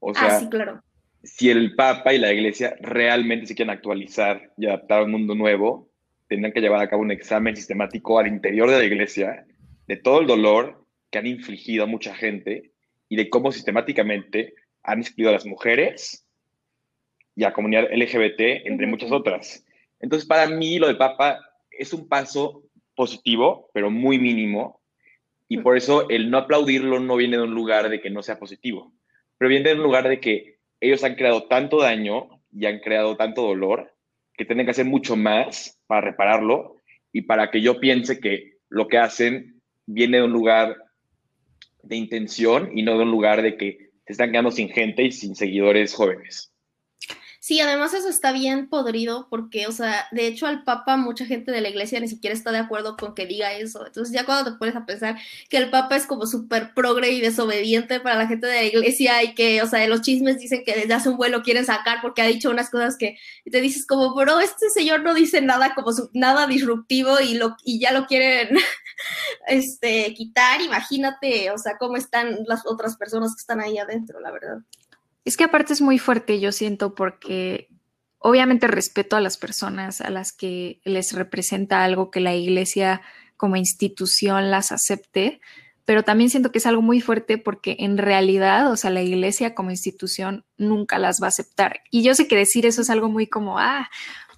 O 0.00 0.10
ah, 0.10 0.14
sea, 0.14 0.40
sí, 0.40 0.48
claro. 0.48 0.82
si 1.22 1.50
el 1.50 1.76
Papa 1.76 2.12
y 2.12 2.18
la 2.18 2.32
Iglesia 2.32 2.74
realmente 2.80 3.46
se 3.46 3.54
quieren 3.54 3.72
actualizar 3.72 4.50
y 4.58 4.66
adaptar 4.66 5.02
a 5.02 5.04
un 5.04 5.12
mundo 5.12 5.36
nuevo, 5.36 5.88
tendrán 6.28 6.52
que 6.52 6.60
llevar 6.60 6.80
a 6.80 6.88
cabo 6.88 7.02
un 7.02 7.10
examen 7.10 7.56
sistemático 7.56 8.18
al 8.18 8.26
interior 8.26 8.70
de 8.70 8.78
la 8.78 8.84
Iglesia 8.84 9.46
de 9.86 9.96
todo 9.96 10.20
el 10.20 10.26
dolor 10.26 10.84
que 11.10 11.18
han 11.18 11.26
infligido 11.26 11.84
a 11.84 11.86
mucha 11.86 12.14
gente 12.14 12.72
y 13.08 13.16
de 13.16 13.28
cómo 13.28 13.52
sistemáticamente 13.52 14.54
han 14.82 15.00
excluido 15.00 15.30
a 15.30 15.34
las 15.34 15.46
mujeres 15.46 16.26
y 17.36 17.44
a 17.44 17.48
la 17.48 17.54
comunidad 17.54 17.88
LGBT, 17.92 18.66
entre 18.66 18.86
muchas 18.86 19.12
otras. 19.12 19.64
Entonces, 20.00 20.26
para 20.28 20.46
mí, 20.46 20.78
lo 20.78 20.86
del 20.86 20.98
Papa 20.98 21.40
es 21.70 21.92
un 21.92 22.08
paso 22.08 22.64
positivo, 22.94 23.70
pero 23.72 23.90
muy 23.90 24.18
mínimo, 24.18 24.80
y 25.48 25.58
por 25.58 25.76
eso 25.76 26.08
el 26.08 26.30
no 26.30 26.38
aplaudirlo 26.38 27.00
no 27.00 27.16
viene 27.16 27.36
de 27.36 27.42
un 27.42 27.54
lugar 27.54 27.88
de 27.88 28.00
que 28.00 28.10
no 28.10 28.22
sea 28.22 28.38
positivo, 28.38 28.92
pero 29.38 29.48
viene 29.48 29.70
de 29.70 29.76
un 29.76 29.82
lugar 29.82 30.08
de 30.08 30.20
que 30.20 30.58
ellos 30.80 31.04
han 31.04 31.14
creado 31.14 31.44
tanto 31.44 31.80
daño 31.80 32.42
y 32.52 32.66
han 32.66 32.80
creado 32.80 33.16
tanto 33.16 33.42
dolor 33.42 33.93
que 34.36 34.44
tienen 34.44 34.66
que 34.66 34.72
hacer 34.72 34.86
mucho 34.86 35.16
más 35.16 35.80
para 35.86 36.00
repararlo 36.02 36.80
y 37.12 37.22
para 37.22 37.50
que 37.50 37.60
yo 37.60 37.80
piense 37.80 38.20
que 38.20 38.54
lo 38.68 38.88
que 38.88 38.98
hacen 38.98 39.62
viene 39.86 40.18
de 40.18 40.24
un 40.24 40.32
lugar 40.32 40.76
de 41.82 41.96
intención 41.96 42.70
y 42.76 42.82
no 42.82 42.96
de 42.96 43.04
un 43.04 43.10
lugar 43.10 43.42
de 43.42 43.56
que 43.56 43.90
se 44.06 44.12
están 44.12 44.30
quedando 44.30 44.50
sin 44.50 44.68
gente 44.68 45.02
y 45.02 45.12
sin 45.12 45.34
seguidores 45.34 45.94
jóvenes. 45.94 46.53
Sí, 47.44 47.60
además 47.60 47.92
eso 47.92 48.08
está 48.08 48.32
bien 48.32 48.70
podrido 48.70 49.28
porque, 49.28 49.66
o 49.66 49.72
sea, 49.72 50.06
de 50.12 50.26
hecho 50.26 50.46
al 50.46 50.64
Papa 50.64 50.96
mucha 50.96 51.26
gente 51.26 51.52
de 51.52 51.60
la 51.60 51.68
iglesia 51.68 52.00
ni 52.00 52.08
siquiera 52.08 52.34
está 52.34 52.52
de 52.52 52.58
acuerdo 52.58 52.96
con 52.96 53.14
que 53.14 53.26
diga 53.26 53.52
eso. 53.52 53.86
Entonces 53.86 54.14
ya 54.14 54.24
cuando 54.24 54.50
te 54.50 54.58
pones 54.58 54.74
a 54.74 54.86
pensar 54.86 55.18
que 55.50 55.58
el 55.58 55.68
Papa 55.68 55.94
es 55.94 56.06
como 56.06 56.24
súper 56.26 56.72
progre 56.72 57.10
y 57.10 57.20
desobediente 57.20 58.00
para 58.00 58.16
la 58.16 58.26
gente 58.28 58.46
de 58.46 58.54
la 58.54 58.64
iglesia 58.64 59.22
y 59.22 59.34
que, 59.34 59.60
o 59.60 59.66
sea, 59.66 59.86
los 59.88 60.00
chismes 60.00 60.38
dicen 60.38 60.62
que 60.64 60.74
desde 60.74 60.94
hace 60.94 61.10
un 61.10 61.18
vuelo 61.18 61.42
quieren 61.42 61.66
sacar 61.66 61.98
porque 62.00 62.22
ha 62.22 62.26
dicho 62.26 62.48
unas 62.48 62.70
cosas 62.70 62.96
que 62.96 63.18
te 63.52 63.60
dices 63.60 63.84
como, 63.86 64.14
bro, 64.14 64.40
este 64.40 64.70
señor 64.70 65.02
no 65.02 65.12
dice 65.12 65.42
nada 65.42 65.74
como 65.74 65.90
nada 66.14 66.46
disruptivo 66.46 67.20
y, 67.20 67.34
lo, 67.34 67.56
y 67.62 67.78
ya 67.78 67.92
lo 67.92 68.06
quieren 68.06 68.56
este, 69.46 70.14
quitar. 70.14 70.62
Imagínate, 70.62 71.50
o 71.50 71.58
sea, 71.58 71.76
cómo 71.78 71.98
están 71.98 72.38
las 72.46 72.64
otras 72.64 72.96
personas 72.96 73.34
que 73.34 73.40
están 73.40 73.60
ahí 73.60 73.76
adentro, 73.76 74.18
la 74.20 74.30
verdad. 74.30 74.60
Es 75.24 75.36
que 75.36 75.44
aparte 75.44 75.72
es 75.72 75.80
muy 75.80 75.98
fuerte, 75.98 76.40
yo 76.40 76.52
siento, 76.52 76.94
porque 76.94 77.68
obviamente 78.18 78.66
respeto 78.66 79.16
a 79.16 79.20
las 79.20 79.36
personas 79.36 80.00
a 80.00 80.10
las 80.10 80.32
que 80.32 80.80
les 80.84 81.12
representa 81.12 81.84
algo 81.84 82.10
que 82.10 82.20
la 82.20 82.34
iglesia 82.34 83.02
como 83.36 83.56
institución 83.56 84.50
las 84.50 84.72
acepte, 84.72 85.40
pero 85.84 86.02
también 86.02 86.30
siento 86.30 86.50
que 86.50 86.58
es 86.58 86.66
algo 86.66 86.80
muy 86.80 87.00
fuerte 87.00 87.36
porque 87.36 87.76
en 87.80 87.98
realidad, 87.98 88.72
o 88.72 88.76
sea, 88.76 88.90
la 88.90 89.02
iglesia 89.02 89.54
como 89.54 89.70
institución 89.70 90.44
nunca 90.56 90.98
las 90.98 91.20
va 91.20 91.26
a 91.26 91.28
aceptar. 91.28 91.80
Y 91.90 92.02
yo 92.02 92.14
sé 92.14 92.26
que 92.26 92.36
decir 92.36 92.64
eso 92.64 92.80
es 92.80 92.90
algo 92.90 93.08
muy 93.10 93.26
como, 93.26 93.58
ah, 93.58 93.90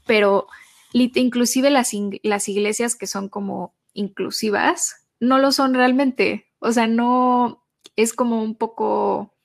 pero 0.07 0.49
inclusive 0.93 1.71
las, 1.71 1.93
iglesias 1.95 2.97
que 2.97 3.07
son 3.07 3.29
como 3.29 3.75
inclusivas 3.93 5.07
no 5.21 5.39
lo 5.39 5.53
son 5.53 5.75
realmente. 5.75 6.47
O 6.59 6.73
sea, 6.73 6.87
no 6.87 7.65
es 7.95 8.13
como 8.13 8.43
un 8.43 8.57
poco 8.57 9.36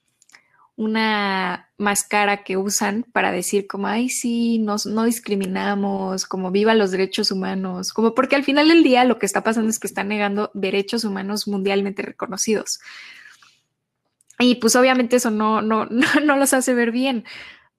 una 0.75 1.69
máscara 1.77 2.43
que 2.43 2.57
usan 2.57 3.03
para 3.11 3.31
decir 3.31 3.67
como, 3.67 3.87
ay, 3.87 4.09
sí, 4.09 4.59
nos, 4.59 4.85
no 4.85 5.03
discriminamos, 5.03 6.25
como 6.25 6.51
viva 6.51 6.73
los 6.73 6.91
derechos 6.91 7.31
humanos, 7.31 7.93
como 7.93 8.15
porque 8.15 8.35
al 8.35 8.43
final 8.43 8.69
del 8.69 8.83
día 8.83 9.03
lo 9.03 9.19
que 9.19 9.25
está 9.25 9.43
pasando 9.43 9.69
es 9.69 9.79
que 9.79 9.87
están 9.87 10.07
negando 10.07 10.49
derechos 10.53 11.03
humanos 11.03 11.47
mundialmente 11.47 12.01
reconocidos. 12.01 12.79
Y 14.39 14.55
pues 14.55 14.75
obviamente 14.75 15.17
eso 15.17 15.29
no, 15.31 15.61
no, 15.61 15.85
no, 15.85 16.37
los 16.37 16.53
hace 16.53 16.73
ver 16.73 16.91
bien, 16.91 17.25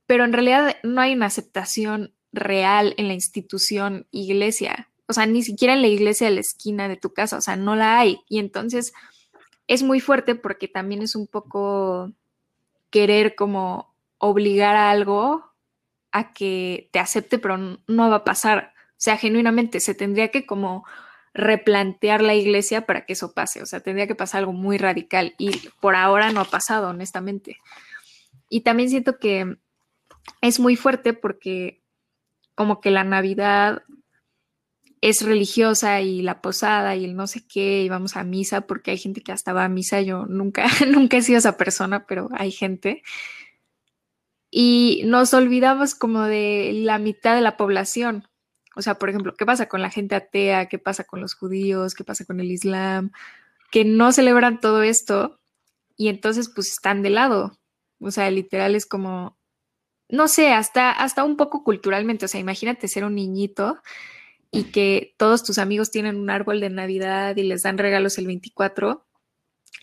pero 0.06 0.24
en 0.24 0.32
realidad 0.32 0.76
no 0.82 1.00
hay 1.00 1.14
una 1.14 1.26
aceptación 1.26 2.14
real 2.32 2.94
en 2.96 3.08
la 3.08 3.14
institución 3.14 4.06
iglesia, 4.10 4.88
o 5.06 5.12
sea, 5.12 5.26
ni 5.26 5.42
siquiera 5.42 5.74
en 5.74 5.82
la 5.82 5.88
iglesia 5.88 6.28
de 6.28 6.34
la 6.34 6.40
esquina 6.40 6.88
de 6.88 6.96
tu 6.96 7.12
casa, 7.12 7.36
o 7.36 7.40
sea, 7.40 7.56
no 7.56 7.76
la 7.76 7.98
hay. 7.98 8.20
Y 8.28 8.38
entonces 8.38 8.92
es 9.66 9.82
muy 9.82 10.00
fuerte 10.00 10.34
porque 10.34 10.68
también 10.68 11.02
es 11.02 11.14
un 11.14 11.26
poco 11.26 12.12
querer 12.92 13.34
como 13.34 13.96
obligar 14.18 14.76
a 14.76 14.90
algo 14.90 15.52
a 16.12 16.32
que 16.32 16.90
te 16.92 17.00
acepte, 17.00 17.40
pero 17.40 17.56
no 17.58 18.10
va 18.10 18.16
a 18.16 18.24
pasar. 18.24 18.72
O 18.90 18.98
sea, 18.98 19.16
genuinamente 19.16 19.80
se 19.80 19.94
tendría 19.94 20.28
que 20.28 20.46
como 20.46 20.84
replantear 21.34 22.22
la 22.22 22.34
iglesia 22.34 22.86
para 22.86 23.04
que 23.06 23.14
eso 23.14 23.32
pase. 23.32 23.62
O 23.62 23.66
sea, 23.66 23.80
tendría 23.80 24.06
que 24.06 24.14
pasar 24.14 24.40
algo 24.40 24.52
muy 24.52 24.78
radical 24.78 25.34
y 25.38 25.68
por 25.80 25.96
ahora 25.96 26.30
no 26.30 26.40
ha 26.40 26.44
pasado, 26.44 26.90
honestamente. 26.90 27.56
Y 28.48 28.60
también 28.60 28.90
siento 28.90 29.18
que 29.18 29.56
es 30.42 30.60
muy 30.60 30.76
fuerte 30.76 31.14
porque 31.14 31.82
como 32.54 32.80
que 32.80 32.90
la 32.90 33.02
Navidad 33.02 33.82
es 35.02 35.22
religiosa 35.22 36.00
y 36.00 36.22
la 36.22 36.40
posada 36.40 36.94
y 36.96 37.04
el 37.04 37.16
no 37.16 37.26
sé 37.26 37.44
qué, 37.46 37.82
y 37.82 37.88
vamos 37.88 38.16
a 38.16 38.22
misa, 38.24 38.62
porque 38.62 38.92
hay 38.92 38.98
gente 38.98 39.20
que 39.20 39.32
hasta 39.32 39.52
va 39.52 39.64
a 39.64 39.68
misa, 39.68 40.00
yo 40.00 40.26
nunca, 40.26 40.64
nunca 40.88 41.18
he 41.18 41.22
sido 41.22 41.38
esa 41.38 41.56
persona, 41.58 42.06
pero 42.06 42.28
hay 42.32 42.52
gente. 42.52 43.02
Y 44.50 45.02
nos 45.06 45.34
olvidamos 45.34 45.94
como 45.96 46.22
de 46.22 46.70
la 46.74 46.98
mitad 46.98 47.34
de 47.34 47.40
la 47.40 47.56
población. 47.56 48.28
O 48.76 48.82
sea, 48.82 48.94
por 48.98 49.08
ejemplo, 49.08 49.34
¿qué 49.34 49.44
pasa 49.44 49.68
con 49.68 49.82
la 49.82 49.90
gente 49.90 50.14
atea? 50.14 50.66
¿Qué 50.68 50.78
pasa 50.78 51.04
con 51.04 51.20
los 51.20 51.34
judíos? 51.34 51.94
¿Qué 51.94 52.04
pasa 52.04 52.24
con 52.24 52.38
el 52.38 52.50
Islam? 52.52 53.10
Que 53.72 53.84
no 53.84 54.12
celebran 54.12 54.60
todo 54.60 54.82
esto 54.82 55.40
y 55.96 56.08
entonces 56.08 56.48
pues 56.48 56.70
están 56.70 57.02
de 57.02 57.10
lado. 57.10 57.58
O 58.00 58.10
sea, 58.12 58.30
literal 58.30 58.76
es 58.76 58.86
como, 58.86 59.36
no 60.08 60.28
sé, 60.28 60.52
hasta, 60.52 60.92
hasta 60.92 61.24
un 61.24 61.36
poco 61.36 61.64
culturalmente. 61.64 62.26
O 62.26 62.28
sea, 62.28 62.40
imagínate 62.40 62.88
ser 62.88 63.04
un 63.04 63.16
niñito 63.16 63.80
y 64.52 64.64
que 64.64 65.14
todos 65.16 65.42
tus 65.42 65.58
amigos 65.58 65.90
tienen 65.90 66.16
un 66.16 66.30
árbol 66.30 66.60
de 66.60 66.70
Navidad 66.70 67.34
y 67.36 67.42
les 67.42 67.62
dan 67.62 67.78
regalos 67.78 68.18
el 68.18 68.26
24 68.26 69.04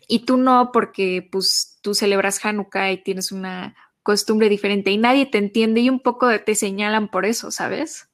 y 0.07 0.25
tú 0.25 0.37
no 0.37 0.71
porque 0.71 1.27
pues 1.29 1.79
tú 1.81 1.95
celebras 1.95 2.45
Hanukkah 2.45 2.91
y 2.91 3.03
tienes 3.03 3.31
una 3.31 3.75
costumbre 4.03 4.47
diferente 4.47 4.91
y 4.91 4.97
nadie 4.97 5.25
te 5.25 5.39
entiende 5.39 5.81
y 5.81 5.89
un 5.89 5.99
poco 5.99 6.29
te 6.39 6.55
señalan 6.55 7.09
por 7.09 7.25
eso, 7.25 7.51
¿sabes? 7.51 8.09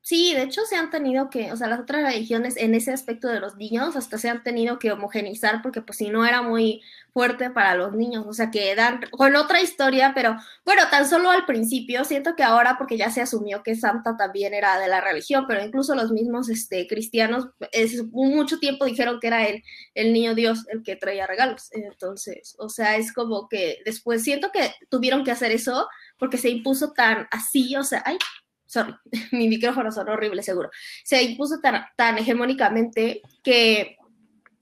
Sí, 0.00 0.34
de 0.34 0.44
hecho 0.44 0.62
se 0.64 0.76
han 0.76 0.90
tenido 0.90 1.30
que, 1.30 1.52
o 1.52 1.56
sea, 1.56 1.66
las 1.66 1.80
otras 1.80 2.02
religiones 2.02 2.56
en 2.56 2.74
ese 2.74 2.92
aspecto 2.92 3.28
de 3.28 3.40
los 3.40 3.56
niños 3.56 3.96
hasta 3.96 4.18
se 4.18 4.30
han 4.30 4.42
tenido 4.42 4.78
que 4.78 4.92
homogenizar 4.92 5.62
porque 5.62 5.82
pues 5.82 5.98
si 5.98 6.10
no 6.10 6.24
era 6.24 6.42
muy 6.42 6.80
fuerte 7.16 7.48
para 7.48 7.74
los 7.76 7.94
niños, 7.94 8.26
o 8.28 8.34
sea, 8.34 8.50
que 8.50 8.74
dan 8.74 9.00
con 9.10 9.34
otra 9.36 9.62
historia, 9.62 10.12
pero 10.14 10.36
bueno, 10.66 10.82
tan 10.90 11.08
solo 11.08 11.30
al 11.30 11.46
principio, 11.46 12.04
siento 12.04 12.36
que 12.36 12.42
ahora 12.42 12.76
porque 12.76 12.98
ya 12.98 13.10
se 13.10 13.22
asumió 13.22 13.62
que 13.62 13.74
Santa 13.74 14.18
también 14.18 14.52
era 14.52 14.78
de 14.78 14.86
la 14.86 15.00
religión, 15.00 15.46
pero 15.48 15.64
incluso 15.64 15.94
los 15.94 16.12
mismos 16.12 16.50
este, 16.50 16.86
cristianos 16.86 17.48
es, 17.72 18.04
mucho 18.12 18.58
tiempo 18.58 18.84
dijeron 18.84 19.18
que 19.18 19.28
era 19.28 19.46
el, 19.46 19.62
el 19.94 20.12
niño 20.12 20.34
Dios 20.34 20.66
el 20.68 20.82
que 20.82 20.96
traía 20.96 21.26
regalos, 21.26 21.70
entonces, 21.72 22.54
o 22.58 22.68
sea, 22.68 22.98
es 22.98 23.14
como 23.14 23.48
que 23.48 23.78
después 23.86 24.22
siento 24.22 24.52
que 24.52 24.74
tuvieron 24.90 25.24
que 25.24 25.30
hacer 25.30 25.52
eso 25.52 25.88
porque 26.18 26.36
se 26.36 26.50
impuso 26.50 26.92
tan 26.92 27.28
así, 27.30 27.76
o 27.76 27.82
sea, 27.82 28.02
ay, 28.04 28.18
sorry, 28.66 28.94
mi 29.32 29.48
micrófono 29.48 29.90
son 29.90 30.10
horrible 30.10 30.42
seguro, 30.42 30.68
se 31.02 31.22
impuso 31.22 31.60
tan, 31.60 31.82
tan 31.96 32.18
hegemónicamente 32.18 33.22
que, 33.42 33.96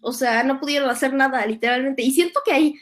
o 0.04 0.12
sea, 0.12 0.42
no 0.44 0.60
pudieron 0.60 0.90
hacer 0.90 1.12
nada 1.14 1.44
literalmente. 1.46 2.02
Y 2.02 2.12
siento 2.12 2.40
que 2.44 2.52
hay, 2.52 2.74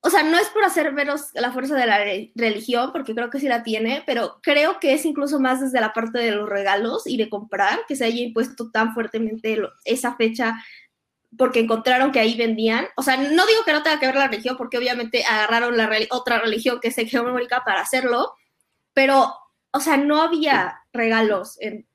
o 0.00 0.10
sea, 0.10 0.22
no 0.22 0.38
es 0.38 0.48
por 0.48 0.64
hacer 0.64 0.92
veros 0.92 1.28
la 1.34 1.52
fuerza 1.52 1.76
de 1.76 1.86
la 1.86 1.98
religión, 2.34 2.92
porque 2.92 3.14
creo 3.14 3.30
que 3.30 3.40
sí 3.40 3.48
la 3.48 3.62
tiene, 3.62 4.02
pero 4.06 4.38
creo 4.42 4.80
que 4.80 4.94
es 4.94 5.04
incluso 5.04 5.40
más 5.40 5.60
desde 5.60 5.80
la 5.80 5.92
parte 5.92 6.18
de 6.18 6.32
los 6.32 6.48
regalos 6.48 7.06
y 7.06 7.16
de 7.16 7.28
comprar 7.28 7.80
que 7.86 7.96
se 7.96 8.04
haya 8.04 8.20
impuesto 8.20 8.70
tan 8.70 8.94
fuertemente 8.94 9.60
esa 9.84 10.16
fecha 10.16 10.62
porque 11.36 11.60
encontraron 11.60 12.12
que 12.12 12.20
ahí 12.20 12.36
vendían. 12.36 12.86
O 12.96 13.02
sea, 13.02 13.16
no 13.16 13.46
digo 13.46 13.64
que 13.64 13.72
no 13.72 13.82
tenga 13.82 13.98
que 13.98 14.06
ver 14.06 14.16
la 14.16 14.28
religión, 14.28 14.56
porque 14.56 14.78
obviamente 14.78 15.24
agarraron 15.24 15.76
la 15.76 15.90
otra 16.10 16.38
religión 16.40 16.78
que 16.80 16.88
es 16.88 16.98
hegemónica 16.98 17.62
para 17.64 17.80
hacerlo, 17.80 18.34
pero 18.92 19.34
o 19.72 19.80
sea, 19.80 19.96
no 19.96 20.20
había 20.22 20.80
regalos 20.92 21.58
en, 21.60 21.86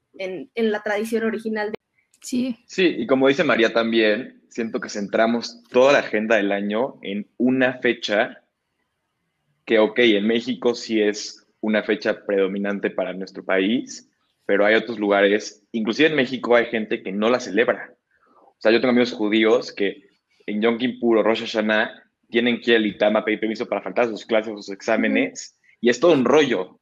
la 0.55 0.81
tradición 0.81 1.23
original. 1.23 1.71
De... 1.71 1.77
Sí. 2.21 2.57
Sí, 2.65 2.95
y 2.97 3.07
como 3.07 3.27
dice 3.27 3.43
María 3.43 3.71
también, 3.71 4.36
siento 4.57 4.79
que 4.79 4.89
centramos 4.89 5.63
toda 5.69 5.93
la 5.93 5.99
agenda 5.99 6.35
del 6.35 6.51
año 6.51 6.95
en 7.03 7.29
una 7.37 7.77
fecha 7.77 8.43
que, 9.65 9.77
ok, 9.77 9.99
en 9.99 10.25
México 10.25 10.73
sí 10.73 10.99
es 10.99 11.47
una 11.61 11.83
fecha 11.83 12.25
predominante 12.25 12.89
para 12.89 13.13
nuestro 13.13 13.45
país, 13.45 14.09
pero 14.47 14.65
hay 14.65 14.73
otros 14.73 14.97
lugares, 14.97 15.63
inclusive 15.71 16.09
en 16.09 16.15
México 16.15 16.55
hay 16.55 16.65
gente 16.65 17.03
que 17.03 17.11
no 17.11 17.29
la 17.29 17.39
celebra. 17.39 17.93
O 18.41 18.55
sea, 18.57 18.71
yo 18.71 18.79
tengo 18.81 18.93
amigos 18.93 19.13
judíos 19.13 19.71
que 19.71 20.09
en 20.47 20.59
Yom 20.59 20.79
Kippur 20.79 21.17
o 21.19 21.23
Rosh 21.23 21.41
Hashanah 21.41 21.91
tienen 22.27 22.59
que 22.59 22.71
ir 22.71 22.77
al 22.77 22.87
Itama 22.87 23.19
a 23.19 23.25
pedir 23.25 23.39
permiso 23.39 23.67
para 23.67 23.83
faltar 23.83 24.07
sus 24.07 24.25
clases 24.25 24.53
o 24.53 24.57
sus 24.57 24.69
exámenes, 24.73 25.55
y 25.79 25.89
es 25.89 25.99
todo 25.99 26.13
un 26.13 26.25
rollo 26.25 26.79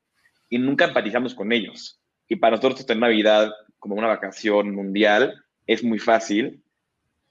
y 0.49 0.59
nunca 0.59 0.85
empatizamos 0.85 1.35
con 1.35 1.51
ellos. 1.51 1.99
Y 2.29 2.37
para 2.37 2.55
nosotros 2.55 2.85
tener 2.85 3.01
Navidad 3.01 3.51
como 3.79 3.95
una 3.95 4.07
vacación 4.07 4.73
mundial 4.73 5.43
es 5.67 5.83
muy 5.83 5.99
fácil, 5.99 6.63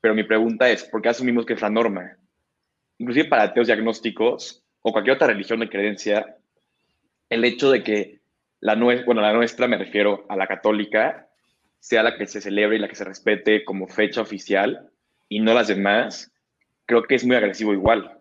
pero 0.05 0.14
mi 0.14 0.25
pregunta 0.25 0.69
es, 0.69 0.85
¿por 0.85 1.01
qué 1.01 1.09
asumimos 1.09 1.47
que 1.47 1.55
es 1.55 1.62
la 1.62 1.71
norma? 1.71 2.19
Inclusive 2.99 3.27
para 3.27 3.45
ateos 3.45 3.69
diagnósticos 3.69 4.62
o 4.83 4.93
cualquier 4.93 5.17
otra 5.17 5.29
religión 5.29 5.61
de 5.61 5.71
creencia, 5.71 6.37
el 7.31 7.43
hecho 7.43 7.71
de 7.71 7.83
que 7.83 8.21
la, 8.61 8.75
bueno, 8.75 9.23
la 9.23 9.33
nuestra, 9.33 9.67
me 9.67 9.79
refiero 9.79 10.27
a 10.29 10.37
la 10.37 10.47
católica, 10.47 11.31
sea 11.79 12.03
la 12.03 12.19
que 12.19 12.27
se 12.27 12.43
celebre 12.43 12.77
y 12.77 12.81
la 12.81 12.88
que 12.88 12.97
se 12.97 13.05
respete 13.05 13.64
como 13.64 13.88
fecha 13.88 14.21
oficial 14.21 14.90
y 15.31 15.40
no 15.40 15.55
las 15.55 15.69
demás, 15.69 16.31
creo 16.85 17.05
que 17.05 17.14
es 17.14 17.25
muy 17.25 17.37
agresivo 17.37 17.73
igual. 17.73 18.21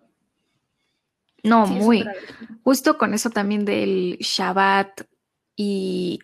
No, 1.44 1.68
muy. 1.68 2.06
Justo 2.64 2.98
con 2.98 3.14
eso 3.14 3.30
también 3.30 3.66
del 3.66 4.20
Shabbat 4.22 5.02
y, 5.58 6.20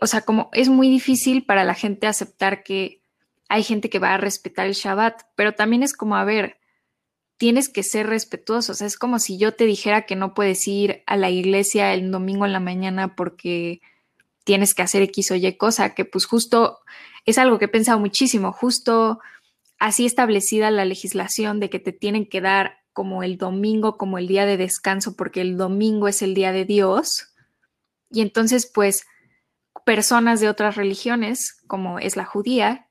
o 0.00 0.08
sea, 0.08 0.22
como 0.22 0.50
es 0.52 0.68
muy 0.68 0.88
difícil 0.88 1.44
para 1.44 1.62
la 1.62 1.74
gente 1.74 2.08
aceptar 2.08 2.64
que 2.64 2.99
hay 3.50 3.64
gente 3.64 3.90
que 3.90 3.98
va 3.98 4.14
a 4.14 4.16
respetar 4.16 4.68
el 4.68 4.74
Shabbat, 4.74 5.22
pero 5.34 5.54
también 5.54 5.82
es 5.82 5.92
como, 5.92 6.14
a 6.14 6.24
ver, 6.24 6.58
tienes 7.36 7.68
que 7.68 7.82
ser 7.82 8.06
respetuoso. 8.06 8.70
O 8.70 8.74
sea, 8.76 8.86
es 8.86 8.96
como 8.96 9.18
si 9.18 9.38
yo 9.38 9.54
te 9.54 9.66
dijera 9.66 10.06
que 10.06 10.14
no 10.14 10.34
puedes 10.34 10.68
ir 10.68 11.02
a 11.06 11.16
la 11.16 11.30
iglesia 11.30 11.92
el 11.92 12.12
domingo 12.12 12.46
en 12.46 12.52
la 12.52 12.60
mañana 12.60 13.16
porque 13.16 13.80
tienes 14.44 14.72
que 14.72 14.82
hacer 14.82 15.02
X 15.02 15.32
o 15.32 15.34
Y 15.34 15.52
cosa, 15.56 15.96
que 15.96 16.04
pues 16.04 16.26
justo 16.26 16.78
es 17.26 17.38
algo 17.38 17.58
que 17.58 17.64
he 17.64 17.68
pensado 17.68 17.98
muchísimo, 17.98 18.52
justo 18.52 19.18
así 19.80 20.06
establecida 20.06 20.70
la 20.70 20.84
legislación 20.84 21.58
de 21.58 21.70
que 21.70 21.80
te 21.80 21.92
tienen 21.92 22.26
que 22.26 22.40
dar 22.40 22.78
como 22.92 23.24
el 23.24 23.36
domingo 23.36 23.98
como 23.98 24.18
el 24.18 24.28
día 24.28 24.46
de 24.46 24.58
descanso 24.58 25.16
porque 25.16 25.40
el 25.40 25.56
domingo 25.56 26.06
es 26.06 26.22
el 26.22 26.34
día 26.34 26.52
de 26.52 26.66
Dios. 26.66 27.34
Y 28.12 28.20
entonces, 28.20 28.70
pues, 28.72 29.06
personas 29.84 30.38
de 30.38 30.48
otras 30.48 30.76
religiones, 30.76 31.60
como 31.66 31.98
es 31.98 32.16
la 32.16 32.24
judía, 32.24 32.86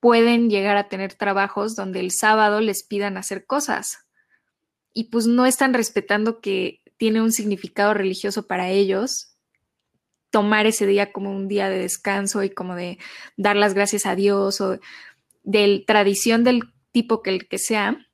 pueden 0.00 0.50
llegar 0.50 0.76
a 0.76 0.88
tener 0.88 1.14
trabajos 1.14 1.76
donde 1.76 2.00
el 2.00 2.10
sábado 2.10 2.60
les 2.60 2.82
pidan 2.82 3.16
hacer 3.16 3.46
cosas. 3.46 4.06
Y 4.92 5.04
pues 5.04 5.26
no 5.26 5.46
están 5.46 5.74
respetando 5.74 6.40
que 6.40 6.80
tiene 6.96 7.22
un 7.22 7.32
significado 7.32 7.94
religioso 7.94 8.46
para 8.46 8.70
ellos 8.70 9.36
tomar 10.30 10.66
ese 10.66 10.86
día 10.86 11.12
como 11.12 11.30
un 11.30 11.48
día 11.48 11.68
de 11.68 11.78
descanso 11.78 12.42
y 12.42 12.50
como 12.50 12.74
de 12.76 12.98
dar 13.36 13.56
las 13.56 13.74
gracias 13.74 14.06
a 14.06 14.14
Dios 14.14 14.60
o 14.60 14.78
de 15.42 15.84
tradición 15.86 16.44
del 16.44 16.62
tipo 16.92 17.22
que 17.22 17.30
el 17.30 17.48
que 17.48 17.58
sea. 17.58 18.06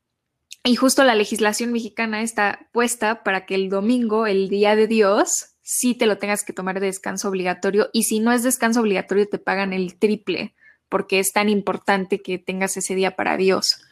Y 0.64 0.74
justo 0.74 1.04
la 1.04 1.14
legislación 1.14 1.72
mexicana 1.72 2.22
está 2.22 2.68
puesta 2.72 3.22
para 3.22 3.46
que 3.46 3.54
el 3.54 3.68
domingo, 3.68 4.26
el 4.26 4.48
día 4.48 4.74
de 4.74 4.88
Dios, 4.88 5.54
sí 5.62 5.94
te 5.94 6.06
lo 6.06 6.18
tengas 6.18 6.42
que 6.42 6.52
tomar 6.52 6.80
de 6.80 6.86
descanso 6.86 7.28
obligatorio 7.28 7.88
y 7.92 8.04
si 8.04 8.18
no 8.18 8.32
es 8.32 8.42
descanso 8.42 8.80
obligatorio 8.80 9.28
te 9.28 9.38
pagan 9.38 9.72
el 9.72 9.98
triple 9.98 10.55
porque 10.88 11.18
es 11.18 11.32
tan 11.32 11.48
importante 11.48 12.22
que 12.22 12.38
tengas 12.38 12.76
ese 12.76 12.94
día 12.94 13.16
para 13.16 13.36
Dios. 13.36 13.82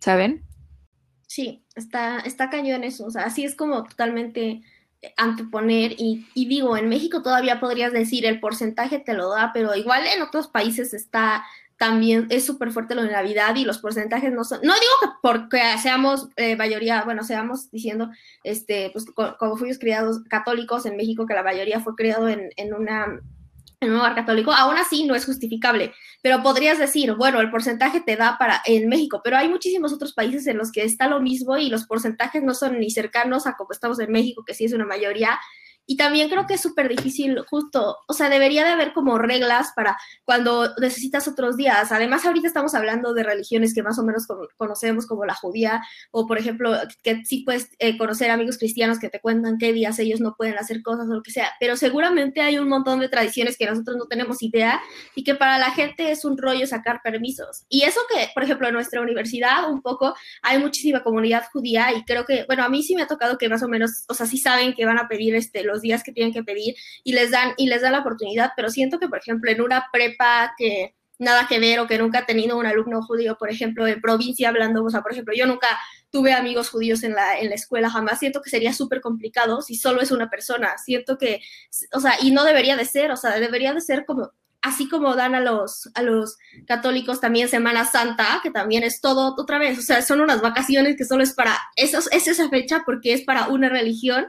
¿Saben? 0.00 0.44
Sí, 1.26 1.64
está, 1.74 2.20
está 2.20 2.50
cañón 2.50 2.84
eso. 2.84 3.06
O 3.06 3.10
sea, 3.10 3.22
así 3.22 3.44
es 3.44 3.54
como 3.54 3.84
totalmente 3.84 4.62
anteponer 5.16 5.92
y, 5.98 6.26
y, 6.34 6.46
digo, 6.46 6.76
en 6.76 6.88
México 6.88 7.22
todavía 7.22 7.60
podrías 7.60 7.92
decir 7.92 8.24
el 8.24 8.40
porcentaje 8.40 8.98
te 8.98 9.14
lo 9.14 9.30
da, 9.30 9.50
pero 9.52 9.74
igual 9.74 10.06
en 10.06 10.22
otros 10.22 10.48
países 10.48 10.94
está 10.94 11.44
también, 11.76 12.26
es 12.30 12.46
súper 12.46 12.70
fuerte 12.70 12.94
lo 12.94 13.02
de 13.02 13.10
Navidad 13.10 13.56
y 13.56 13.64
los 13.64 13.78
porcentajes 13.78 14.32
no 14.32 14.44
son, 14.44 14.60
no 14.62 14.72
digo 14.74 14.92
que 15.00 15.08
porque 15.22 15.60
seamos 15.82 16.28
eh, 16.36 16.56
mayoría, 16.56 17.02
bueno, 17.04 17.24
seamos 17.24 17.70
diciendo, 17.70 18.10
este, 18.44 18.90
pues 18.92 19.06
como 19.38 19.56
fuimos 19.56 19.78
criados 19.78 20.20
católicos 20.28 20.86
en 20.86 20.96
México, 20.96 21.26
que 21.26 21.34
la 21.34 21.42
mayoría 21.42 21.80
fue 21.80 21.96
criado 21.96 22.28
en, 22.28 22.50
en 22.56 22.74
una 22.74 23.20
en 23.80 23.90
un 23.92 23.98
hogar 23.98 24.14
católico, 24.14 24.52
aún 24.52 24.76
así 24.76 25.04
no 25.04 25.14
es 25.14 25.26
justificable, 25.26 25.92
pero 26.22 26.42
podrías 26.42 26.78
decir, 26.78 27.14
bueno, 27.14 27.40
el 27.40 27.50
porcentaje 27.50 28.00
te 28.00 28.16
da 28.16 28.36
para 28.38 28.62
en 28.64 28.88
México, 28.88 29.20
pero 29.22 29.36
hay 29.36 29.48
muchísimos 29.48 29.92
otros 29.92 30.12
países 30.14 30.46
en 30.46 30.58
los 30.58 30.72
que 30.72 30.84
está 30.84 31.06
lo 31.08 31.20
mismo 31.20 31.56
y 31.56 31.68
los 31.68 31.86
porcentajes 31.86 32.42
no 32.42 32.54
son 32.54 32.78
ni 32.78 32.90
cercanos 32.90 33.46
a 33.46 33.56
como 33.56 33.72
estamos 33.72 34.00
en 34.00 34.10
México, 34.10 34.44
que 34.44 34.54
sí 34.54 34.64
es 34.64 34.72
una 34.72 34.86
mayoría, 34.86 35.38
y 35.86 35.96
también 35.96 36.28
creo 36.28 36.46
que 36.46 36.54
es 36.54 36.60
súper 36.60 36.88
difícil, 36.88 37.38
justo, 37.48 37.98
o 38.06 38.12
sea, 38.12 38.28
debería 38.28 38.64
de 38.64 38.70
haber 38.70 38.92
como 38.92 39.18
reglas 39.18 39.72
para 39.76 39.98
cuando 40.24 40.74
necesitas 40.78 41.28
otros 41.28 41.56
días. 41.56 41.92
Además, 41.92 42.24
ahorita 42.24 42.46
estamos 42.46 42.74
hablando 42.74 43.12
de 43.12 43.22
religiones 43.22 43.74
que 43.74 43.82
más 43.82 43.98
o 43.98 44.04
menos 44.04 44.26
conocemos, 44.56 45.06
como 45.06 45.24
la 45.24 45.34
judía, 45.34 45.82
o 46.10 46.26
por 46.26 46.38
ejemplo, 46.38 46.72
que 47.02 47.24
sí 47.24 47.42
puedes 47.44 47.70
eh, 47.78 47.98
conocer 47.98 48.30
amigos 48.30 48.58
cristianos 48.58 48.98
que 48.98 49.10
te 49.10 49.20
cuentan 49.20 49.58
qué 49.58 49.72
días 49.72 49.98
ellos 49.98 50.20
no 50.20 50.34
pueden 50.36 50.58
hacer 50.58 50.82
cosas 50.82 51.06
o 51.08 51.14
lo 51.14 51.22
que 51.22 51.30
sea, 51.30 51.50
pero 51.60 51.76
seguramente 51.76 52.40
hay 52.40 52.58
un 52.58 52.68
montón 52.68 53.00
de 53.00 53.08
tradiciones 53.08 53.56
que 53.56 53.66
nosotros 53.66 53.96
no 53.96 54.06
tenemos 54.06 54.42
idea 54.42 54.80
y 55.14 55.24
que 55.24 55.34
para 55.34 55.58
la 55.58 55.70
gente 55.70 56.10
es 56.10 56.24
un 56.24 56.38
rollo 56.38 56.66
sacar 56.66 57.00
permisos. 57.02 57.64
Y 57.68 57.82
eso 57.82 58.00
que, 58.08 58.28
por 58.34 58.42
ejemplo, 58.44 58.68
en 58.68 58.74
nuestra 58.74 59.00
universidad 59.00 59.70
un 59.70 59.82
poco 59.82 60.14
hay 60.42 60.58
muchísima 60.58 61.02
comunidad 61.02 61.44
judía 61.52 61.92
y 61.94 62.04
creo 62.04 62.24
que, 62.24 62.44
bueno, 62.46 62.64
a 62.64 62.68
mí 62.68 62.82
sí 62.82 62.94
me 62.94 63.02
ha 63.02 63.06
tocado 63.06 63.38
que 63.38 63.48
más 63.48 63.62
o 63.62 63.68
menos, 63.68 64.04
o 64.08 64.14
sea, 64.14 64.26
sí 64.26 64.38
saben 64.38 64.74
que 64.74 64.86
van 64.86 64.98
a 64.98 65.08
pedir 65.08 65.34
este, 65.34 65.62
los 65.62 65.73
días 65.82 66.02
que 66.02 66.12
tienen 66.12 66.32
que 66.32 66.44
pedir 66.44 66.74
y 67.02 67.12
les 67.12 67.30
dan 67.30 67.54
y 67.56 67.66
les 67.66 67.82
dan 67.82 67.92
la 67.92 68.00
oportunidad, 68.00 68.52
pero 68.56 68.70
siento 68.70 68.98
que 68.98 69.08
por 69.08 69.18
ejemplo 69.18 69.50
en 69.50 69.60
una 69.60 69.86
prepa 69.92 70.54
que 70.58 70.94
nada 71.18 71.46
que 71.48 71.58
ver 71.58 71.80
o 71.80 71.86
que 71.86 71.98
nunca 71.98 72.20
ha 72.20 72.26
tenido 72.26 72.56
un 72.56 72.66
alumno 72.66 73.02
judío, 73.02 73.36
por 73.38 73.50
ejemplo, 73.50 73.86
en 73.86 74.00
provincia 74.00 74.48
hablando, 74.48 74.84
o 74.84 74.90
sea, 74.90 75.02
por 75.02 75.12
ejemplo, 75.12 75.34
yo 75.36 75.46
nunca 75.46 75.68
tuve 76.10 76.32
amigos 76.32 76.70
judíos 76.70 77.02
en 77.02 77.14
la, 77.14 77.38
en 77.38 77.48
la 77.48 77.54
escuela, 77.54 77.90
jamás 77.90 78.18
siento 78.18 78.42
que 78.42 78.50
sería 78.50 78.72
súper 78.72 79.00
complicado 79.00 79.62
si 79.62 79.76
solo 79.76 80.00
es 80.00 80.10
una 80.10 80.30
persona, 80.30 80.76
siento 80.78 81.18
que, 81.18 81.40
o 81.92 82.00
sea, 82.00 82.14
y 82.20 82.30
no 82.30 82.44
debería 82.44 82.76
de 82.76 82.84
ser, 82.84 83.10
o 83.12 83.16
sea, 83.16 83.38
debería 83.38 83.72
de 83.72 83.80
ser 83.80 84.04
como, 84.04 84.32
así 84.62 84.88
como 84.88 85.14
dan 85.14 85.34
a 85.34 85.40
los, 85.40 85.90
a 85.94 86.02
los 86.02 86.38
católicos 86.66 87.20
también 87.20 87.48
Semana 87.48 87.84
Santa, 87.84 88.40
que 88.42 88.50
también 88.50 88.82
es 88.82 89.00
todo 89.00 89.34
otra 89.36 89.58
vez, 89.58 89.78
o 89.78 89.82
sea, 89.82 90.02
son 90.02 90.20
unas 90.20 90.40
vacaciones 90.40 90.96
que 90.96 91.04
solo 91.04 91.22
es 91.22 91.34
para, 91.34 91.56
esos, 91.76 92.10
es 92.12 92.28
esa 92.28 92.48
fecha 92.48 92.82
porque 92.84 93.12
es 93.12 93.22
para 93.22 93.48
una 93.48 93.68
religión, 93.68 94.26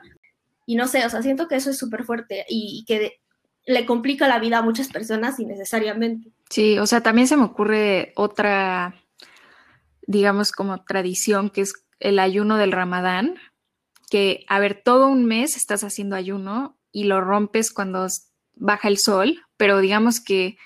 y 0.65 0.75
no 0.75 0.87
sé, 0.87 1.05
o 1.05 1.09
sea, 1.09 1.21
siento 1.21 1.47
que 1.47 1.55
eso 1.55 1.69
es 1.69 1.77
súper 1.77 2.03
fuerte 2.03 2.45
y, 2.49 2.83
que 2.87 3.19
le 3.67 3.85
complica 3.85 4.27
la 4.27 4.39
vida 4.39 4.59
a 4.59 4.61
muchas 4.61 4.89
personas 4.89 5.39
innecesariamente. 5.39 6.31
Sí, 6.49 6.77
o 6.77 6.85
sea, 6.85 7.01
también 7.01 7.27
se 7.27 7.37
me 7.37 7.43
ocurre 7.43 8.13
otra, 8.15 8.95
digamos, 10.05 10.51
como 10.51 10.83
tradición, 10.83 11.49
que 11.49 11.61
es 11.61 11.73
el 11.99 12.19
ayuno 12.19 12.57
del 12.57 12.71
ramadán, 12.71 13.35
que, 14.09 14.45
a 14.47 14.59
ver, 14.59 14.81
todo 14.83 15.07
un 15.07 15.25
mes 15.25 15.55
estás 15.55 15.83
haciendo 15.83 16.15
ayuno 16.15 16.77
y 16.91 17.05
lo 17.05 17.21
rompes 17.21 17.71
cuando 17.71 18.07
baja 18.53 18.87
el 18.87 18.99
sol, 18.99 19.41
pero 19.57 19.79
digamos 19.79 20.19
que 20.19 20.57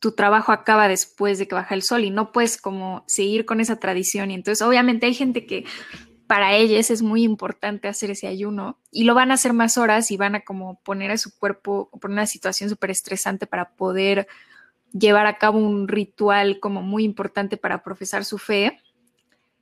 tu 0.00 0.12
trabajo 0.12 0.52
acaba 0.52 0.88
después 0.88 1.38
de 1.38 1.48
que 1.48 1.54
baja 1.54 1.74
el 1.74 1.82
sol 1.82 2.04
y 2.04 2.10
no 2.10 2.32
puedes 2.32 2.60
como 2.60 3.04
seguir 3.06 3.44
con 3.44 3.60
esa 3.60 3.76
tradición. 3.76 4.30
Y 4.30 4.34
entonces, 4.34 4.66
obviamente 4.66 5.06
hay 5.06 5.14
gente 5.14 5.46
que 5.46 5.64
para 6.28 6.54
ellas 6.54 6.90
es 6.90 7.00
muy 7.00 7.24
importante 7.24 7.88
hacer 7.88 8.10
ese 8.10 8.28
ayuno 8.28 8.78
y 8.92 9.04
lo 9.04 9.14
van 9.14 9.30
a 9.30 9.34
hacer 9.34 9.54
más 9.54 9.78
horas 9.78 10.10
y 10.10 10.18
van 10.18 10.34
a 10.34 10.40
como 10.42 10.78
poner 10.82 11.10
a 11.10 11.16
su 11.16 11.36
cuerpo, 11.36 11.88
poner 12.00 12.12
una 12.12 12.26
situación 12.26 12.68
súper 12.68 12.90
estresante 12.90 13.46
para 13.46 13.70
poder 13.70 14.28
llevar 14.92 15.26
a 15.26 15.38
cabo 15.38 15.58
un 15.58 15.88
ritual 15.88 16.60
como 16.60 16.82
muy 16.82 17.04
importante 17.04 17.56
para 17.56 17.82
profesar 17.82 18.26
su 18.26 18.36
fe. 18.36 18.78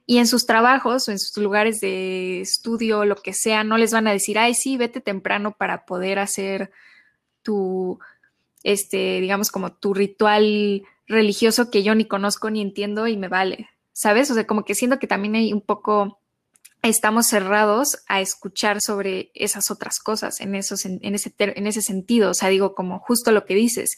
Y 0.06 0.18
en 0.18 0.26
sus 0.26 0.44
trabajos 0.44 1.08
o 1.08 1.12
en 1.12 1.20
sus 1.20 1.36
lugares 1.38 1.80
de 1.80 2.40
estudio, 2.40 3.04
lo 3.04 3.16
que 3.16 3.32
sea, 3.32 3.64
no 3.64 3.78
les 3.78 3.92
van 3.92 4.08
a 4.08 4.12
decir, 4.12 4.38
ay, 4.38 4.54
sí, 4.54 4.76
vete 4.76 5.00
temprano 5.00 5.52
para 5.56 5.84
poder 5.84 6.18
hacer 6.18 6.70
tu, 7.42 7.98
este, 8.64 9.20
digamos, 9.20 9.52
como 9.52 9.72
tu 9.72 9.94
ritual 9.94 10.82
religioso 11.06 11.70
que 11.70 11.84
yo 11.84 11.94
ni 11.94 12.06
conozco 12.06 12.50
ni 12.50 12.60
entiendo 12.60 13.06
y 13.06 13.16
me 13.16 13.28
vale, 13.28 13.68
¿sabes? 13.92 14.30
O 14.32 14.34
sea, 14.34 14.46
como 14.46 14.64
que 14.64 14.74
siento 14.74 14.98
que 14.98 15.06
también 15.06 15.36
hay 15.36 15.52
un 15.52 15.60
poco 15.60 16.20
estamos 16.82 17.26
cerrados 17.26 17.98
a 18.06 18.20
escuchar 18.20 18.80
sobre 18.80 19.30
esas 19.34 19.70
otras 19.70 19.98
cosas 19.98 20.40
en, 20.40 20.54
esos, 20.54 20.84
en, 20.86 21.00
ese, 21.02 21.34
en 21.38 21.66
ese 21.66 21.82
sentido. 21.82 22.30
O 22.30 22.34
sea, 22.34 22.48
digo, 22.48 22.74
como 22.74 22.98
justo 22.98 23.32
lo 23.32 23.44
que 23.44 23.54
dices, 23.54 23.96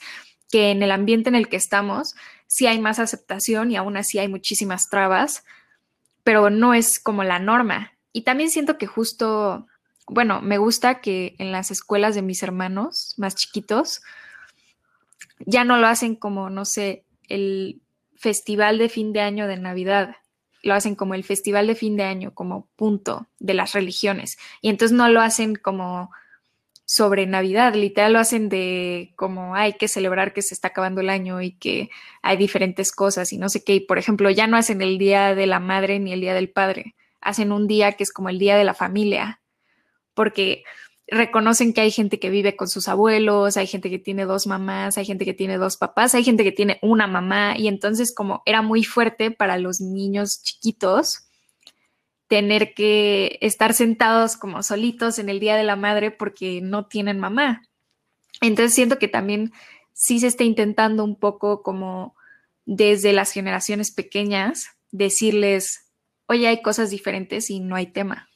que 0.51 0.71
en 0.71 0.83
el 0.83 0.91
ambiente 0.91 1.29
en 1.29 1.35
el 1.35 1.49
que 1.49 1.57
estamos 1.57 2.15
sí 2.47 2.67
hay 2.67 2.79
más 2.79 2.99
aceptación 2.99 3.71
y 3.71 3.77
aún 3.77 3.97
así 3.97 4.19
hay 4.19 4.29
muchísimas 4.29 4.89
trabas, 4.89 5.45
pero 6.25 6.51
no 6.51 6.75
es 6.75 6.99
como 6.99 7.25
la 7.25 7.39
norma. 7.39 7.93
Y 8.13 8.23
también 8.23 8.51
siento 8.51 8.79
que 8.79 8.87
justo, 8.87 9.67
bueno, 10.07 10.41
me 10.41 10.59
gusta 10.59 11.01
que 11.01 11.37
en 11.39 11.53
las 11.53 11.71
escuelas 11.71 12.15
de 12.15 12.23
mis 12.23 12.43
hermanos 12.43 13.15
más 13.19 13.35
chiquitos 13.35 14.01
ya 15.41 15.65
no 15.65 15.77
lo 15.77 15.87
hacen 15.87 16.17
como, 16.17 16.51
no 16.51 16.65
sé, 16.65 17.05
el 17.29 17.81
festival 18.17 18.79
de 18.79 18.89
fin 18.89 19.13
de 19.13 19.21
año 19.21 19.47
de 19.47 19.59
Navidad, 19.59 20.17
lo 20.63 20.75
hacen 20.75 20.95
como 20.95 21.15
el 21.15 21.25
festival 21.25 21.67
de 21.67 21.75
fin 21.75 21.97
de 21.97 22.05
año, 22.05 22.35
como 22.35 22.67
punto 22.77 23.27
de 23.39 23.55
las 23.55 23.73
religiones. 23.73 24.39
Y 24.61 24.69
entonces 24.69 24.97
no 24.97 25.09
lo 25.09 25.21
hacen 25.21 25.55
como 25.55 26.11
sobre 26.91 27.27
Navidad, 27.27 27.75
literal 27.75 28.15
lo 28.15 28.19
hacen 28.19 28.49
de 28.49 29.13
como 29.15 29.55
hay 29.55 29.75
que 29.75 29.89
celebrar 29.89 30.33
que 30.33 30.41
se 30.41 30.55
está 30.55 30.69
acabando 30.69 31.03
el 31.03 31.11
año 31.11 31.43
y 31.43 31.53
que 31.53 31.91
hay 32.23 32.39
diferentes 32.39 32.93
cosas 32.93 33.31
y 33.33 33.37
no 33.37 33.51
sé 33.51 33.63
qué. 33.63 33.75
Y 33.75 33.81
por 33.81 33.99
ejemplo, 33.99 34.31
ya 34.31 34.47
no 34.47 34.57
hacen 34.57 34.81
el 34.81 34.97
Día 34.97 35.35
de 35.35 35.47
la 35.47 35.61
Madre 35.61 35.99
ni 35.99 36.15
el 36.15 36.23
Día 36.23 36.33
del 36.33 36.49
Padre, 36.49 36.95
hacen 37.21 37.53
un 37.53 37.67
día 37.67 37.93
que 37.93 38.05
es 38.05 38.13
como 38.13 38.31
el 38.31 38.39
Día 38.39 38.57
de 38.57 38.65
la 38.65 38.73
Familia, 38.73 39.43
porque 40.15 40.65
reconocen 41.11 41.73
que 41.73 41.81
hay 41.81 41.91
gente 41.91 42.19
que 42.19 42.31
vive 42.31 42.55
con 42.55 42.69
sus 42.69 42.87
abuelos, 42.87 43.57
hay 43.57 43.67
gente 43.67 43.91
que 43.91 43.99
tiene 43.99 44.27
dos 44.27 44.47
mamás, 44.47 44.99
hay 44.99 45.07
gente 45.07 45.25
que 45.25 45.35
tiene 45.35 45.57
dos 45.57 45.77
papás, 45.77 46.15
hay 46.15 46.23
gente 46.23 46.45
que 46.45 46.53
tiene 46.53 46.79
una 46.83 47.07
mamá 47.07 47.57
y 47.57 47.69
entonces 47.69 48.15
como 48.15 48.43
era 48.45 48.63
muy 48.63 48.85
fuerte 48.85 49.31
para 49.31 49.59
los 49.59 49.81
niños 49.81 50.43
chiquitos 50.43 51.29
tener 52.27 52.75
que 52.75 53.39
estar 53.41 53.73
sentados 53.73 54.37
como 54.37 54.63
solitos 54.63 55.19
en 55.19 55.31
el 55.31 55.41
Día 55.41 55.57
de 55.57 55.65
la 55.65 55.77
Madre 55.77 56.11
porque 56.11 56.61
no 56.63 56.87
tienen 56.87 57.19
mamá. 57.19 57.63
Entonces 58.43 58.75
siento 58.75 58.99
que 58.99 59.09
también 59.09 59.53
sí 59.95 60.21
se 60.21 60.27
está 60.27 60.45
intentando 60.45 61.05
un 61.05 61.19
poco 61.19 61.63
como 61.63 62.15
desde 62.67 63.15
las 63.15 63.33
generaciones 63.33 63.91
pequeñas 63.91 64.67
decirles, 64.91 65.91
oye, 66.27 66.49
hay 66.49 66.61
cosas 66.61 66.91
diferentes 66.91 67.49
y 67.49 67.61
no 67.61 67.77
hay 67.77 67.87
tema. 67.87 68.28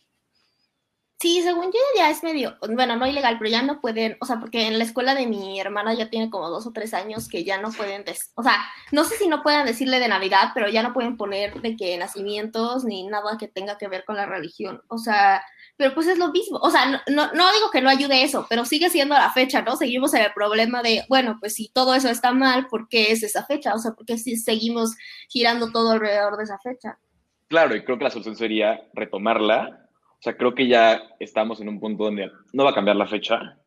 Sí, 1.22 1.40
según 1.40 1.66
yo 1.66 1.78
ya 1.96 2.10
es 2.10 2.24
medio, 2.24 2.56
bueno, 2.74 2.96
no 2.96 3.06
ilegal, 3.06 3.38
pero 3.38 3.48
ya 3.48 3.62
no 3.62 3.80
pueden, 3.80 4.16
o 4.20 4.26
sea, 4.26 4.40
porque 4.40 4.66
en 4.66 4.76
la 4.76 4.82
escuela 4.82 5.14
de 5.14 5.28
mi 5.28 5.60
hermana 5.60 5.94
ya 5.94 6.10
tiene 6.10 6.30
como 6.30 6.50
dos 6.50 6.66
o 6.66 6.72
tres 6.72 6.94
años 6.94 7.28
que 7.28 7.44
ya 7.44 7.60
no 7.60 7.70
pueden, 7.70 8.04
o 8.34 8.42
sea, 8.42 8.56
no 8.90 9.04
sé 9.04 9.14
si 9.18 9.28
no 9.28 9.40
puedan 9.44 9.64
decirle 9.64 10.00
de 10.00 10.08
Navidad, 10.08 10.50
pero 10.52 10.68
ya 10.68 10.82
no 10.82 10.92
pueden 10.92 11.16
poner 11.16 11.62
de 11.62 11.76
que 11.76 11.96
nacimientos 11.96 12.84
ni 12.84 13.06
nada 13.06 13.38
que 13.38 13.46
tenga 13.46 13.78
que 13.78 13.86
ver 13.86 14.04
con 14.04 14.16
la 14.16 14.26
religión, 14.26 14.82
o 14.88 14.98
sea, 14.98 15.44
pero 15.76 15.94
pues 15.94 16.08
es 16.08 16.18
lo 16.18 16.32
mismo, 16.32 16.58
o 16.58 16.72
sea, 16.72 16.86
no, 17.06 17.32
no 17.32 17.52
digo 17.52 17.70
que 17.70 17.82
no 17.82 17.88
ayude 17.88 18.24
eso, 18.24 18.44
pero 18.50 18.64
sigue 18.64 18.90
siendo 18.90 19.14
la 19.14 19.30
fecha, 19.30 19.62
¿no? 19.62 19.76
Seguimos 19.76 20.12
en 20.14 20.22
el 20.22 20.32
problema 20.32 20.82
de, 20.82 21.04
bueno, 21.08 21.36
pues 21.38 21.54
si 21.54 21.68
todo 21.68 21.94
eso 21.94 22.08
está 22.08 22.32
mal, 22.32 22.66
¿por 22.66 22.88
qué 22.88 23.12
es 23.12 23.22
esa 23.22 23.46
fecha? 23.46 23.74
O 23.74 23.78
sea, 23.78 23.92
¿por 23.92 24.06
qué 24.06 24.18
si 24.18 24.34
seguimos 24.34 24.96
girando 25.28 25.70
todo 25.70 25.92
alrededor 25.92 26.36
de 26.36 26.42
esa 26.42 26.58
fecha? 26.58 26.98
Claro, 27.46 27.76
y 27.76 27.84
creo 27.84 27.96
que 27.96 28.04
la 28.04 28.10
solución 28.10 28.34
sería 28.34 28.82
retomarla. 28.92 29.82
O 30.22 30.24
sea, 30.24 30.36
creo 30.36 30.54
que 30.54 30.68
ya 30.68 31.02
estamos 31.18 31.60
en 31.60 31.68
un 31.68 31.80
punto 31.80 32.04
donde 32.04 32.30
no 32.52 32.62
va 32.62 32.70
a 32.70 32.74
cambiar 32.74 32.94
la 32.94 33.08
fecha. 33.08 33.58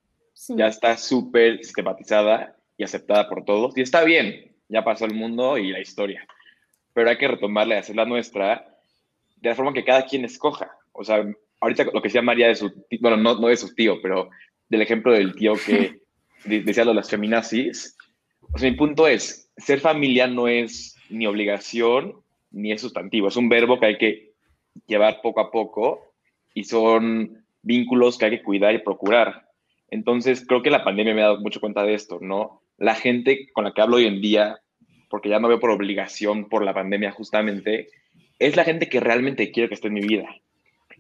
Ya 0.47 0.67
está 0.67 0.95
súper 0.95 1.57
sistematizada 1.57 2.55
y 2.77 2.85
aceptada 2.85 3.27
por 3.27 3.43
todos. 3.43 3.77
Y 3.77 3.81
está 3.81 4.05
bien, 4.05 4.55
ya 4.69 4.81
pasó 4.81 5.03
el 5.03 5.13
mundo 5.13 5.57
y 5.57 5.73
la 5.73 5.81
historia. 5.81 6.25
Pero 6.93 7.09
hay 7.09 7.17
que 7.17 7.27
retomarla 7.27 7.75
y 7.75 7.79
hacerla 7.79 8.05
nuestra 8.05 8.79
de 9.35 9.49
la 9.49 9.55
forma 9.55 9.73
que 9.73 9.83
cada 9.83 10.05
quien 10.05 10.23
escoja. 10.23 10.71
O 10.93 11.03
sea, 11.03 11.25
ahorita 11.59 11.83
lo 11.93 12.01
que 12.01 12.07
decía 12.07 12.21
María 12.21 12.47
de 12.47 12.55
su 12.55 12.69
tío, 12.87 12.99
bueno, 13.01 13.17
no, 13.17 13.37
no 13.37 13.49
de 13.49 13.57
su 13.57 13.75
tío, 13.75 14.01
pero 14.01 14.29
del 14.69 14.81
ejemplo 14.81 15.11
del 15.11 15.35
tío 15.35 15.55
que 15.55 15.99
decía 16.45 16.85
lo 16.85 16.91
de 16.91 16.95
las 16.95 17.09
feminazis. 17.09 17.97
O 18.39 18.57
sea, 18.57 18.71
mi 18.71 18.77
punto 18.77 19.09
es, 19.09 19.51
ser 19.57 19.81
familia 19.81 20.25
no 20.27 20.47
es 20.47 20.95
ni 21.09 21.27
obligación 21.27 22.13
ni 22.51 22.71
es 22.71 22.79
sustantivo, 22.79 23.27
es 23.27 23.35
un 23.35 23.49
verbo 23.49 23.77
que 23.77 23.85
hay 23.87 23.97
que 23.97 24.31
llevar 24.87 25.19
poco 25.21 25.41
a 25.41 25.51
poco 25.51 26.14
y 26.55 26.63
son 26.63 27.45
vínculos 27.61 28.17
que 28.17 28.25
hay 28.25 28.31
que 28.31 28.43
cuidar 28.43 28.73
y 28.73 28.79
procurar. 28.79 29.49
Entonces, 29.91 30.43
creo 30.47 30.63
que 30.63 30.71
la 30.71 30.83
pandemia 30.83 31.13
me 31.13 31.21
ha 31.21 31.25
dado 31.25 31.41
mucho 31.41 31.59
cuenta 31.59 31.83
de 31.83 31.93
esto, 31.93 32.17
¿no? 32.21 32.63
La 32.77 32.95
gente 32.95 33.49
con 33.53 33.65
la 33.65 33.73
que 33.73 33.81
hablo 33.81 33.97
hoy 33.97 34.05
en 34.05 34.21
día, 34.21 34.59
porque 35.09 35.29
ya 35.29 35.39
no 35.39 35.49
veo 35.49 35.59
por 35.59 35.69
obligación 35.69 36.49
por 36.49 36.63
la 36.63 36.73
pandemia 36.73 37.11
justamente, 37.11 37.89
es 38.39 38.55
la 38.55 38.63
gente 38.63 38.89
que 38.89 38.99
realmente 38.99 39.51
quiero 39.51 39.69
que 39.69 39.75
esté 39.75 39.89
en 39.89 39.93
mi 39.93 40.01
vida. 40.01 40.27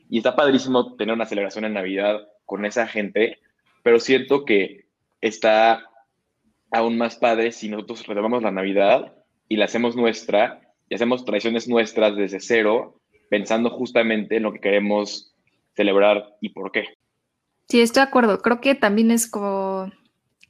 Y 0.09 0.17
está 0.17 0.35
padrísimo 0.35 0.95
tener 0.95 1.15
una 1.15 1.25
celebración 1.25 1.65
en 1.65 1.73
Navidad 1.73 2.27
con 2.45 2.65
esa 2.65 2.85
gente, 2.85 3.39
pero 3.81 3.99
siento 3.99 4.45
que 4.45 4.85
está 5.21 5.89
aún 6.71 6.97
más 6.97 7.15
padre 7.15 7.51
si 7.51 7.69
nosotros 7.69 8.05
retomamos 8.05 8.43
la 8.43 8.51
Navidad 8.51 9.15
y 9.47 9.55
la 9.55 9.65
hacemos 9.65 9.95
nuestra 9.95 10.61
y 10.89 10.95
hacemos 10.95 11.23
tradiciones 11.23 11.67
nuestras 11.67 12.15
desde 12.15 12.39
cero, 12.39 12.99
pensando 13.29 13.69
justamente 13.69 14.37
en 14.37 14.43
lo 14.43 14.53
que 14.53 14.59
queremos 14.59 15.34
celebrar 15.75 16.37
y 16.41 16.49
por 16.49 16.71
qué. 16.71 16.85
Sí, 17.67 17.81
estoy 17.81 18.01
de 18.01 18.07
acuerdo. 18.07 18.41
Creo 18.41 18.61
que 18.61 18.75
también 18.75 19.11
es 19.11 19.29
como 19.29 19.91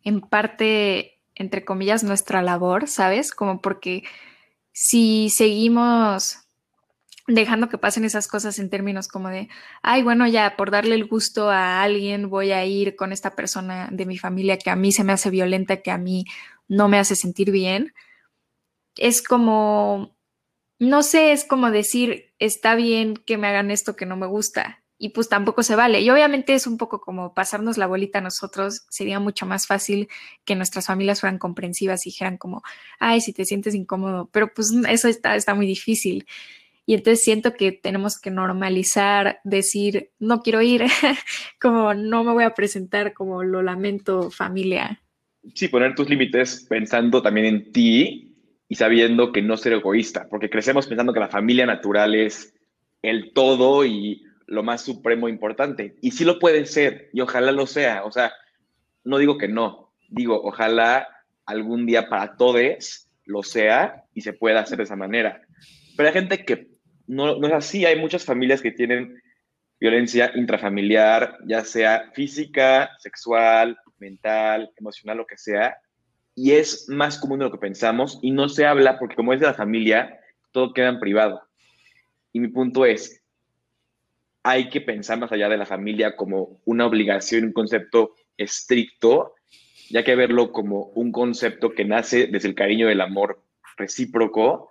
en 0.04 0.22
parte, 0.22 1.20
entre 1.36 1.66
comillas, 1.66 2.04
nuestra 2.04 2.42
labor, 2.42 2.88
¿sabes? 2.88 3.32
Como 3.32 3.62
porque 3.62 4.04
si 4.72 5.30
seguimos 5.30 6.46
dejando 7.28 7.70
que 7.70 7.78
pasen 7.78 8.06
esas 8.06 8.28
cosas 8.28 8.60
en 8.60 8.70
términos 8.70 9.08
como 9.08 9.30
de, 9.30 9.50
ay, 9.82 10.04
bueno, 10.04 10.28
ya 10.28 10.56
por 10.56 10.70
darle 10.70 10.96
el 10.96 11.08
gusto 11.08 11.50
a 11.50 11.82
alguien 11.82 12.30
voy 12.30 12.52
a 12.52 12.66
ir 12.66 12.96
con 12.96 13.12
esta 13.12 13.36
persona 13.36 13.90
de 13.92 14.06
mi 14.06 14.18
familia 14.18 14.58
que 14.60 14.70
a 14.70 14.76
mí 14.76 14.92
se 14.92 15.04
me 15.04 15.14
hace 15.14 15.30
violenta, 15.32 15.82
que 15.82 15.92
a 15.92 15.98
mí 15.98 16.26
no 16.68 16.88
me 16.88 17.00
hace 17.00 17.16
sentir 17.16 17.52
bien. 17.52 17.94
Es 18.96 19.24
como, 19.24 20.16
no 20.80 21.04
sé, 21.04 21.32
es 21.32 21.46
como 21.46 21.72
decir, 21.72 22.34
está 22.38 22.76
bien 22.76 23.16
que 23.16 23.38
me 23.38 23.48
hagan 23.48 23.72
esto 23.72 23.96
que 23.96 24.06
no 24.06 24.18
me 24.18 24.28
gusta. 24.28 24.84
Y 24.98 25.10
pues 25.10 25.28
tampoco 25.28 25.62
se 25.62 25.76
vale. 25.76 26.02
Y 26.02 26.10
obviamente 26.10 26.54
es 26.54 26.68
un 26.68 26.78
poco 26.78 27.02
como 27.02 27.34
pasarnos 27.34 27.78
la 27.78 27.88
bolita 27.88 28.20
a 28.20 28.22
nosotros. 28.22 28.86
Sería 28.90 29.20
mucho 29.20 29.46
más 29.46 29.68
fácil 29.68 30.08
que 30.46 30.56
nuestras 30.56 30.88
familias 30.88 31.20
fueran 31.20 31.38
comprensivas 31.38 32.06
y 32.06 32.10
dijeran 32.12 32.38
como, 32.38 32.64
ay, 33.00 33.20
si 33.20 33.34
te 33.34 33.46
sientes 33.46 33.76
incómodo. 33.76 34.30
Pero 34.32 34.54
pues 34.54 34.72
eso 34.88 35.08
está, 35.08 35.36
está 35.36 35.54
muy 35.54 35.68
difícil. 35.68 36.26
Y 36.86 36.94
entonces 36.94 37.24
siento 37.24 37.56
que 37.56 37.72
tenemos 37.72 38.20
que 38.20 38.30
normalizar, 38.30 39.40
decir, 39.44 40.12
no 40.20 40.42
quiero 40.42 40.62
ir, 40.62 40.84
como 41.60 41.94
no 41.94 42.24
me 42.24 42.32
voy 42.32 42.44
a 42.44 42.54
presentar, 42.54 43.14
como 43.14 43.44
lo 43.44 43.64
lamento 43.64 44.30
familia. 44.30 45.02
Sí, 45.54 45.68
poner 45.68 45.96
tus 45.96 46.10
límites 46.10 46.66
pensando 46.70 47.22
también 47.22 47.48
en 47.48 47.72
ti 47.72 48.36
y 48.68 48.76
sabiendo 48.76 49.32
que 49.32 49.42
no 49.42 49.58
ser 49.58 49.74
egoísta, 49.74 50.28
porque 50.30 50.50
crecemos 50.50 50.88
pensando 50.88 51.14
que 51.14 51.20
la 51.20 51.28
familia 51.28 51.66
natural 51.66 52.16
es 52.16 52.54
el 53.02 53.34
todo 53.34 53.86
y 53.86 54.25
lo 54.48 54.64
más 54.64 54.82
supremo 54.82 55.30
importante. 55.30 55.96
Y 56.02 56.12
sí 56.12 56.24
lo 56.24 56.40
puede 56.40 56.66
ser, 56.66 57.10
y 57.14 57.22
ojalá 57.22 57.52
lo 57.52 57.68
sea. 57.68 58.04
O 58.06 58.12
sea, 58.12 58.34
no 59.04 59.18
digo 59.18 59.38
que 59.38 59.48
no, 59.48 59.92
digo, 60.10 60.42
ojalá 60.44 61.08
algún 61.46 61.86
día 61.86 62.10
para 62.10 62.36
todos 62.36 63.08
lo 63.26 63.44
sea 63.44 64.04
y 64.14 64.22
se 64.22 64.34
pueda 64.34 64.62
hacer 64.62 64.78
de 64.78 64.84
esa 64.84 64.96
manera. 64.96 65.42
Pero 65.96 66.10
hay 66.10 66.14
gente 66.14 66.46
que 66.46 66.68
no, 67.08 67.38
no 67.38 67.48
es 67.48 67.54
así. 67.54 67.86
Hay 67.86 68.00
muchas 68.00 68.24
familias 68.24 68.62
que 68.62 68.72
tienen 68.72 69.22
violencia 69.80 70.32
intrafamiliar, 70.36 71.38
ya 71.46 71.64
sea 71.64 72.12
física, 72.14 72.92
sexual, 73.00 73.78
mental, 74.00 74.72
emocional, 74.78 75.18
lo 75.18 75.28
que 75.28 75.38
sea, 75.38 75.78
y 76.36 76.52
es 76.52 76.90
más 76.90 77.18
común 77.18 77.40
de 77.40 77.46
lo 77.46 77.52
que 77.52 77.58
pensamos 77.58 78.20
y 78.22 78.32
no 78.32 78.50
se 78.50 78.66
habla 78.66 79.00
porque 79.00 79.16
como 79.16 79.34
es 79.34 79.40
de 79.40 79.48
la 79.48 79.54
familia, 79.54 80.20
todo 80.52 80.74
queda 80.74 80.90
en 80.90 81.00
privado. 81.00 81.42
Y 82.34 82.40
mi 82.40 82.50
punto 82.50 82.86
es, 82.86 83.24
hay 84.46 84.70
que 84.70 84.80
pensar 84.80 85.20
más 85.20 85.32
allá 85.32 85.50
de 85.50 85.58
la 85.58 85.66
familia 85.66 86.16
como 86.16 86.62
una 86.64 86.86
obligación, 86.86 87.46
un 87.46 87.54
concepto 87.54 88.14
estricto, 88.38 89.34
ya 89.90 90.04
que 90.04 90.16
verlo 90.16 90.52
como 90.52 90.92
un 90.96 91.12
concepto 91.12 91.72
que 91.72 91.84
nace 91.84 92.28
desde 92.28 92.48
el 92.48 92.56
cariño 92.56 92.88
del 92.88 93.02
amor 93.02 93.42
recíproco 93.78 94.70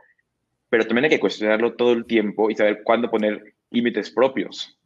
pero 0.75 0.89
también 0.89 1.05
hay 1.05 1.11
que 1.11 1.21
cuestionarlo 1.21 1.75
todo 1.75 1.93
el 1.93 2.05
tiempo 2.05 2.51
y 2.51 2.57
saber 2.57 2.83
cuándo 2.83 3.09
poner 3.09 3.55
límites 3.71 4.11
propios. 4.11 4.77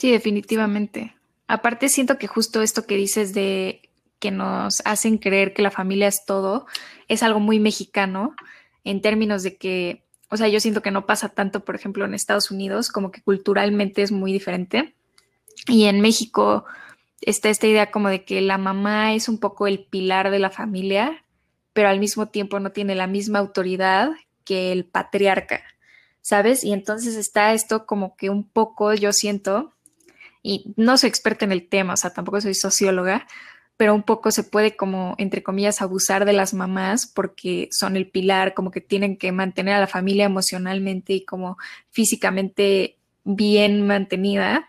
Sí, 0.00 0.10
definitivamente. 0.10 1.14
Aparte 1.46 1.88
siento 1.88 2.18
que 2.18 2.26
justo 2.26 2.60
esto 2.60 2.88
que 2.88 2.96
dices 2.96 3.34
de 3.34 3.82
que 4.18 4.32
nos 4.32 4.82
hacen 4.84 5.18
creer 5.18 5.54
que 5.54 5.62
la 5.62 5.70
familia 5.70 6.08
es 6.08 6.24
todo, 6.26 6.66
es 7.06 7.22
algo 7.22 7.38
muy 7.38 7.60
mexicano 7.60 8.34
en 8.82 9.00
términos 9.00 9.44
de 9.44 9.56
que, 9.58 10.02
o 10.28 10.36
sea, 10.36 10.48
yo 10.48 10.60
siento 10.60 10.82
que 10.82 10.90
no 10.90 11.06
pasa 11.06 11.28
tanto, 11.28 11.64
por 11.64 11.74
ejemplo, 11.74 12.04
en 12.04 12.14
Estados 12.14 12.50
Unidos, 12.50 12.90
como 12.90 13.10
que 13.10 13.22
culturalmente 13.22 14.02
es 14.02 14.12
muy 14.12 14.32
diferente. 14.32 14.94
Y 15.68 15.84
en 15.84 16.00
México 16.00 16.64
está 17.20 17.48
esta 17.48 17.66
idea 17.66 17.90
como 17.90 18.08
de 18.08 18.24
que 18.24 18.40
la 18.40 18.58
mamá 18.58 19.14
es 19.14 19.28
un 19.28 19.38
poco 19.38 19.66
el 19.66 19.84
pilar 19.84 20.30
de 20.30 20.38
la 20.38 20.50
familia 20.50 21.22
pero 21.76 21.90
al 21.90 22.00
mismo 22.00 22.26
tiempo 22.28 22.58
no 22.58 22.72
tiene 22.72 22.94
la 22.94 23.06
misma 23.06 23.38
autoridad 23.38 24.08
que 24.46 24.72
el 24.72 24.86
patriarca, 24.86 25.62
¿sabes? 26.22 26.64
Y 26.64 26.72
entonces 26.72 27.16
está 27.16 27.52
esto 27.52 27.84
como 27.84 28.16
que 28.16 28.30
un 28.30 28.48
poco, 28.48 28.94
yo 28.94 29.12
siento, 29.12 29.74
y 30.42 30.72
no 30.76 30.96
soy 30.96 31.10
experta 31.10 31.44
en 31.44 31.52
el 31.52 31.68
tema, 31.68 31.92
o 31.92 31.96
sea, 31.98 32.14
tampoco 32.14 32.40
soy 32.40 32.54
socióloga, 32.54 33.26
pero 33.76 33.94
un 33.94 34.02
poco 34.02 34.30
se 34.30 34.42
puede 34.42 34.76
como, 34.76 35.14
entre 35.18 35.42
comillas, 35.42 35.82
abusar 35.82 36.24
de 36.24 36.32
las 36.32 36.54
mamás 36.54 37.06
porque 37.06 37.68
son 37.70 37.96
el 37.96 38.08
pilar, 38.08 38.54
como 38.54 38.70
que 38.70 38.80
tienen 38.80 39.16
que 39.16 39.32
mantener 39.32 39.74
a 39.74 39.80
la 39.80 39.86
familia 39.86 40.24
emocionalmente 40.24 41.12
y 41.12 41.24
como 41.24 41.58
físicamente 41.90 42.96
bien 43.24 43.86
mantenida. 43.86 44.68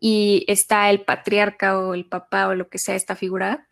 Y 0.00 0.44
está 0.48 0.90
el 0.90 1.02
patriarca 1.02 1.78
o 1.78 1.94
el 1.94 2.04
papá 2.04 2.48
o 2.48 2.54
lo 2.54 2.68
que 2.68 2.78
sea 2.78 2.94
esta 2.94 3.16
figura 3.16 3.68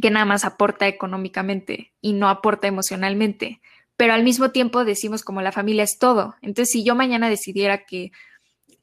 que 0.00 0.10
nada 0.10 0.26
más 0.26 0.44
aporta 0.44 0.86
económicamente 0.86 1.92
y 2.00 2.12
no 2.12 2.28
aporta 2.28 2.68
emocionalmente. 2.68 3.60
Pero 3.96 4.12
al 4.12 4.24
mismo 4.24 4.50
tiempo 4.50 4.84
decimos 4.84 5.22
como 5.22 5.40
la 5.40 5.52
familia 5.52 5.84
es 5.84 5.98
todo. 5.98 6.34
Entonces, 6.42 6.70
si 6.72 6.84
yo 6.84 6.94
mañana 6.94 7.30
decidiera 7.30 7.84
que 7.84 8.12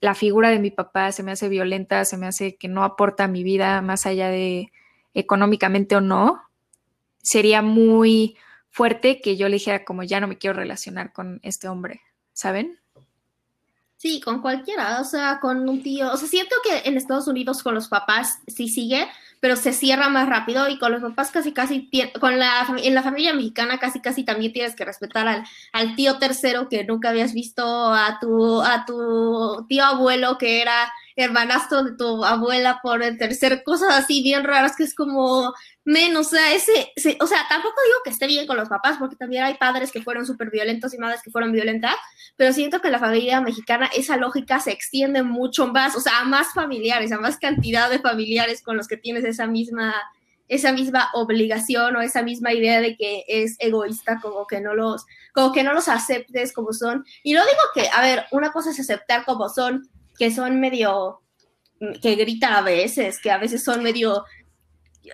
la 0.02 0.16
figura 0.16 0.50
de 0.50 0.60
mi 0.60 0.72
papá 0.72 1.12
se 1.12 1.24
me 1.24 1.32
hace 1.32 1.50
violenta, 1.50 2.06
se 2.06 2.18
me 2.18 2.28
hace 2.28 2.56
que 2.56 2.68
no 2.68 2.84
aporta 2.84 3.26
a 3.26 3.28
mi 3.28 3.44
vida 3.44 3.82
más 3.82 4.06
allá 4.06 4.30
de 4.30 4.72
económicamente 5.14 5.96
o 5.96 6.02
no, 6.02 6.42
sería 7.22 7.62
muy 7.62 8.36
fuerte 8.70 9.22
que 9.22 9.38
yo 9.38 9.48
le 9.48 9.56
dijera 9.56 9.86
como 9.86 10.04
ya 10.04 10.20
no 10.20 10.28
me 10.28 10.38
quiero 10.38 10.56
relacionar 10.56 11.14
con 11.14 11.40
este 11.44 11.68
hombre, 11.68 12.02
¿saben? 12.34 12.80
Sí, 13.98 14.20
con 14.20 14.42
cualquiera, 14.42 15.00
o 15.00 15.06
sea, 15.06 15.40
con 15.40 15.70
un 15.70 15.82
tío. 15.82 16.12
O 16.12 16.18
sea, 16.18 16.28
siento 16.28 16.56
que 16.62 16.90
en 16.90 16.98
Estados 16.98 17.28
Unidos 17.28 17.64
con 17.64 17.74
los 17.74 17.88
papás 17.88 18.40
sí 18.48 18.68
sigue, 18.68 19.08
pero 19.44 19.58
se 19.58 19.74
cierra 19.74 20.08
más 20.08 20.30
rápido 20.30 20.70
y 20.70 20.80
con 20.80 20.94
los 20.94 21.02
papás 21.02 21.30
casi 21.30 21.52
casi, 21.52 21.90
con 22.22 22.40
la, 22.40 22.66
en 22.82 22.96
la 22.96 23.04
familia 23.04 23.34
mexicana 23.34 23.78
casi 23.78 24.00
casi 24.00 24.24
también 24.24 24.54
tienes 24.54 24.74
que 24.74 24.86
respetar 24.86 25.28
al, 25.28 25.44
al 25.74 25.98
tío 25.98 26.18
tercero 26.18 26.70
que 26.70 26.86
nunca 26.86 27.10
habías 27.10 27.34
visto, 27.34 27.62
a 27.94 28.20
tu, 28.22 28.62
a 28.62 28.86
tu 28.86 29.66
tío 29.68 29.84
abuelo 29.84 30.38
que 30.38 30.62
era 30.62 30.90
hermanastro 31.18 31.84
de 31.84 31.98
tu 31.98 32.24
abuela 32.24 32.80
por 32.82 33.04
el 33.04 33.18
tercer, 33.18 33.64
cosas 33.66 33.90
así 33.92 34.24
bien 34.24 34.46
raras 34.46 34.78
que 34.78 34.86
es 34.86 34.96
como, 34.96 35.54
men, 35.86 36.16
o 36.16 36.24
sea, 36.24 36.54
ese, 36.54 36.94
o 37.20 37.28
sea, 37.28 37.46
tampoco 37.50 37.76
digo 37.86 37.98
que 38.04 38.10
esté 38.10 38.28
bien 38.28 38.48
con 38.48 38.58
los 38.58 38.70
papás, 38.70 38.98
porque 38.98 39.16
también 39.16 39.44
hay 39.44 39.56
padres 39.56 39.92
que 39.92 40.02
fueron 40.02 40.26
súper 40.26 40.50
violentos 40.50 40.94
y 40.94 40.98
madres 40.98 41.22
que 41.22 41.32
fueron 41.32 41.52
violentas, 41.52 41.96
pero 42.38 42.54
siento 42.54 42.80
que 42.80 42.90
la 42.90 43.00
familia 43.00 43.42
mexicana 43.42 43.90
esa 43.94 44.18
lógica 44.18 44.60
se 44.60 44.72
extiende 44.72 45.24
mucho 45.24 45.68
más, 45.68 45.96
o 45.96 46.00
sea, 46.00 46.20
a 46.20 46.26
más 46.26 46.54
familiares, 46.54 47.12
a 47.12 47.20
más 47.20 47.38
cantidad 47.38 47.90
de 47.90 48.00
familiares 48.00 48.62
con 48.62 48.78
los 48.78 48.88
que 48.88 48.98
tienes 48.98 49.24
esa 49.26 49.48
misma 49.48 49.94
esa 50.48 50.72
misma 50.72 51.10
obligación 51.14 51.96
o 51.96 52.02
esa 52.02 52.22
misma 52.22 52.54
idea 52.54 52.82
de 52.82 52.96
que 52.96 53.24
es 53.28 53.56
egoísta, 53.60 54.20
como 54.22 54.46
que 54.46 54.62
no 54.62 54.76
los, 54.76 55.06
como 55.34 55.52
que 55.52 55.64
no 55.64 55.74
los 55.74 55.88
aceptes 55.88 56.54
como 56.54 56.74
son. 56.74 57.06
Y 57.24 57.34
no 57.34 57.42
digo 57.42 57.62
que, 57.74 57.90
a 57.92 58.02
ver, 58.02 58.26
una 58.32 58.52
cosa 58.52 58.72
es 58.72 58.80
aceptar 58.80 59.26
como 59.26 59.50
son, 59.50 59.90
que 60.18 60.32
son 60.32 60.60
medio, 60.60 61.22
que 62.02 62.16
gritan 62.16 62.54
a 62.54 62.62
veces, 62.62 63.20
que 63.20 63.32
a 63.32 63.38
veces 63.38 63.64
son 63.64 63.84
medio 63.84 64.26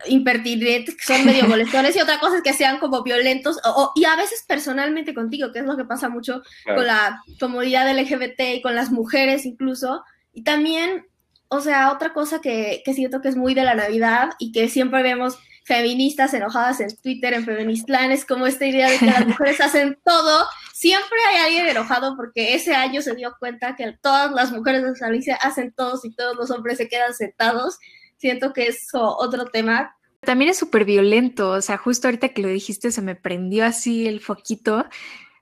impertinentes, 0.08 0.96
que 0.96 1.04
son 1.04 1.26
medio 1.26 1.48
molestones, 1.48 1.96
y 1.96 2.02
otra 2.02 2.20
cosa 2.20 2.38
es 2.38 2.44
que 2.44 2.54
sean 2.54 2.80
como 2.80 3.04
violentos, 3.04 3.60
o, 3.66 3.92
y 3.96 4.06
a 4.06 4.16
veces 4.16 4.44
personalmente 4.48 5.14
contigo, 5.14 5.52
que 5.52 5.60
es 5.60 5.66
lo 5.66 5.78
que 5.78 5.86
pasa 5.86 6.10
mucho 6.10 6.42
con 6.66 6.86
la 6.86 7.22
comunidad 7.40 7.92
LGBT 7.92 8.42
y 8.56 8.62
con 8.62 8.76
las 8.76 8.92
mujeres 8.92 9.46
incluso. 9.46 10.04
Y 10.34 10.44
también, 10.44 11.08
o 11.48 11.62
sea, 11.62 11.92
otra 11.92 12.14
cosa 12.14 12.40
que, 12.40 12.82
que 12.86 12.94
siento 12.94 13.22
que 13.22 13.30
es 13.30 13.36
muy 13.36 13.54
de 13.54 13.64
la 13.64 13.76
Navidad 13.76 14.30
y 14.38 14.52
que 14.52 14.70
siempre 14.70 15.02
vemos 15.02 15.40
feministas 15.70 16.34
enojadas 16.34 16.80
en 16.80 16.96
Twitter, 16.98 17.34
en 17.34 17.46
Feministlan, 17.46 18.12
es 18.12 18.26
como 18.26 18.48
esta 18.48 18.66
idea 18.66 18.90
de 18.90 18.98
que 18.98 19.06
las 19.06 19.28
mujeres 19.28 19.62
hacen 19.62 20.00
todo. 20.04 20.48
Siempre 20.74 21.18
hay 21.30 21.46
alguien 21.46 21.68
enojado 21.68 22.16
porque 22.16 22.56
ese 22.56 22.74
año 22.74 23.04
se 23.04 23.16
dio 23.16 23.36
cuenta 23.38 23.76
que 23.76 23.96
todas 24.02 24.32
las 24.32 24.52
mujeres 24.52 24.84
de 24.84 24.94
Galicia 25.00 25.36
hacen 25.36 25.72
todos 25.72 26.04
y 26.06 26.12
todos 26.16 26.36
los 26.36 26.50
hombres 26.50 26.78
se 26.78 26.90
quedan 26.90 27.14
sentados 27.14 27.78
siento 28.20 28.54
que 28.54 28.68
es 28.68 28.88
otro 28.94 29.46
tema. 29.46 29.96
También 30.22 30.52
es 30.52 30.58
súper 30.58 30.86
violento, 30.86 31.52
o 31.52 31.62
sea, 31.62 31.78
justo 31.78 32.08
ahorita 32.08 32.30
que 32.30 32.42
lo 32.42 32.50
dijiste 32.50 32.92
se 32.92 33.02
me 33.02 33.16
prendió 33.16 33.66
así 33.66 34.06
el 34.06 34.20
foquito, 34.20 34.86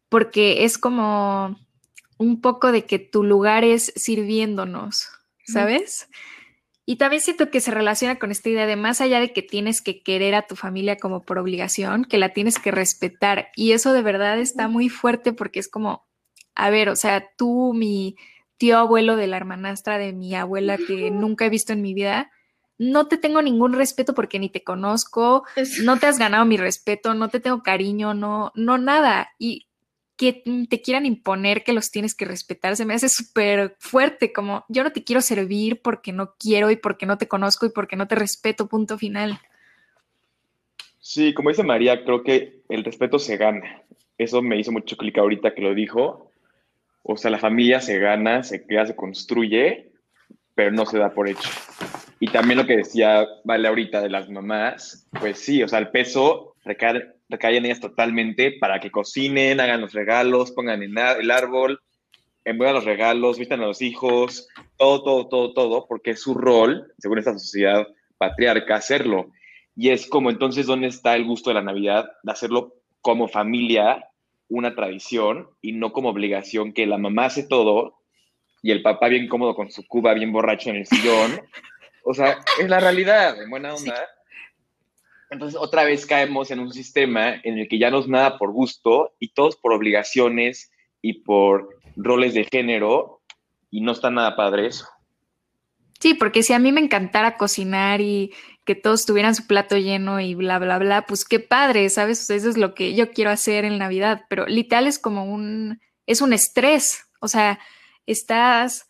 porque 0.07 0.63
es 0.63 0.77
como 0.77 1.59
un 2.17 2.41
poco 2.41 2.71
de 2.71 2.85
que 2.85 2.99
tu 2.99 3.23
lugar 3.23 3.63
es 3.63 3.91
sirviéndonos, 3.95 5.09
¿sabes? 5.45 6.09
Y 6.85 6.95
también 6.95 7.21
siento 7.21 7.49
que 7.49 7.59
se 7.59 7.71
relaciona 7.71 8.17
con 8.17 8.31
esta 8.31 8.49
idea 8.49 8.65
de 8.65 8.75
más 8.75 9.01
allá 9.01 9.19
de 9.19 9.33
que 9.33 9.41
tienes 9.41 9.81
que 9.81 10.03
querer 10.03 10.35
a 10.35 10.47
tu 10.47 10.55
familia 10.55 10.95
como 10.95 11.23
por 11.23 11.37
obligación, 11.37 12.05
que 12.05 12.17
la 12.17 12.29
tienes 12.29 12.59
que 12.59 12.71
respetar. 12.71 13.49
Y 13.55 13.73
eso 13.73 13.91
de 13.91 14.01
verdad 14.01 14.39
está 14.39 14.67
muy 14.69 14.87
fuerte 14.87 15.33
porque 15.33 15.59
es 15.59 15.67
como, 15.67 16.07
a 16.55 16.69
ver, 16.69 16.87
o 16.87 16.95
sea, 16.95 17.27
tú, 17.35 17.73
mi 17.73 18.15
tío 18.57 18.77
abuelo 18.77 19.15
de 19.15 19.27
la 19.27 19.37
hermanastra 19.37 19.97
de 19.97 20.13
mi 20.13 20.33
abuela 20.33 20.77
que 20.77 21.11
nunca 21.11 21.45
he 21.45 21.49
visto 21.49 21.73
en 21.73 21.81
mi 21.81 21.93
vida, 21.93 22.31
no 22.77 23.07
te 23.07 23.17
tengo 23.17 23.41
ningún 23.41 23.73
respeto 23.73 24.13
porque 24.13 24.39
ni 24.39 24.49
te 24.49 24.63
conozco, 24.63 25.43
no 25.83 25.97
te 25.97 26.07
has 26.07 26.19
ganado 26.19 26.45
mi 26.45 26.57
respeto, 26.57 27.13
no 27.13 27.29
te 27.29 27.39
tengo 27.39 27.63
cariño, 27.63 28.13
no, 28.13 28.51
no 28.55 28.77
nada. 28.77 29.29
Y 29.39 29.67
que 30.17 30.43
te 30.69 30.81
quieran 30.81 31.05
imponer 31.05 31.63
que 31.63 31.73
los 31.73 31.91
tienes 31.91 32.15
que 32.15 32.25
respetar, 32.25 32.75
se 32.75 32.85
me 32.85 32.95
hace 32.95 33.07
súper 33.07 33.75
fuerte, 33.79 34.33
como 34.33 34.65
yo 34.67 34.83
no 34.83 34.91
te 34.91 35.03
quiero 35.03 35.21
servir 35.21 35.81
porque 35.81 36.11
no 36.11 36.33
quiero 36.39 36.71
y 36.71 36.75
porque 36.75 37.05
no 37.05 37.19
te 37.19 37.27
conozco 37.27 37.67
y 37.67 37.69
porque 37.69 37.95
no 37.95 38.07
te 38.07 38.15
respeto, 38.15 38.67
punto 38.67 38.97
final. 38.97 39.39
Sí, 40.99 41.33
como 41.33 41.49
dice 41.49 41.63
María, 41.63 42.03
creo 42.03 42.23
que 42.23 42.63
el 42.67 42.83
respeto 42.83 43.19
se 43.19 43.37
gana. 43.37 43.83
Eso 44.17 44.41
me 44.41 44.59
hizo 44.59 44.71
mucho 44.71 44.97
clic 44.97 45.17
ahorita 45.19 45.53
que 45.53 45.61
lo 45.61 45.75
dijo. 45.75 46.31
O 47.03 47.15
sea, 47.15 47.31
la 47.31 47.37
familia 47.37 47.79
se 47.79 47.99
gana, 47.99 48.43
se 48.43 48.65
crea, 48.65 48.87
se 48.87 48.95
construye, 48.95 49.91
pero 50.55 50.71
no 50.71 50.85
se 50.87 50.97
da 50.97 51.13
por 51.13 51.29
hecho. 51.29 51.49
Y 52.19 52.27
también 52.27 52.57
lo 52.57 52.65
que 52.65 52.77
decía 52.77 53.27
Vale 53.43 53.67
ahorita 53.67 54.01
de 54.01 54.09
las 54.09 54.29
mamás, 54.29 55.07
pues 55.19 55.39
sí, 55.39 55.61
o 55.63 55.67
sea, 55.67 55.79
el 55.79 55.89
peso 55.89 56.55
recae, 56.63 57.13
en 57.29 57.65
ellas 57.65 57.79
totalmente 57.79 58.53
para 58.59 58.79
que 58.79 58.91
cocinen, 58.91 59.59
hagan 59.59 59.81
los 59.81 59.93
regalos, 59.93 60.51
pongan 60.51 60.83
en 60.83 60.97
el 60.97 61.31
árbol, 61.31 61.79
envuelvan 62.43 62.75
los 62.75 62.85
regalos, 62.85 63.37
vistan 63.37 63.61
a 63.61 63.67
los 63.67 63.81
hijos, 63.81 64.47
todo, 64.77 65.03
todo, 65.03 65.29
todo, 65.29 65.53
todo, 65.53 65.85
porque 65.87 66.11
es 66.11 66.21
su 66.21 66.33
rol, 66.33 66.93
según 66.97 67.19
esta 67.19 67.33
sociedad 67.33 67.87
patriarca, 68.17 68.75
hacerlo. 68.75 69.31
Y 69.75 69.89
es 69.89 70.07
como 70.07 70.29
entonces, 70.29 70.65
¿dónde 70.65 70.87
está 70.87 71.15
el 71.15 71.25
gusto 71.25 71.49
de 71.49 71.55
la 71.55 71.61
Navidad? 71.61 72.09
De 72.23 72.31
hacerlo 72.31 72.75
como 73.01 73.27
familia, 73.27 74.05
una 74.49 74.75
tradición, 74.75 75.49
y 75.61 75.73
no 75.73 75.93
como 75.93 76.09
obligación 76.09 76.73
que 76.73 76.87
la 76.87 76.97
mamá 76.97 77.25
hace 77.25 77.43
todo 77.43 77.97
y 78.61 78.71
el 78.71 78.81
papá 78.81 79.07
bien 79.07 79.27
cómodo 79.27 79.55
con 79.55 79.71
su 79.71 79.85
cuba, 79.87 80.13
bien 80.13 80.31
borracho 80.31 80.69
en 80.69 80.77
el 80.77 80.87
sillón. 80.87 81.41
O 82.09 82.13
sea, 82.13 82.39
es 82.57 82.69
la 82.69 82.79
realidad, 82.79 83.41
en 83.41 83.49
buena 83.49 83.75
onda. 83.75 83.93
Entonces, 85.29 85.59
otra 85.59 85.83
vez 85.83 86.05
caemos 86.05 86.51
en 86.51 86.61
un 86.61 86.71
sistema 86.71 87.35
en 87.43 87.57
el 87.57 87.67
que 87.67 87.79
ya 87.79 87.91
no 87.91 87.99
es 87.99 88.07
nada 88.07 88.37
por 88.37 88.53
gusto 88.53 89.13
y 89.19 89.33
todos 89.33 89.57
por 89.57 89.73
obligaciones 89.73 90.71
y 91.01 91.21
por 91.23 91.67
roles 91.97 92.33
de 92.33 92.45
género 92.45 93.21
y 93.69 93.81
no 93.81 93.91
está 93.91 94.09
nada 94.09 94.37
padre 94.37 94.67
eso. 94.67 94.87
Sí, 95.99 96.13
porque 96.13 96.43
si 96.43 96.53
a 96.53 96.59
mí 96.59 96.71
me 96.71 96.79
encantara 96.79 97.35
cocinar 97.35 97.99
y 97.99 98.33
que 98.63 98.75
todos 98.75 99.05
tuvieran 99.05 99.35
su 99.35 99.45
plato 99.45 99.75
lleno 99.75 100.21
y 100.21 100.33
bla, 100.33 100.59
bla, 100.59 100.79
bla, 100.79 101.05
pues 101.05 101.25
qué 101.25 101.41
padre, 101.41 101.89
¿sabes? 101.89 102.29
eso 102.29 102.49
es 102.49 102.55
lo 102.55 102.73
que 102.73 102.95
yo 102.95 103.11
quiero 103.11 103.31
hacer 103.31 103.65
en 103.65 103.79
Navidad, 103.79 104.23
pero 104.29 104.45
literal 104.45 104.87
es 104.87 104.97
como 104.97 105.25
un, 105.25 105.81
es 106.05 106.21
un 106.21 106.31
estrés, 106.31 107.05
o 107.19 107.27
sea, 107.27 107.59
estás, 108.05 108.87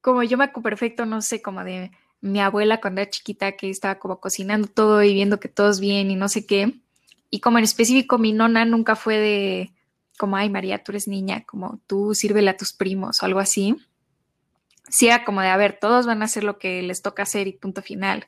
como 0.00 0.24
yo 0.24 0.36
me 0.36 0.44
acuerdo 0.44 0.70
perfecto, 0.70 1.06
no 1.06 1.22
sé, 1.22 1.42
como 1.42 1.62
de 1.62 1.92
mi 2.20 2.40
abuela 2.40 2.80
cuando 2.80 3.00
era 3.00 3.10
chiquita 3.10 3.52
que 3.52 3.70
estaba 3.70 3.98
como 3.98 4.20
cocinando 4.20 4.68
todo 4.68 5.02
y 5.02 5.14
viendo 5.14 5.40
que 5.40 5.48
todo 5.48 5.70
es 5.70 5.80
bien 5.80 6.10
y 6.10 6.16
no 6.16 6.28
sé 6.28 6.46
qué. 6.46 6.80
Y 7.30 7.40
como 7.40 7.58
en 7.58 7.64
específico 7.64 8.18
mi 8.18 8.32
nona 8.32 8.64
nunca 8.64 8.96
fue 8.96 9.18
de 9.18 9.72
como, 10.18 10.36
ay 10.36 10.50
María, 10.50 10.84
tú 10.84 10.92
eres 10.92 11.08
niña, 11.08 11.44
como 11.46 11.80
tú 11.86 12.14
sírvele 12.14 12.50
a 12.50 12.56
tus 12.56 12.74
primos 12.74 13.22
o 13.22 13.26
algo 13.26 13.40
así. 13.40 13.76
Sí 14.90 15.06
era 15.06 15.24
como 15.24 15.40
de, 15.40 15.48
a 15.48 15.56
ver, 15.56 15.78
todos 15.80 16.04
van 16.04 16.20
a 16.20 16.26
hacer 16.26 16.44
lo 16.44 16.58
que 16.58 16.82
les 16.82 17.00
toca 17.00 17.22
hacer 17.22 17.46
y 17.46 17.52
punto 17.52 17.80
final. 17.80 18.26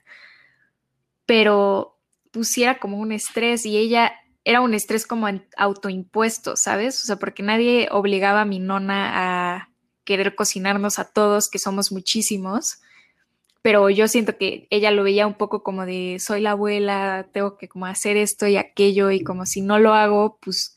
Pero 1.26 1.98
pusiera 2.30 2.78
como 2.78 2.98
un 2.98 3.12
estrés 3.12 3.66
y 3.66 3.76
ella 3.76 4.12
era 4.44 4.60
un 4.62 4.72
estrés 4.72 5.06
como 5.06 5.28
autoimpuesto, 5.56 6.56
¿sabes? 6.56 7.02
O 7.02 7.06
sea, 7.06 7.16
porque 7.16 7.42
nadie 7.42 7.88
obligaba 7.90 8.40
a 8.40 8.46
mi 8.46 8.58
nona 8.58 9.10
a 9.54 9.68
querer 10.04 10.34
cocinarnos 10.34 10.98
a 10.98 11.12
todos, 11.12 11.50
que 11.50 11.58
somos 11.58 11.92
muchísimos 11.92 12.80
pero 13.62 13.88
yo 13.90 14.08
siento 14.08 14.36
que 14.36 14.66
ella 14.70 14.90
lo 14.90 15.04
veía 15.04 15.26
un 15.26 15.34
poco 15.34 15.62
como 15.62 15.86
de 15.86 16.18
soy 16.18 16.40
la 16.40 16.52
abuela, 16.52 17.28
tengo 17.32 17.56
que 17.56 17.68
como 17.68 17.86
hacer 17.86 18.16
esto 18.16 18.46
y 18.48 18.56
aquello 18.56 19.10
y 19.12 19.22
como 19.22 19.46
si 19.46 19.62
no 19.62 19.78
lo 19.78 19.94
hago, 19.94 20.38
pues, 20.40 20.76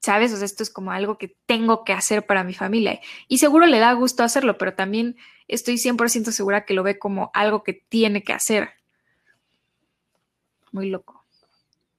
¿sabes? 0.00 0.32
O 0.32 0.36
sea, 0.36 0.44
esto 0.44 0.64
es 0.64 0.70
como 0.70 0.90
algo 0.90 1.16
que 1.16 1.36
tengo 1.46 1.84
que 1.84 1.92
hacer 1.92 2.26
para 2.26 2.44
mi 2.44 2.54
familia 2.54 3.00
y 3.28 3.38
seguro 3.38 3.66
le 3.66 3.78
da 3.78 3.92
gusto 3.92 4.24
hacerlo, 4.24 4.58
pero 4.58 4.74
también 4.74 5.16
estoy 5.46 5.78
100% 5.78 6.32
segura 6.32 6.64
que 6.64 6.74
lo 6.74 6.82
ve 6.82 6.98
como 6.98 7.30
algo 7.34 7.62
que 7.62 7.72
tiene 7.72 8.22
que 8.24 8.32
hacer. 8.32 8.70
Muy 10.72 10.90
loco. 10.90 11.17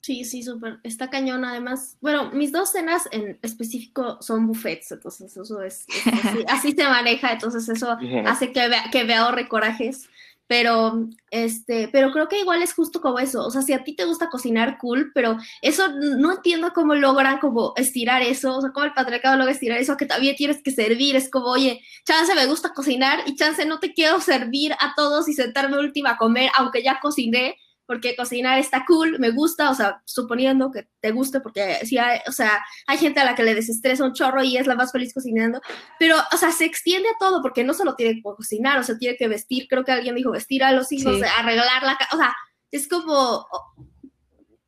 Sí, 0.01 0.23
sí, 0.23 0.43
súper. 0.43 0.79
Está 0.83 1.09
cañón. 1.09 1.43
Además, 1.43 1.97
bueno, 2.01 2.31
mis 2.31 2.51
dos 2.51 2.71
cenas 2.71 3.07
en 3.12 3.38
específico 3.41 4.17
son 4.21 4.47
buffets, 4.47 4.91
entonces 4.91 5.35
eso 5.35 5.62
es, 5.62 5.85
así, 6.47 6.71
se 6.71 6.83
maneja, 6.85 7.33
entonces 7.33 7.67
eso 7.67 7.97
hace 8.25 8.51
que, 8.53 8.67
vea, 8.67 8.85
que 8.91 9.03
vea 9.03 9.27
corajes. 9.49 10.09
Pero, 10.47 11.07
este, 11.29 11.89
pero 11.89 12.12
creo 12.12 12.27
que 12.27 12.39
igual 12.39 12.63
es 12.63 12.73
justo 12.73 13.01
como 13.01 13.19
eso. 13.19 13.45
O 13.45 13.51
sea, 13.51 13.62
si 13.62 13.71
a 13.71 13.83
ti 13.83 13.95
te 13.95 14.05
gusta 14.05 14.29
cocinar, 14.29 14.79
cool, 14.79 15.12
pero 15.13 15.38
eso 15.62 15.89
no 15.89 16.31
entiendo 16.31 16.73
cómo 16.73 16.95
logran 16.95 17.38
como 17.38 17.73
estirar 17.75 18.23
eso, 18.23 18.57
o 18.57 18.62
sea, 18.62 18.71
cómo 18.71 18.88
el 18.88 18.93
patriarcado 18.93 19.38
logra 19.38 19.51
estirar 19.51 19.77
eso, 19.77 19.95
que 19.95 20.07
también 20.07 20.35
tienes 20.35 20.63
que 20.63 20.71
servir. 20.71 21.15
Es 21.15 21.29
como, 21.29 21.49
oye, 21.49 21.81
chance 22.03 22.33
me 22.33 22.47
gusta 22.47 22.73
cocinar 22.73 23.19
y 23.27 23.35
chance 23.35 23.63
no 23.67 23.79
te 23.79 23.93
quiero 23.93 24.19
servir 24.21 24.73
a 24.73 24.95
todos 24.95 25.29
y 25.29 25.33
sentarme 25.33 25.77
última 25.77 26.12
a 26.12 26.17
comer, 26.17 26.49
aunque 26.57 26.81
ya 26.81 26.99
cociné 26.99 27.55
porque 27.89 28.15
cocinar 28.15 28.60
está 28.60 28.86
cool, 28.86 29.17
me 29.17 29.32
gusta, 29.32 29.71
o 29.71 29.73
sea, 29.73 29.99
suponiendo 30.06 30.69
que 30.69 30.88
te 30.99 31.10
guste, 31.10 31.39
porque 31.39 31.80
sí 31.88 31.97
hay, 31.97 32.19
o 32.28 32.32
sea, 32.32 32.63
hay 32.86 32.99
gente 32.99 33.19
a 33.19 33.25
la 33.25 33.34
que 33.34 33.41
le 33.41 33.56
desestresa 33.56 34.06
un 34.06 34.13
chorro 34.13 34.43
y 34.43 34.58
es 34.58 34.67
la 34.67 34.75
más 34.75 34.91
feliz 34.91 35.12
cocinando, 35.12 35.60
pero, 35.97 36.15
o 36.32 36.38
sea, 36.38 36.52
se 36.52 36.65
extiende 36.65 37.10
a 37.10 37.17
todo, 37.19 37.41
porque 37.41 37.63
no 37.63 37.73
solo 37.73 37.95
tiene 37.95 38.13
que 38.13 38.21
cocinar, 38.21 38.78
o 38.78 38.84
sea, 38.84 38.95
tiene 38.99 39.17
que 39.17 39.28
vestir, 39.28 39.65
creo 39.67 39.84
que 39.84 39.91
alguien 39.91 40.13
dijo 40.13 40.30
vestir 40.30 40.63
a 40.63 40.71
los 40.71 40.91
hijos, 40.91 41.19
arreglar 41.39 41.82
la 41.82 41.97
casa, 41.97 42.15
o 42.15 42.17
sea, 42.19 42.36
es 42.69 42.88
como, 42.88 43.47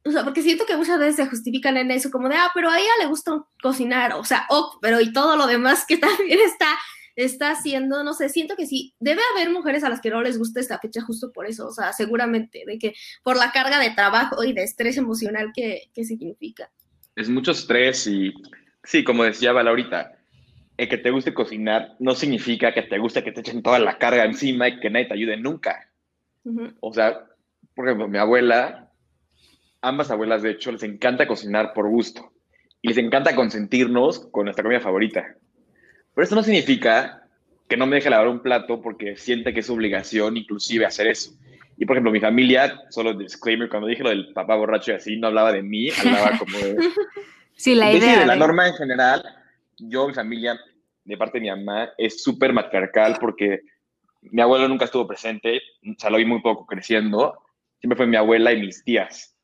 o 0.04 0.12
sea, 0.12 0.24
porque 0.24 0.42
siento 0.42 0.66
que 0.66 0.76
muchas 0.76 0.98
veces 0.98 1.18
se 1.18 1.28
justifican 1.28 1.78
en 1.78 1.92
eso, 1.92 2.10
como 2.10 2.28
de, 2.28 2.38
ah, 2.38 2.50
pero 2.56 2.72
a 2.72 2.80
ella 2.80 2.90
le 3.02 3.06
gusta 3.06 3.34
cocinar, 3.62 4.14
o 4.14 4.26
sea, 4.26 4.48
oh, 4.50 4.80
pero 4.82 5.00
y 5.00 5.14
todo 5.14 5.38
lo 5.38 5.46
demás 5.46 5.86
que 5.88 5.98
también 6.00 6.40
está 6.40 6.76
está 7.16 7.52
haciendo, 7.52 8.04
no 8.04 8.14
sé, 8.14 8.30
siento 8.30 8.56
que 8.56 8.66
sí, 8.66 8.96
debe 9.00 9.22
haber 9.34 9.52
mujeres 9.52 9.84
a 9.84 9.90
las 9.90 10.02
que 10.02 10.10
no 10.10 10.22
les 10.22 10.38
gusta 10.38 10.60
esta 10.60 10.80
fecha 10.80 11.02
justo 11.02 11.32
por 11.32 11.46
eso, 11.46 11.68
o 11.68 11.72
sea, 11.72 11.94
seguramente, 11.94 12.64
de 12.66 12.78
que 12.78 12.94
por 13.24 13.38
la 13.38 13.52
carga 13.52 13.80
de 13.80 13.92
trabajo 13.92 14.44
y 14.44 14.54
de 14.54 14.64
estrés 14.64 14.98
emocional 14.98 15.52
que, 15.54 15.90
significa. 15.94 16.72
Es 17.16 17.30
mucho 17.30 17.52
estrés 17.52 18.08
y, 18.08 18.34
sí, 18.84 19.04
como 19.04 19.24
decía 19.24 19.52
Val 19.52 19.68
ahorita, 19.68 20.18
el 20.78 20.90
que 20.90 20.98
te 20.98 21.12
guste 21.12 21.34
cocinar 21.34 21.96
no 22.00 22.16
significa 22.16 22.74
que 22.74 22.82
te 22.82 22.98
guste 22.98 23.24
que 23.24 23.32
te 23.32 23.42
echen 23.42 23.62
toda 23.62 23.80
la 23.80 23.98
carga 23.98 24.26
encima 24.26 24.68
y 24.68 24.80
que 24.80 24.90
nadie 24.90 25.06
te 25.06 25.14
ayude 25.14 25.38
nunca. 25.38 25.88
O 26.80 26.92
sea, 26.92 27.26
por 27.76 27.86
ejemplo, 27.86 28.08
mi 28.08 28.18
abuela, 28.18 28.92
ambas 29.82 30.10
abuelas 30.10 30.42
de 30.42 30.52
hecho, 30.52 30.72
les 30.72 30.82
encanta 30.84 31.28
cocinar 31.28 31.74
por 31.74 31.88
gusto 31.88 32.34
y 32.82 32.88
les 32.88 32.98
encanta 32.98 33.36
consentirnos 33.36 34.28
con 34.32 34.46
nuestra 34.46 34.64
comida 34.64 34.80
favorita. 34.80 35.36
Pero 36.14 36.26
eso 36.26 36.36
no 36.36 36.44
significa 36.44 37.24
que 37.68 37.78
no 37.78 37.86
me 37.86 37.96
deje 37.96 38.10
lavar 38.10 38.28
un 38.28 38.42
plato 38.42 38.82
porque 38.82 39.16
siente 39.16 39.54
que 39.54 39.62
es 39.62 39.70
obligación 39.70 40.36
inclusive 40.36 40.86
hacer 40.86 41.08
eso. 41.08 41.32
Y 41.78 41.86
por 41.86 41.96
ejemplo, 41.96 42.12
mi 42.12 42.20
familia, 42.20 42.84
solo 42.90 43.14
disclaimer, 43.14 43.70
cuando 43.70 43.88
dije 43.88 44.04
lo 44.04 44.10
del 44.10 44.34
papá 44.34 44.56
borracho 44.56 44.92
y 44.92 44.96
así, 44.96 45.18
no 45.18 45.28
hablaba 45.28 45.52
de 45.52 45.64
mí, 45.64 45.90
hablaba 45.90 46.38
como 46.38 46.58
de... 46.58 46.78
sí, 47.56 47.74
la 47.74 47.92
idea. 47.92 48.20
De 48.20 48.26
la 48.26 48.36
norma 48.36 48.68
en 48.68 48.76
general, 48.76 49.24
yo, 49.78 50.08
mi 50.08 50.14
familia, 50.14 50.60
de 51.06 51.18
parte 51.18 51.40
de 51.40 51.42
mi 51.42 51.50
mamá, 51.50 51.90
es 51.98 52.22
súper 52.22 52.54
matriarcal 52.54 53.18
porque 53.20 53.62
mi 54.22 54.42
abuelo 54.42 54.68
nunca 54.68 54.86
estuvo 54.86 55.08
presente, 55.08 55.62
o 55.84 55.96
sea, 55.98 56.10
lo 56.10 56.18
vi 56.18 56.26
muy 56.26 56.42
poco 56.42 56.66
creciendo, 56.66 57.42
siempre 57.80 57.98
fue 57.98 58.06
mi 58.06 58.16
abuela 58.16 58.54
y 58.54 58.62
mis 58.62 58.84
tías. 58.84 59.36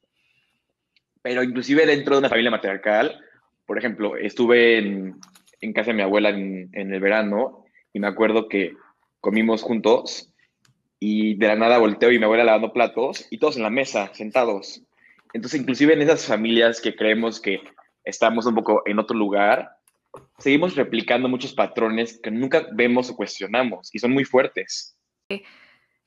Pero 1.22 1.41
inclusive 1.43 1.86
dentro 1.86 2.15
de 2.15 2.20
una 2.20 2.30
familia 2.30 2.51
matriarcal, 2.51 3.20
por 3.65 3.78
ejemplo, 3.78 4.15
estuve 4.15 4.78
en, 4.78 5.20
en 5.62 5.74
casa 5.74 5.91
de 5.91 5.95
mi 5.95 6.01
abuela 6.01 6.30
en, 6.30 6.70
el 6.74 6.99
verano 6.99 7.66
y 7.93 7.99
me 7.99 8.08
acuerdo 8.08 8.47
que 8.47 8.74
comimos 9.22 9.62
juntos 9.62 10.34
y 10.99 11.36
de 11.36 11.47
la 11.47 11.55
nada 11.55 11.78
volteo 11.78 12.12
y 12.12 12.20
mi 12.20 12.26
abuela 12.26 12.43
lavando 12.43 12.74
platos 12.74 13.28
y 13.30 13.38
todos 13.38 13.58
en 13.58 13.64
la 13.64 13.70
mesa, 13.70 14.12
sentados. 14.14 14.84
Entonces, 15.34 15.62
inclusive 15.62 15.93
en 15.93 16.01
esas 16.01 16.26
familias 16.26 16.82
que 16.82 16.95
creemos 16.95 17.39
que 17.39 17.62
estamos 18.03 18.45
un 18.45 18.55
poco 18.55 18.82
en 18.86 18.99
otro 18.99 19.18
lugar, 19.18 19.70
seguimos 20.38 20.76
replicando 20.76 21.30
muchos 21.30 21.53
patrones 21.53 22.20
que 22.22 22.32
nunca 22.32 22.68
vemos 22.74 23.10
o 23.10 23.16
cuestionamos 23.16 23.93
y 23.93 23.99
son 23.99 24.12
muy 24.12 24.24
fuertes. 24.24 24.97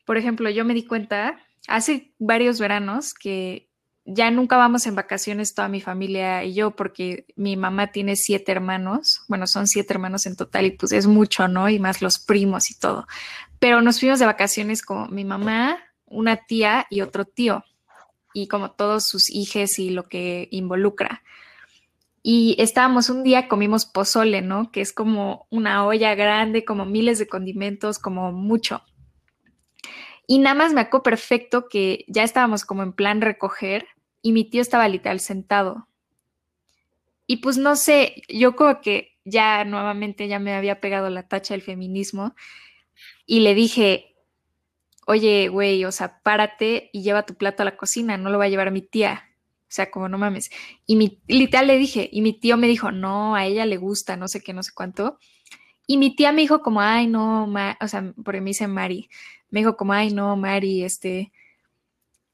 Por 0.06 0.16
ejemplo, 0.16 0.50
yo 0.50 0.64
me 0.64 0.74
di 0.74 0.86
cuenta 0.86 1.40
hace 1.68 2.12
varios 2.18 2.58
veranos 2.58 3.14
que 3.14 3.69
ya 4.04 4.30
nunca 4.30 4.56
vamos 4.56 4.86
en 4.86 4.94
vacaciones 4.94 5.54
toda 5.54 5.68
mi 5.68 5.80
familia 5.80 6.44
y 6.44 6.54
yo 6.54 6.72
porque 6.72 7.26
mi 7.36 7.56
mamá 7.56 7.92
tiene 7.92 8.16
siete 8.16 8.52
hermanos, 8.52 9.22
bueno, 9.28 9.46
son 9.46 9.66
siete 9.66 9.92
hermanos 9.92 10.26
en 10.26 10.36
total 10.36 10.66
y 10.66 10.70
pues 10.72 10.92
es 10.92 11.06
mucho, 11.06 11.48
¿no? 11.48 11.68
Y 11.68 11.78
más 11.78 12.02
los 12.02 12.18
primos 12.18 12.70
y 12.70 12.78
todo. 12.78 13.06
Pero 13.58 13.82
nos 13.82 14.00
fuimos 14.00 14.18
de 14.18 14.26
vacaciones 14.26 14.82
con 14.82 15.14
mi 15.14 15.24
mamá, 15.24 15.78
una 16.06 16.36
tía 16.36 16.86
y 16.90 17.02
otro 17.02 17.24
tío 17.24 17.64
y 18.32 18.48
como 18.48 18.72
todos 18.72 19.04
sus 19.06 19.30
hijos 19.30 19.78
y 19.78 19.90
lo 19.90 20.08
que 20.08 20.48
involucra. 20.50 21.22
Y 22.22 22.56
estábamos 22.58 23.08
un 23.08 23.22
día, 23.22 23.48
comimos 23.48 23.86
pozole, 23.86 24.42
¿no? 24.42 24.70
Que 24.70 24.82
es 24.82 24.92
como 24.92 25.46
una 25.50 25.86
olla 25.86 26.14
grande, 26.14 26.64
como 26.64 26.84
miles 26.84 27.18
de 27.18 27.28
condimentos, 27.28 27.98
como 27.98 28.30
mucho. 28.30 28.82
Y 30.30 30.38
nada 30.38 30.54
más 30.54 30.72
me 30.72 30.82
acuerdo 30.82 31.02
perfecto 31.02 31.68
que 31.68 32.04
ya 32.06 32.22
estábamos 32.22 32.64
como 32.64 32.84
en 32.84 32.92
plan 32.92 33.20
recoger 33.20 33.88
y 34.22 34.30
mi 34.30 34.44
tío 34.44 34.62
estaba 34.62 34.86
literal 34.86 35.18
sentado. 35.18 35.88
Y 37.26 37.38
pues 37.38 37.58
no 37.58 37.74
sé, 37.74 38.22
yo 38.28 38.54
como 38.54 38.80
que 38.80 39.18
ya 39.24 39.64
nuevamente 39.64 40.28
ya 40.28 40.38
me 40.38 40.54
había 40.54 40.80
pegado 40.80 41.10
la 41.10 41.26
tacha 41.26 41.54
del 41.54 41.62
feminismo 41.62 42.36
y 43.26 43.40
le 43.40 43.56
dije, 43.56 44.14
oye, 45.04 45.48
güey, 45.48 45.84
o 45.84 45.90
sea, 45.90 46.20
párate 46.22 46.90
y 46.92 47.02
lleva 47.02 47.26
tu 47.26 47.34
plato 47.34 47.62
a 47.62 47.66
la 47.66 47.76
cocina, 47.76 48.16
no 48.16 48.30
lo 48.30 48.38
va 48.38 48.44
a 48.44 48.50
llevar 48.50 48.70
mi 48.70 48.82
tía. 48.82 49.30
O 49.62 49.72
sea, 49.72 49.90
como 49.90 50.08
no 50.08 50.16
mames. 50.16 50.48
Y 50.86 50.94
mi, 50.94 51.20
literal 51.26 51.66
le 51.66 51.76
dije, 51.76 52.08
y 52.12 52.22
mi 52.22 52.38
tío 52.38 52.56
me 52.56 52.68
dijo, 52.68 52.92
no, 52.92 53.34
a 53.34 53.46
ella 53.46 53.66
le 53.66 53.78
gusta, 53.78 54.16
no 54.16 54.28
sé 54.28 54.40
qué, 54.40 54.52
no 54.52 54.62
sé 54.62 54.70
cuánto. 54.76 55.18
Y 55.88 55.96
mi 55.96 56.14
tía 56.14 56.30
me 56.30 56.42
dijo 56.42 56.62
como, 56.62 56.80
ay, 56.80 57.08
no, 57.08 57.52
o 57.80 57.88
sea, 57.88 58.14
porque 58.24 58.40
me 58.40 58.50
dice 58.50 58.68
Mari, 58.68 59.10
me 59.50 59.60
dijo 59.60 59.76
como, 59.76 59.92
ay, 59.92 60.12
no, 60.12 60.36
Mari, 60.36 60.84
este, 60.84 61.32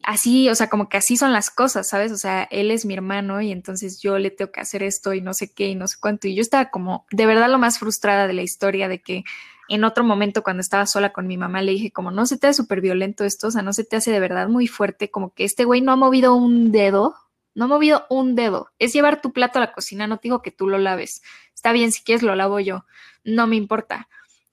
así, 0.03 0.49
o 0.49 0.55
sea, 0.55 0.69
como 0.69 0.89
que 0.89 0.99
así 0.99 1.17
son 1.17 1.33
las 1.33 1.51
cosas, 1.51 1.89
¿sabes? 1.89 2.13
O 2.13 2.17
sea, 2.17 2.45
él 2.51 2.71
es 2.71 2.85
mi 2.85 2.95
hermano 2.95 3.41
y 3.41 3.53
entonces 3.53 4.01
yo 4.01 4.19
le 4.19 4.31
tengo 4.31 4.53
que 4.53 4.61
hacer 4.61 4.83
esto 4.83 5.15
y 5.15 5.21
no 5.21 5.35
sé 5.35 5.53
qué 5.53 5.69
y 5.69 5.75
no 5.75 5.89
sé 5.89 5.97
cuánto. 6.01 6.29
Y 6.29 6.35
yo 6.35 6.43
estaba 6.43 6.71
como, 6.71 7.07
de 7.11 7.27
verdad, 7.27 7.51
lo 7.51 7.59
más 7.59 7.79
frustrada 7.79 8.27
de 8.27 8.33
la 8.35 8.43
historia 8.43 8.89
de 8.89 9.01
que 9.01 9.25
en 9.69 9.85
otro 9.85 10.05
momento 10.05 10.43
cuando 10.43 10.61
estaba 10.61 10.87
sola 10.87 11.13
con 11.13 11.27
mi 11.27 11.37
mamá 11.37 11.63
le 11.63 11.73
dije 11.73 11.91
como, 11.91 12.11
no 12.11 12.27
se 12.27 12.39
te 12.39 12.47
hace 12.47 12.63
súper 12.63 12.81
violento 12.81 13.25
esto, 13.25 13.49
o 13.49 13.51
sea, 13.51 13.63
no 13.63 13.73
se 13.73 13.85
te 13.85 13.97
hace 13.97 14.13
de 14.13 14.21
verdad 14.21 14.49
muy 14.49 14.69
fuerte, 14.69 15.11
como 15.11 15.35
que 15.35 15.45
este 15.45 15.65
güey 15.65 15.81
no 15.81 15.93
ha 15.93 15.97
movido 15.97 16.35
un 16.35 16.71
dedo 16.73 17.17
no 17.57 17.65
he 17.65 17.69
movido 17.69 18.05
un 18.11 18.35
dedo. 18.35 18.71
Es 18.79 18.93
llevar 18.93 19.23
tu 19.23 19.33
plato 19.33 19.59
a 19.59 19.63
la 19.63 19.73
cocina, 19.73 20.07
no 20.07 20.19
te 20.19 20.25
digo 20.25 20.43
que 20.43 20.51
tú 20.51 20.69
lo 20.69 20.77
laves. 20.77 21.23
Está 21.55 21.73
bien, 21.73 21.91
si 21.91 22.05
quieres 22.05 22.23
lo 22.23 22.35
lavo 22.37 22.61
yo. 22.61 22.85
No 23.25 23.47
me 23.47 23.57
importa. 23.57 24.09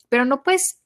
Pero 0.08 0.24
no 0.24 0.42
puedes 0.42 0.80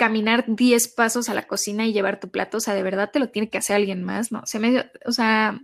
caminar 0.00 0.46
10 0.48 0.88
pasos 0.88 1.28
a 1.28 1.34
la 1.34 1.46
cocina 1.46 1.86
y 1.86 1.92
llevar 1.92 2.20
tu 2.20 2.30
plato. 2.30 2.56
O 2.56 2.60
sea, 2.60 2.72
de 2.72 2.82
verdad 2.82 3.10
te 3.12 3.18
lo 3.18 3.28
tiene 3.28 3.50
que 3.50 3.58
hacer 3.58 3.76
alguien 3.76 4.02
más, 4.02 4.32
¿no? 4.32 4.46
Se 4.46 4.58
me, 4.58 4.90
o 5.04 5.12
sea, 5.12 5.60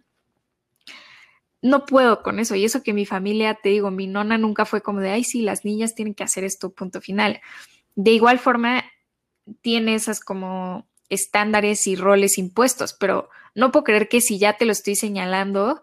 no 1.63 1.87
puedo 1.87 2.23
con 2.23 2.39
eso. 2.39 2.55
Y 2.55 2.67
eso 2.67 2.83
que 2.83 2.93
mi 2.93 3.07
familia, 3.07 3.55
te 3.55 3.71
digo, 3.71 3.91
mi 3.91 4.07
nona 4.07 4.37
nunca 4.37 4.67
fue 4.67 4.83
como 4.83 5.01
de, 5.01 5.09
ay, 5.09 5.25
sí, 5.25 5.41
las 5.41 5.65
niñas 5.65 5.95
tienen 5.95 6.13
que 6.13 6.23
hacer 6.23 6.45
esto, 6.45 6.69
punto 6.69 7.01
final. 7.01 7.41
De 7.95 8.11
igual 8.11 8.39
forma, 8.39 8.85
tiene 9.63 9.95
esas 9.95 10.21
como 10.21 10.87
estándares 11.09 11.87
y 11.87 11.97
roles 11.97 12.37
impuestos, 12.37 12.93
pero 12.93 13.31
no 13.55 13.73
puedo 13.73 13.85
creer 13.85 14.11
que 14.11 14.21
si 14.21 14.39
ya 14.39 14.59
te 14.59 14.67
lo 14.67 14.73
estoy 14.73 14.97
señalando, 14.97 15.83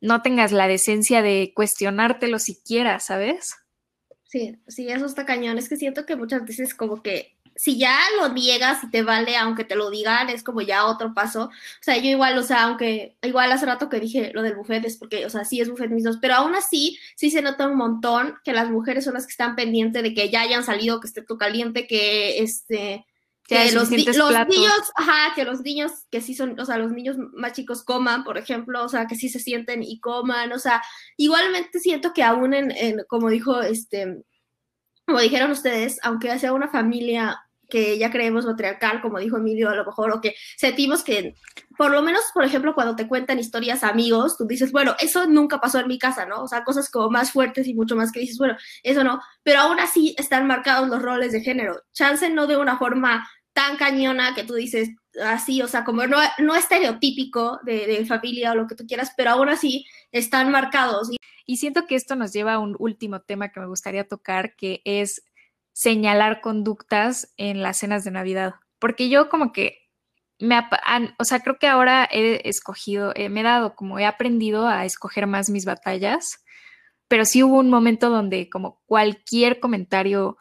no 0.00 0.22
tengas 0.22 0.50
la 0.50 0.66
decencia 0.66 1.22
de 1.22 1.52
cuestionártelo 1.54 2.40
siquiera, 2.40 2.98
¿sabes? 2.98 3.54
Sí, 4.24 4.58
sí, 4.66 4.88
eso 4.88 5.06
está 5.06 5.24
cañón. 5.24 5.56
Es 5.56 5.68
que 5.68 5.76
siento 5.76 6.04
que 6.04 6.16
muchas 6.16 6.44
veces 6.44 6.74
como 6.74 7.00
que 7.00 7.36
si 7.56 7.78
ya 7.78 7.98
lo 8.20 8.28
niegas 8.28 8.82
y 8.84 8.90
te 8.90 9.02
vale, 9.02 9.36
aunque 9.36 9.64
te 9.64 9.76
lo 9.76 9.90
digan, 9.90 10.28
es 10.28 10.42
como 10.42 10.60
ya 10.60 10.86
otro 10.86 11.14
paso. 11.14 11.44
O 11.44 11.50
sea, 11.82 11.96
yo 11.96 12.10
igual, 12.10 12.36
o 12.38 12.42
sea, 12.42 12.64
aunque 12.64 13.16
igual 13.22 13.52
hace 13.52 13.66
rato 13.66 13.88
que 13.88 14.00
dije 14.00 14.32
lo 14.34 14.42
del 14.42 14.56
buffet 14.56 14.84
es 14.84 14.96
porque, 14.96 15.26
o 15.26 15.30
sea, 15.30 15.44
sí 15.44 15.60
es 15.60 15.68
buffet 15.68 15.90
mis 15.90 16.04
dos, 16.04 16.18
pero 16.20 16.34
aún 16.34 16.54
así 16.54 16.98
sí 17.16 17.30
se 17.30 17.42
nota 17.42 17.68
un 17.68 17.76
montón 17.76 18.34
que 18.44 18.52
las 18.52 18.70
mujeres 18.70 19.04
son 19.04 19.14
las 19.14 19.26
que 19.26 19.32
están 19.32 19.56
pendientes 19.56 20.02
de 20.02 20.14
que 20.14 20.30
ya 20.30 20.42
hayan 20.42 20.64
salido, 20.64 21.00
que 21.00 21.08
esté 21.08 21.22
todo 21.22 21.38
caliente, 21.38 21.86
que 21.86 22.38
este 22.38 23.06
que 23.48 23.72
los, 23.72 23.90
niños, 23.90 24.92
ajá, 24.94 25.34
que 25.34 25.44
los 25.44 25.60
niños 25.60 25.92
que 26.10 26.20
sí 26.20 26.34
son, 26.34 26.58
o 26.58 26.64
sea, 26.64 26.78
los 26.78 26.92
niños 26.92 27.16
más 27.34 27.52
chicos 27.52 27.82
coman, 27.82 28.24
por 28.24 28.38
ejemplo, 28.38 28.84
o 28.84 28.88
sea, 28.88 29.06
que 29.06 29.16
sí 29.16 29.28
se 29.28 29.40
sienten 29.40 29.82
y 29.82 30.00
coman, 30.00 30.52
o 30.52 30.58
sea, 30.58 30.82
igualmente 31.16 31.80
siento 31.80 32.12
que 32.12 32.22
aún 32.22 32.54
en, 32.54 33.02
como 33.08 33.28
dijo, 33.28 33.60
este, 33.60 34.22
como 35.12 35.20
dijeron 35.20 35.50
ustedes, 35.50 35.98
aunque 36.02 36.38
sea 36.38 36.54
una 36.54 36.68
familia 36.68 37.44
que 37.68 37.98
ya 37.98 38.10
creemos 38.10 38.46
matriarcal, 38.46 39.02
como 39.02 39.18
dijo 39.18 39.36
Emilio, 39.36 39.68
a 39.68 39.74
lo 39.74 39.84
mejor, 39.84 40.10
o 40.10 40.22
que 40.22 40.34
sentimos 40.56 41.04
que, 41.04 41.34
por 41.76 41.90
lo 41.90 42.00
menos, 42.00 42.22
por 42.32 42.44
ejemplo, 42.44 42.74
cuando 42.74 42.96
te 42.96 43.06
cuentan 43.06 43.38
historias 43.38 43.84
amigos, 43.84 44.38
tú 44.38 44.46
dices, 44.46 44.72
bueno, 44.72 44.94
eso 45.00 45.26
nunca 45.26 45.60
pasó 45.60 45.80
en 45.80 45.88
mi 45.88 45.98
casa, 45.98 46.24
¿no? 46.24 46.42
O 46.42 46.48
sea, 46.48 46.64
cosas 46.64 46.90
como 46.90 47.10
más 47.10 47.30
fuertes 47.30 47.66
y 47.66 47.74
mucho 47.74 47.94
más 47.94 48.10
que 48.10 48.20
dices, 48.20 48.38
bueno, 48.38 48.56
eso 48.82 49.04
no, 49.04 49.20
pero 49.42 49.60
aún 49.60 49.80
así 49.80 50.14
están 50.16 50.46
marcados 50.46 50.88
los 50.88 51.02
roles 51.02 51.32
de 51.32 51.42
género. 51.42 51.82
Chance 51.92 52.30
no 52.30 52.46
de 52.46 52.56
una 52.56 52.78
forma 52.78 53.28
tan 53.52 53.76
cañona 53.76 54.34
que 54.34 54.44
tú 54.44 54.54
dices 54.54 54.88
así, 55.24 55.62
o 55.62 55.68
sea, 55.68 55.84
como 55.84 56.06
no, 56.06 56.18
no 56.38 56.54
estereotípico 56.54 57.60
de, 57.64 58.04
familia 58.06 58.52
o 58.52 58.54
lo 58.54 58.66
que 58.66 58.74
tú 58.74 58.86
quieras, 58.86 59.12
pero 59.16 59.30
aún 59.30 59.48
así 59.48 59.86
están 60.10 60.50
marcados. 60.50 61.10
Y 61.44 61.56
siento 61.56 61.86
que 61.86 61.96
esto 61.96 62.16
nos 62.16 62.32
lleva 62.32 62.54
a 62.54 62.58
un 62.58 62.76
último 62.78 63.20
tema 63.20 63.50
que 63.50 63.60
me 63.60 63.66
gustaría 63.66 64.06
tocar, 64.06 64.56
que 64.56 64.80
es 64.84 65.24
señalar 65.72 66.40
conductas 66.40 67.32
en 67.36 67.62
las 67.62 67.78
cenas 67.78 68.04
de 68.04 68.10
Navidad, 68.10 68.54
porque 68.78 69.08
yo 69.08 69.28
como 69.28 69.52
que 69.52 69.78
me, 70.38 70.58
o 71.18 71.24
sea, 71.24 71.40
creo 71.40 71.58
que 71.58 71.68
ahora 71.68 72.08
he 72.10 72.48
escogido, 72.48 73.12
eh, 73.14 73.28
me 73.28 73.40
he 73.40 73.44
dado 73.44 73.76
como 73.76 73.98
he 73.98 74.06
aprendido 74.06 74.66
a 74.66 74.84
escoger 74.84 75.26
más 75.26 75.50
mis 75.50 75.64
batallas, 75.64 76.44
pero 77.06 77.24
sí 77.24 77.42
hubo 77.42 77.58
un 77.58 77.70
momento 77.70 78.10
donde 78.10 78.50
como 78.50 78.82
cualquier 78.86 79.60
comentario 79.60 80.36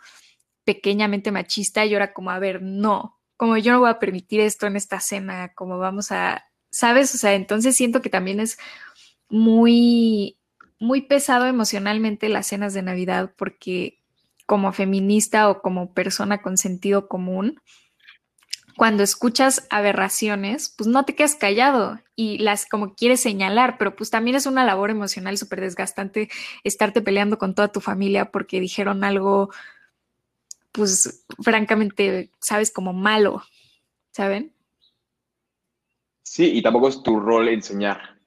pequeñamente 0.64 1.32
machista, 1.32 1.86
yo 1.86 1.98
era 1.98 2.14
como, 2.14 2.32
a 2.32 2.40
ver, 2.40 2.62
no, 2.62 3.21
como 3.42 3.58
yo 3.58 3.72
no 3.72 3.80
voy 3.80 3.90
a 3.90 3.98
permitir 3.98 4.40
esto 4.40 4.68
en 4.68 4.76
esta 4.76 5.00
cena, 5.00 5.52
como 5.56 5.80
vamos 5.80 6.12
a, 6.12 6.46
¿sabes? 6.70 7.16
O 7.16 7.18
sea, 7.18 7.34
entonces 7.34 7.76
siento 7.76 8.00
que 8.00 8.12
también 8.12 8.40
es 8.40 8.60
muy, 9.30 10.38
muy 10.80 11.02
pesado 11.02 11.48
emocionalmente 11.48 12.30
las 12.30 12.46
cenas 12.46 12.76
de 12.76 12.84
Navidad 12.84 13.34
porque 13.36 13.98
como 14.46 14.72
feminista 14.74 15.50
o 15.50 15.64
como 15.64 15.92
persona 15.92 16.44
con 16.44 16.56
sentido 16.56 17.08
común, 17.08 17.60
cuando 18.78 19.02
escuchas 19.02 19.66
aberraciones, 19.72 20.72
pues 20.78 20.88
no 20.88 21.04
te 21.04 21.16
quedas 21.16 21.34
callado 21.34 22.00
y 22.16 22.38
las 22.38 22.68
como 22.68 22.94
quieres 22.94 23.22
señalar, 23.22 23.80
pero 23.80 23.96
pues 23.96 24.12
también 24.12 24.36
es 24.36 24.46
una 24.46 24.64
labor 24.66 24.92
emocional 24.92 25.36
súper 25.40 25.62
desgastante 25.62 26.30
estarte 26.64 27.02
peleando 27.02 27.40
con 27.40 27.56
toda 27.56 27.70
tu 27.70 27.82
familia 27.82 28.26
porque 28.26 28.60
dijeron 28.60 29.04
algo 29.04 29.50
pues 30.72 31.26
francamente, 31.42 32.32
sabes, 32.40 32.72
como 32.72 32.94
malo, 32.94 33.42
¿saben? 34.12 34.54
Sí, 36.24 36.52
y 36.58 36.62
tampoco 36.62 36.88
es 36.88 37.04
tu 37.04 37.20
rol 37.20 37.50
enseñar. 37.50 38.20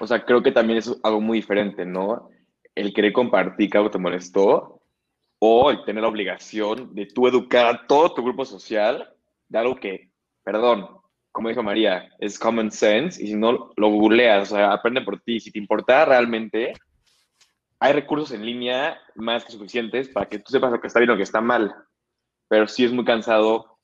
O 0.00 0.06
sea, 0.06 0.24
creo 0.24 0.42
que 0.42 0.52
también 0.52 0.78
es 0.78 0.94
algo 1.02 1.20
muy 1.20 1.38
diferente, 1.38 1.86
¿no? 1.86 2.28
El 2.74 2.92
querer 2.92 3.12
compartir 3.12 3.70
que 3.70 3.78
algo 3.78 3.90
te 3.90 3.98
molestó 3.98 4.82
o 5.38 5.70
el 5.70 5.84
tener 5.84 6.02
la 6.02 6.08
obligación 6.08 6.94
de 6.94 7.06
tú 7.06 7.26
educar 7.26 7.66
a 7.66 7.86
todo 7.86 8.14
tu 8.14 8.22
grupo 8.22 8.44
social 8.44 9.08
de 9.48 9.58
algo 9.58 9.76
que, 9.76 10.10
perdón, 10.44 10.88
como 11.32 11.48
dijo 11.48 11.62
María, 11.62 12.10
es 12.18 12.38
common 12.38 12.70
sense 12.70 13.22
y 13.22 13.28
si 13.28 13.34
no 13.34 13.72
lo 13.76 13.88
googleas, 13.88 14.52
o 14.52 14.56
sea, 14.56 14.72
aprende 14.72 15.00
por 15.00 15.20
ti. 15.20 15.40
Si 15.40 15.50
te 15.50 15.58
importa 15.58 16.04
realmente, 16.04 16.74
hay 17.82 17.94
recursos 17.94 18.30
en 18.30 18.46
línea 18.46 19.00
más 19.16 19.44
que 19.44 19.50
suficientes 19.50 20.08
para 20.08 20.26
que 20.26 20.38
tú 20.38 20.52
sepas 20.52 20.70
lo 20.70 20.80
que 20.80 20.86
está 20.86 21.00
bien 21.00 21.10
o 21.10 21.14
lo 21.14 21.16
que 21.16 21.24
está 21.24 21.40
mal. 21.40 21.74
Pero 22.46 22.68
sí 22.68 22.84
es 22.84 22.92
muy 22.92 23.04
cansado, 23.04 23.80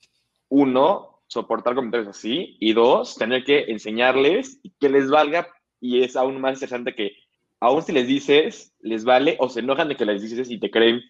uno, 0.48 1.20
soportar 1.26 1.74
comentarios 1.74 2.08
así, 2.08 2.56
y 2.60 2.74
dos, 2.74 3.16
tener 3.16 3.42
que 3.42 3.64
enseñarles 3.66 4.60
que 4.78 4.88
les 4.88 5.10
valga, 5.10 5.48
y 5.80 6.04
es 6.04 6.14
aún 6.14 6.40
más 6.40 6.54
interesante 6.54 6.94
que, 6.94 7.10
aún 7.58 7.82
si 7.82 7.90
les 7.90 8.06
dices, 8.06 8.72
les 8.78 9.04
vale, 9.04 9.36
o 9.40 9.48
se 9.48 9.60
enojan 9.60 9.88
de 9.88 9.96
que 9.96 10.04
les 10.04 10.22
dices 10.22 10.48
y 10.48 10.60
te 10.60 10.70
creen, 10.70 11.02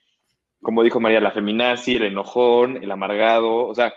como 0.63 0.83
dijo 0.83 0.99
María, 0.99 1.21
la 1.21 1.33
feminazi, 1.33 1.97
el 1.97 2.05
enojón, 2.05 2.83
el 2.83 2.91
amargado, 2.91 3.67
o 3.67 3.75
sea, 3.75 3.93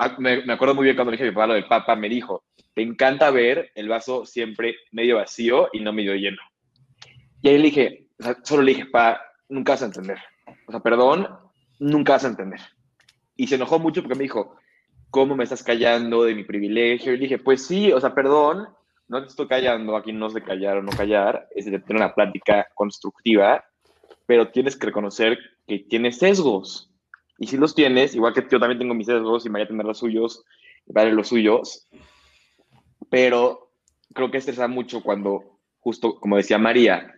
ah, 0.00 0.16
me, 0.18 0.44
me, 0.44 0.52
acuerdo 0.52 0.74
muy 0.74 0.82
bien 0.82 0.96
cuando 0.96 1.12
le 1.12 1.16
dije 1.16 1.28
a 1.28 1.30
mi 1.30 1.34
papá 1.34 1.46
lo 1.46 1.54
del 1.54 1.68
papa, 1.68 1.94
me 1.94 2.08
dijo, 2.08 2.42
te 2.74 2.82
encanta 2.82 3.30
ver 3.30 3.70
el 3.76 3.88
vaso 3.88 4.26
siempre 4.26 4.78
medio 4.90 5.18
vacío 5.18 5.68
y 5.72 5.78
no 5.78 5.92
medio 5.92 6.16
lleno. 6.16 6.42
Y 7.44 7.48
ahí 7.50 7.58
le 7.58 7.64
dije, 7.64 8.06
solo 8.42 8.62
le 8.62 8.72
dije, 8.72 8.86
pa, 8.86 9.20
nunca 9.50 9.72
vas 9.72 9.82
a 9.82 9.84
entender. 9.84 10.16
O 10.66 10.70
sea, 10.70 10.80
perdón, 10.80 11.28
nunca 11.78 12.14
vas 12.14 12.24
a 12.24 12.28
entender. 12.28 12.58
Y 13.36 13.48
se 13.48 13.56
enojó 13.56 13.78
mucho 13.78 14.00
porque 14.00 14.16
me 14.16 14.22
dijo, 14.22 14.56
¿cómo 15.10 15.36
me 15.36 15.44
estás 15.44 15.62
callando 15.62 16.24
de 16.24 16.34
mi 16.34 16.44
privilegio? 16.44 17.12
Y 17.12 17.18
le 17.18 17.24
dije, 17.24 17.38
pues 17.38 17.66
sí, 17.66 17.92
o 17.92 18.00
sea, 18.00 18.14
perdón, 18.14 18.66
no 19.08 19.20
te 19.20 19.28
estoy 19.28 19.46
callando, 19.46 19.94
aquí 19.94 20.10
no 20.10 20.28
es 20.28 20.32
de 20.32 20.42
callar 20.42 20.78
o 20.78 20.82
no 20.82 20.90
callar, 20.92 21.46
es 21.54 21.66
de 21.66 21.78
tener 21.80 22.00
una 22.02 22.14
plática 22.14 22.66
constructiva, 22.72 23.62
pero 24.24 24.48
tienes 24.48 24.74
que 24.74 24.86
reconocer 24.86 25.38
que 25.66 25.80
tienes 25.80 26.16
sesgos. 26.16 26.90
Y 27.36 27.48
si 27.48 27.58
los 27.58 27.74
tienes, 27.74 28.14
igual 28.14 28.32
que 28.32 28.46
yo 28.50 28.58
también 28.58 28.78
tengo 28.78 28.94
mis 28.94 29.06
sesgos 29.06 29.44
y 29.44 29.50
me 29.50 29.58
voy 29.58 29.64
a 29.64 29.68
tener 29.68 29.84
los 29.84 29.98
suyos, 29.98 30.46
vale 30.86 31.12
los 31.12 31.28
suyos, 31.28 31.88
pero 33.10 33.70
creo 34.14 34.30
que 34.30 34.38
estresa 34.38 34.66
mucho 34.66 35.02
cuando, 35.02 35.58
justo 35.80 36.18
como 36.18 36.38
decía 36.38 36.56
María, 36.56 37.10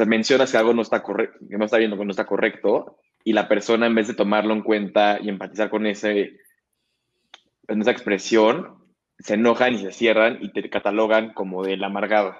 o 0.00 0.06
mencionas 0.06 0.50
que 0.50 0.58
algo 0.58 0.74
no 0.74 0.82
está 0.82 1.02
correcto, 1.02 1.38
que 1.48 1.58
no 1.58 1.64
está 1.64 1.78
viendo 1.78 1.96
que 1.98 2.04
no 2.04 2.10
está 2.10 2.26
correcto, 2.26 2.98
y 3.24 3.32
la 3.32 3.48
persona 3.48 3.86
en 3.86 3.94
vez 3.94 4.08
de 4.08 4.14
tomarlo 4.14 4.54
en 4.54 4.62
cuenta 4.62 5.18
y 5.20 5.28
empatizar 5.28 5.70
con 5.70 5.86
ese, 5.86 6.38
esa 7.66 7.90
expresión, 7.90 8.76
se 9.18 9.34
enojan 9.34 9.74
y 9.74 9.78
se 9.78 9.92
cierran 9.92 10.38
y 10.40 10.52
te 10.52 10.68
catalogan 10.70 11.32
como 11.32 11.64
del 11.64 11.82
amargado. 11.82 12.34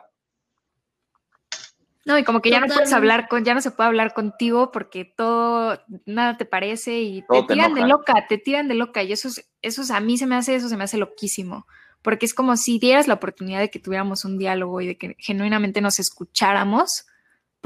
No, 2.06 2.16
y 2.16 2.22
como 2.22 2.40
que 2.40 2.50
ya 2.50 2.60
no 2.60 2.68
puedes 2.68 2.92
hablar 2.92 3.26
con, 3.26 3.44
ya 3.44 3.52
no 3.52 3.60
se 3.60 3.72
puede 3.72 3.88
hablar 3.88 4.14
contigo 4.14 4.70
porque 4.70 5.04
todo, 5.04 5.82
nada 6.04 6.36
te 6.36 6.44
parece 6.44 7.00
y 7.00 7.22
te, 7.22 7.42
tiran 7.48 7.74
de 7.74 7.84
loca, 7.84 8.26
te 8.28 8.38
tiran 8.38 8.68
de 8.68 8.74
loca. 8.74 9.02
Y 9.02 9.10
eso, 9.10 9.28
eso 9.60 9.82
a 9.92 9.98
mí 9.98 10.16
se 10.16 10.26
me 10.26 10.36
hace, 10.36 10.54
eso 10.54 10.68
se 10.68 10.76
me 10.76 10.84
hace 10.84 10.98
loquísimo. 10.98 11.66
Porque 12.02 12.24
es 12.24 12.32
como 12.32 12.56
si 12.56 12.78
dieras 12.78 13.08
la 13.08 13.14
oportunidad 13.14 13.58
de 13.58 13.70
que 13.70 13.80
tuviéramos 13.80 14.24
un 14.24 14.38
diálogo 14.38 14.80
y 14.80 14.86
de 14.86 14.96
que 14.96 15.16
genuinamente 15.18 15.80
nos 15.80 15.98
escucháramos. 15.98 17.06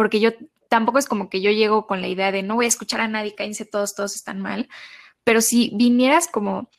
Porque 0.00 0.18
yo 0.18 0.30
tampoco 0.70 0.98
es 0.98 1.06
como 1.06 1.28
que 1.28 1.42
yo 1.42 1.50
llego 1.50 1.86
con 1.86 2.00
la 2.00 2.08
idea 2.08 2.32
de 2.32 2.42
no 2.42 2.54
voy 2.54 2.64
a 2.64 2.68
escuchar 2.68 3.02
a 3.02 3.06
nadie, 3.06 3.34
cállense 3.34 3.66
todos, 3.66 3.94
todos 3.94 4.14
están 4.16 4.40
mal. 4.40 4.70
Pero 5.24 5.42
si 5.42 5.72
vinieras 5.74 6.26
como 6.26 6.70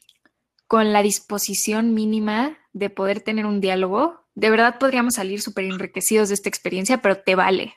con 0.65 0.91
la 0.91 1.03
disposición 1.03 1.93
mínima 1.93 2.57
de 2.73 2.89
poder 2.89 3.21
tener 3.21 3.45
un 3.45 3.61
diálogo, 3.61 4.25
de 4.33 4.49
verdad 4.49 4.79
podríamos 4.79 5.13
salir 5.13 5.39
súper 5.39 5.65
enriquecidos 5.65 6.29
de 6.29 6.33
esta 6.33 6.49
experiencia, 6.49 7.03
pero 7.03 7.19
te 7.19 7.35
vale. 7.35 7.75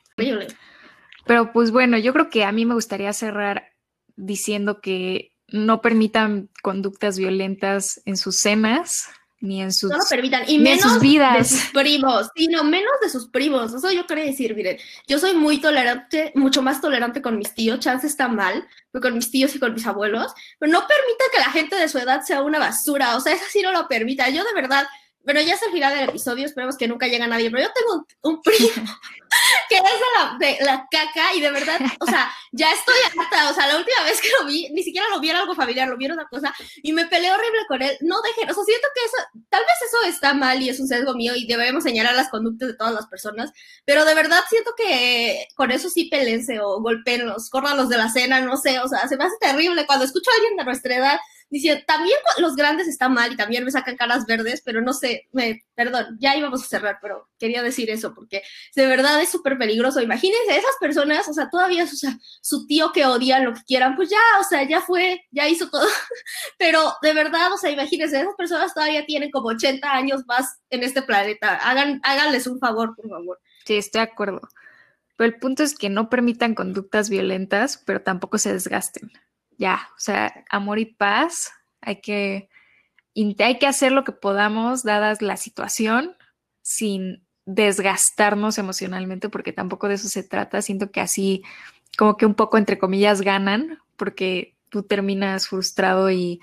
Pero 1.27 1.53
pues 1.53 1.71
bueno, 1.73 1.99
yo 1.99 2.15
creo 2.15 2.31
que 2.31 2.45
a 2.45 2.53
mí 2.53 2.65
me 2.65 2.73
gustaría 2.73 3.13
cerrar 3.13 3.73
diciendo 4.17 4.81
que 4.81 5.37
no 5.49 5.83
permitan 5.83 6.49
conductas 6.63 7.19
violentas 7.19 8.01
en 8.07 8.17
sus 8.17 8.39
cenas, 8.39 9.11
ni 9.45 9.63
en 9.63 9.73
sus, 9.73 9.91
no 9.91 9.99
lo 9.99 10.05
permitan, 10.09 10.43
y 10.49 10.59
menos 10.59 11.01
vidas. 11.01 11.39
de 11.39 11.45
sus 11.45 11.71
primos, 11.71 12.31
sino 12.35 12.65
menos 12.65 12.93
de 13.03 13.11
sus 13.11 13.29
primos. 13.29 13.73
Eso 13.73 13.93
yo 13.93 14.07
quería 14.07 14.25
decir, 14.25 14.55
miren, 14.57 14.79
yo 15.07 15.19
soy 15.19 15.35
muy 15.35 15.59
tolerante, 15.59 16.33
mucho 16.35 16.63
más 16.63 16.81
tolerante 16.81 17.23
con 17.23 17.39
mis 17.39 17.55
tíos, 17.55 17.81
chance 17.81 18.07
está 18.07 18.29
mal, 18.29 18.67
con 19.01 19.15
mis 19.15 19.31
tíos 19.31 19.55
y 19.55 19.59
con 19.59 19.75
mis 19.75 19.87
abuelos, 19.87 20.33
pero 20.59 20.73
no 20.73 20.81
permita 20.81 21.25
que 21.33 21.39
la 21.39 21.51
gente 21.51 21.77
de 21.77 21.89
su 21.89 21.99
edad 21.99 22.23
sea 22.23 22.43
una 22.43 22.59
basura, 22.59 23.17
o 23.17 23.21
sea, 23.21 23.35
eso 23.35 23.45
sí 23.51 23.63
no 23.63 23.73
lo 23.73 23.87
permita. 23.87 24.29
Yo 24.31 24.43
de 24.45 24.55
verdad, 24.55 24.87
bueno, 25.25 25.41
ya 25.41 25.55
es 25.55 25.63
el 25.63 25.73
final 25.73 25.95
del 25.95 26.09
episodio, 26.11 26.45
esperemos 26.45 26.77
que 26.77 26.87
nunca 26.87 27.07
llegue 27.07 27.27
nadie, 27.27 27.51
pero 27.51 27.63
yo 27.63 27.73
tengo 27.73 28.07
un, 28.23 28.43
primo 28.43 28.69
que 29.69 29.77
es 29.77 30.39
de 30.39 30.65
la, 30.65 30.87
caca 30.91 31.35
y 31.35 31.41
de 31.41 31.51
verdad, 31.51 31.81
o 31.99 32.07
sea, 32.07 32.31
ya 32.53 32.71
estoy 32.73 32.95
hasta, 33.07 33.51
o 33.51 33.55
sea, 33.55 33.67
la 33.67 33.79
última 33.79 34.03
vez 34.05 34.21
que 34.21 34.29
lo 34.39 34.47
vi, 34.47 34.69
ni 34.71 34.83
siquiera 34.83 35.09
lo 35.09 35.21
vi 35.21 35.31
en 35.31 35.37
algo 35.37 35.55
familiar, 35.55 35.89
lo 35.89 35.97
vi 35.97 36.05
en 36.07 36.13
otra 36.13 36.29
cosa 36.29 36.55
y 36.83 36.93
me 36.93 37.07
peleé 37.07 37.31
horrible 37.31 37.61
con 37.67 37.81
él. 37.81 37.97
No 38.03 38.21
dejen, 38.23 38.51
o 38.51 38.55
sea, 38.55 38.65
siento 38.65 38.89
que 38.95 39.05
eso, 39.05 39.17
tal 39.49 39.63
vez 39.63 39.75
eso 39.87 40.03
está 40.07 40.35
mal 40.35 40.61
y 40.61 40.69
es 40.69 40.79
un 40.79 40.89
sesgo 40.89 41.15
mío 41.15 41.35
y 41.35 41.47
debemos 41.47 41.85
señalar 41.85 42.15
las 42.15 42.29
conductas 42.29 42.69
de 42.69 42.77
todas 42.77 42.93
las 42.93 43.07
personas, 43.07 43.51
pero 43.85 44.05
de 44.05 44.15
verdad 44.15 44.41
siento 44.49 44.73
que 44.77 45.47
con 45.55 45.71
eso 45.71 45.89
sí 45.89 46.05
pelense 46.07 46.61
o 46.61 46.81
golpeenlos, 46.81 47.51
los 47.77 47.89
de 47.89 47.97
la 47.97 48.11
cena, 48.11 48.41
no 48.41 48.57
sé, 48.57 48.79
o 48.81 48.89
sea, 48.89 49.09
se 49.09 49.17
me 49.17 49.25
hace 49.25 49.37
terrible 49.41 49.87
cuando 49.87 50.05
escucho 50.05 50.31
a 50.31 50.35
alguien 50.35 50.57
de 50.57 50.65
nuestra 50.65 50.97
edad 50.97 51.19
Dice, 51.51 51.85
también 51.87 52.17
los 52.39 52.57
grandes 52.57 52.89
están 52.89 53.13
mal 53.15 53.33
y 53.33 53.37
también 53.37 53.65
me 53.65 53.71
sacan 53.71 53.97
caras 53.97 54.27
verdes, 54.27 54.63
pero 54.65 54.81
no 54.81 54.93
sé, 54.93 55.29
me, 55.33 55.65
perdón, 55.75 56.17
ya 56.19 56.37
íbamos 56.37 56.63
a 56.63 56.67
cerrar, 56.67 56.99
pero 57.01 57.29
quería 57.39 57.63
decir 57.63 57.91
eso 57.91 58.13
porque 58.13 58.43
de 58.75 58.87
verdad 58.87 59.21
es 59.21 59.29
súper 59.29 59.57
peligroso. 59.57 60.01
Imagínense, 60.01 60.57
esas 60.57 60.75
personas, 60.81 61.29
o 61.29 61.33
sea, 61.33 61.49
todavía 61.51 61.85
o 61.85 61.87
sea, 61.87 62.19
su 62.41 62.67
tío 62.67 62.91
que 62.93 63.07
odian 63.07 63.45
lo 63.45 63.55
que 63.55 63.63
quieran, 63.67 63.95
pues 63.95 64.11
ya, 64.11 64.19
o 64.41 64.45
sea, 64.45 64.67
ya 64.67 64.81
fue, 64.81 65.23
ya 65.31 65.49
hizo 65.49 65.71
todo. 65.71 65.87
Pero 66.59 66.93
de 67.03 67.15
verdad, 67.15 67.53
o 67.53 67.57
sea, 67.57 67.71
imagínense, 67.71 68.21
esas 68.21 68.35
personas 68.37 68.75
todavía 68.75 69.07
tienen 69.07 69.31
como 69.31 69.49
80 69.49 69.93
años 69.93 70.23
más 70.27 70.59
en 70.71 70.83
este 70.83 71.03
planeta. 71.03 71.57
Hagan, 71.57 72.01
háganles 72.03 72.47
un 72.47 72.59
favor, 72.59 72.97
por 72.97 73.09
favor. 73.09 73.41
Sí, 73.65 73.77
estoy 73.77 74.01
de 74.01 74.11
acuerdo. 74.11 74.41
Pero 75.17 75.33
el 75.33 75.39
punto 75.39 75.63
es 75.63 75.77
que 75.77 75.89
no 75.89 76.11
permitan 76.11 76.55
conductas 76.55 77.09
violentas, 77.09 77.81
pero 77.87 78.03
tampoco 78.03 78.39
se 78.39 78.53
desgasten 78.53 79.13
ya, 79.59 79.89
o 79.97 80.01
sea, 80.01 80.45
amor 80.51 80.79
y 80.79 80.87
paz, 80.87 81.53
hay 81.81 82.01
que, 82.01 82.49
hay 83.15 83.59
que 83.59 83.67
hacer 83.67 83.93
lo 83.93 84.05
que 84.05 84.13
podamos 84.13 84.83
dadas 84.83 85.23
la 85.23 85.37
situación 85.37 86.17
sin 86.63 87.25
desgastarnos 87.47 88.59
emocionalmente, 88.59 89.29
porque 89.29 89.53
tampoco 89.53 89.89
de 89.89 89.95
eso 89.95 90.09
se 90.09 90.23
trata. 90.23 90.63
Siento 90.63 90.91
que 90.91 91.01
así, 91.01 91.43
como 91.99 92.17
que 92.17 92.27
un 92.27 92.35
poco, 92.35 92.59
entre 92.59 92.79
comillas, 92.79 93.21
ganan, 93.21 93.79
porque 93.97 94.57
tú 94.71 94.83
terminas 94.83 95.49
frustrado 95.49 96.11
y 96.11 96.41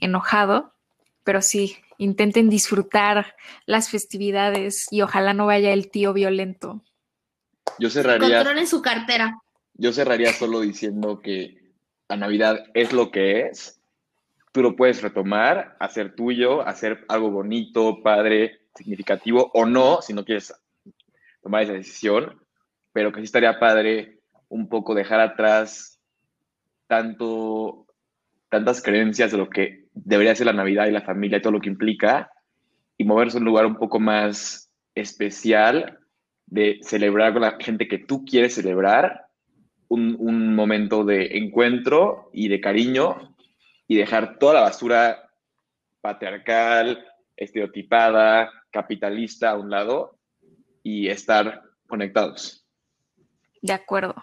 enojado, 0.00 0.74
pero 1.22 1.40
sí, 1.40 1.76
intenten 1.98 2.50
disfrutar 2.50 3.34
las 3.64 3.88
festividades 3.88 4.86
y 4.90 5.02
ojalá 5.02 5.32
no 5.34 5.46
vaya 5.46 5.72
el 5.72 5.90
tío 5.90 6.12
violento. 6.12 6.82
Yo 7.78 7.90
cerraría. 7.90 8.42
en 8.42 8.66
su 8.66 8.82
cartera. 8.82 9.38
Yo 9.74 9.92
cerraría 9.92 10.32
solo 10.32 10.60
diciendo 10.60 11.20
que 11.20 11.63
la 12.08 12.16
Navidad 12.16 12.66
es 12.74 12.92
lo 12.92 13.10
que 13.10 13.42
es, 13.42 13.80
tú 14.52 14.62
lo 14.62 14.76
puedes 14.76 15.02
retomar, 15.02 15.76
hacer 15.80 16.14
tuyo, 16.14 16.66
hacer 16.66 17.04
algo 17.08 17.30
bonito, 17.30 18.02
padre, 18.02 18.60
significativo 18.74 19.50
o 19.54 19.66
no, 19.66 20.02
si 20.02 20.12
no 20.12 20.24
quieres 20.24 20.54
tomar 21.42 21.62
esa 21.62 21.72
decisión, 21.72 22.40
pero 22.92 23.12
que 23.12 23.20
sí 23.20 23.24
estaría 23.24 23.58
padre 23.58 24.20
un 24.48 24.68
poco 24.68 24.94
dejar 24.94 25.20
atrás 25.20 26.00
tanto, 26.86 27.86
tantas 28.48 28.82
creencias 28.82 29.32
de 29.32 29.38
lo 29.38 29.48
que 29.48 29.86
debería 29.94 30.34
ser 30.34 30.46
la 30.46 30.52
Navidad 30.52 30.86
y 30.86 30.92
la 30.92 31.02
familia 31.02 31.38
y 31.38 31.42
todo 31.42 31.52
lo 31.52 31.60
que 31.60 31.68
implica, 31.68 32.30
y 32.96 33.04
moverse 33.04 33.38
a 33.38 33.40
un 33.40 33.46
lugar 33.46 33.66
un 33.66 33.76
poco 33.76 33.98
más 33.98 34.70
especial 34.94 35.98
de 36.46 36.78
celebrar 36.82 37.32
con 37.32 37.42
la 37.42 37.56
gente 37.58 37.88
que 37.88 37.98
tú 37.98 38.24
quieres 38.24 38.54
celebrar 38.54 39.23
un, 39.94 40.54
momento 40.54 41.04
de 41.04 41.38
encuentro 41.38 42.30
y 42.32 42.48
de 42.48 42.60
cariño 42.60 43.34
y 43.86 43.96
dejar 43.96 44.38
toda 44.38 44.54
la 44.54 44.60
basura 44.60 45.30
patriarcal, 46.00 47.04
estereotipada, 47.36 48.50
capitalista 48.70 49.50
a 49.50 49.58
un 49.58 49.70
lado 49.70 50.18
y 50.82 51.08
estar 51.08 51.62
conectados. 51.86 52.66
De 53.62 53.72
acuerdo. 53.72 54.14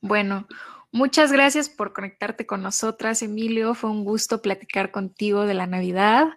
Bueno, 0.00 0.46
muchas 0.92 1.32
gracias 1.32 1.68
por 1.68 1.92
conectarte 1.92 2.46
con 2.46 2.62
nosotras, 2.62 3.22
Emilio. 3.22 3.74
Fue 3.74 3.90
un 3.90 4.04
gusto 4.04 4.42
platicar 4.42 4.90
contigo 4.90 5.46
de 5.46 5.54
la 5.54 5.66
Navidad. 5.66 6.28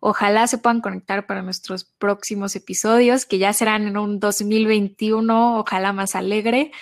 Ojalá 0.00 0.46
se 0.46 0.58
puedan 0.58 0.80
conectar 0.80 1.26
para 1.26 1.42
nuestros 1.42 1.84
próximos 1.84 2.56
episodios, 2.56 3.26
que 3.26 3.38
ya 3.38 3.52
serán 3.52 3.86
en 3.86 3.98
un 3.98 4.18
2021, 4.18 5.58
ojalá 5.58 5.92
más 5.92 6.14
alegre 6.14 6.72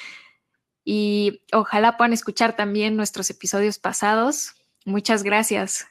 y 0.90 1.42
ojalá 1.52 1.98
puedan 1.98 2.14
escuchar 2.14 2.56
también 2.56 2.96
nuestros 2.96 3.28
episodios 3.28 3.78
pasados. 3.78 4.54
Muchas 4.86 5.22
gracias. 5.22 5.86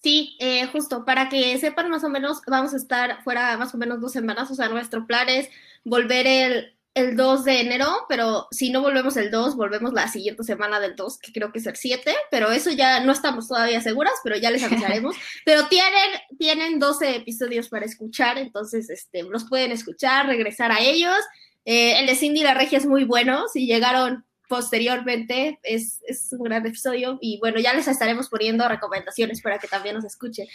Sí, 0.00 0.36
eh, 0.38 0.66
justo, 0.66 1.04
para 1.04 1.28
que 1.28 1.58
sepan 1.58 1.90
más 1.90 2.04
o 2.04 2.08
menos, 2.08 2.40
vamos 2.46 2.72
a 2.72 2.76
estar 2.76 3.24
fuera 3.24 3.56
más 3.56 3.74
o 3.74 3.78
menos 3.78 4.00
dos 4.00 4.12
semanas, 4.12 4.48
o 4.48 4.54
sea, 4.54 4.68
nuestro 4.68 5.08
plan 5.08 5.28
es 5.28 5.48
volver 5.82 6.24
el, 6.24 6.76
el 6.94 7.16
2 7.16 7.44
de 7.44 7.62
enero, 7.62 7.88
pero 8.08 8.46
si 8.52 8.70
no 8.70 8.80
volvemos 8.80 9.16
el 9.16 9.32
2, 9.32 9.56
volvemos 9.56 9.92
la 9.92 10.06
siguiente 10.06 10.44
semana 10.44 10.78
del 10.78 10.94
2, 10.94 11.18
que 11.18 11.32
creo 11.32 11.50
que 11.50 11.58
es 11.58 11.66
el 11.66 11.74
7, 11.74 12.14
pero 12.30 12.52
eso 12.52 12.70
ya 12.70 13.00
no 13.00 13.10
estamos 13.10 13.48
todavía 13.48 13.80
seguras, 13.80 14.14
pero 14.22 14.36
ya 14.36 14.52
les 14.52 14.62
avisaremos. 14.62 15.16
pero 15.44 15.66
tienen, 15.66 16.10
tienen 16.38 16.78
12 16.78 17.16
episodios 17.16 17.68
para 17.68 17.86
escuchar, 17.86 18.38
entonces 18.38 18.88
este, 18.88 19.24
los 19.24 19.46
pueden 19.46 19.72
escuchar, 19.72 20.26
regresar 20.26 20.70
a 20.70 20.78
ellos 20.78 21.18
eh, 21.64 22.00
el 22.00 22.06
de 22.06 22.14
Cindy 22.14 22.42
la 22.42 22.54
Regia 22.54 22.78
es 22.78 22.86
muy 22.86 23.04
bueno. 23.04 23.48
Si 23.52 23.66
llegaron 23.66 24.24
posteriormente, 24.48 25.58
es, 25.62 26.00
un 26.32 26.44
gran 26.44 26.66
episodio. 26.66 27.18
Y 27.20 27.38
bueno, 27.40 27.58
ya 27.58 27.74
les 27.74 27.88
estaremos 27.88 28.28
poniendo 28.28 28.68
recomendaciones 28.68 29.40
para 29.40 29.58
que 29.58 29.68
también 29.68 29.94
nos 29.94 30.04
escuchen. 30.04 30.46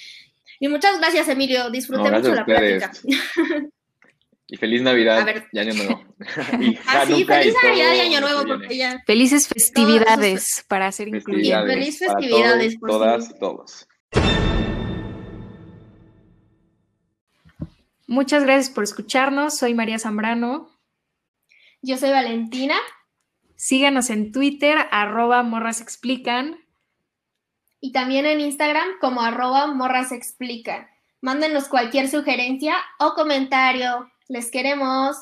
Y 0.60 0.68
muchas 0.68 1.00
gracias, 1.00 1.28
Emilio. 1.28 1.70
Disfruté 1.70 2.12
mucho 2.12 2.34
la 2.34 2.46
plática. 2.46 2.92
Y 4.52 4.58
feliz 4.58 4.82
Navidad 4.82 5.20
A 5.20 5.26
ver. 5.26 5.46
y 5.52 5.60
Año 5.60 5.76
Nuevo. 5.76 6.04
y 6.60 6.80
Ah, 6.88 7.06
sí, 7.06 7.22
y 7.22 7.24
feliz 7.24 7.54
Navidad 7.64 7.94
y 7.94 8.00
Año 8.00 8.20
Nuevo, 8.20 8.48
porque 8.48 8.78
ya. 8.78 9.00
Felices 9.06 9.48
festividades 9.48 10.66
para 10.68 10.92
ser 10.92 11.10
incluyentes. 11.10 11.68
Festividades 11.68 11.74
Feliz 11.76 12.00
para 12.00 12.20
festividades, 12.20 12.80
todos, 12.80 12.80
por 12.80 12.90
todas 12.90 13.30
y 13.30 13.40
todos. 13.40 13.88
Muchas 18.08 18.44
gracias 18.44 18.74
por 18.74 18.84
escucharnos. 18.84 19.56
Soy 19.56 19.76
María 19.76 20.00
Zambrano. 20.00 20.69
Yo 21.82 21.98
soy 21.98 22.10
Valentina 22.10 22.76
Síganos 23.56 24.10
en 24.10 24.32
Twitter, 24.32 24.78
arroba 24.90 25.44
morras 25.44 25.82
explican. 25.82 26.60
y 27.82 27.92
también 27.92 28.26
en 28.26 28.40
Instagram 28.42 28.88
como 29.00 29.22
arroba 29.22 29.68
morras 29.68 30.12
explican. 30.12 30.88
Mándenos 31.22 31.68
cualquier 31.68 32.10
sugerencia 32.10 32.76
o 33.00 33.14
comentario. 33.14 34.10
Les 34.28 34.52
queremos. 34.52 35.18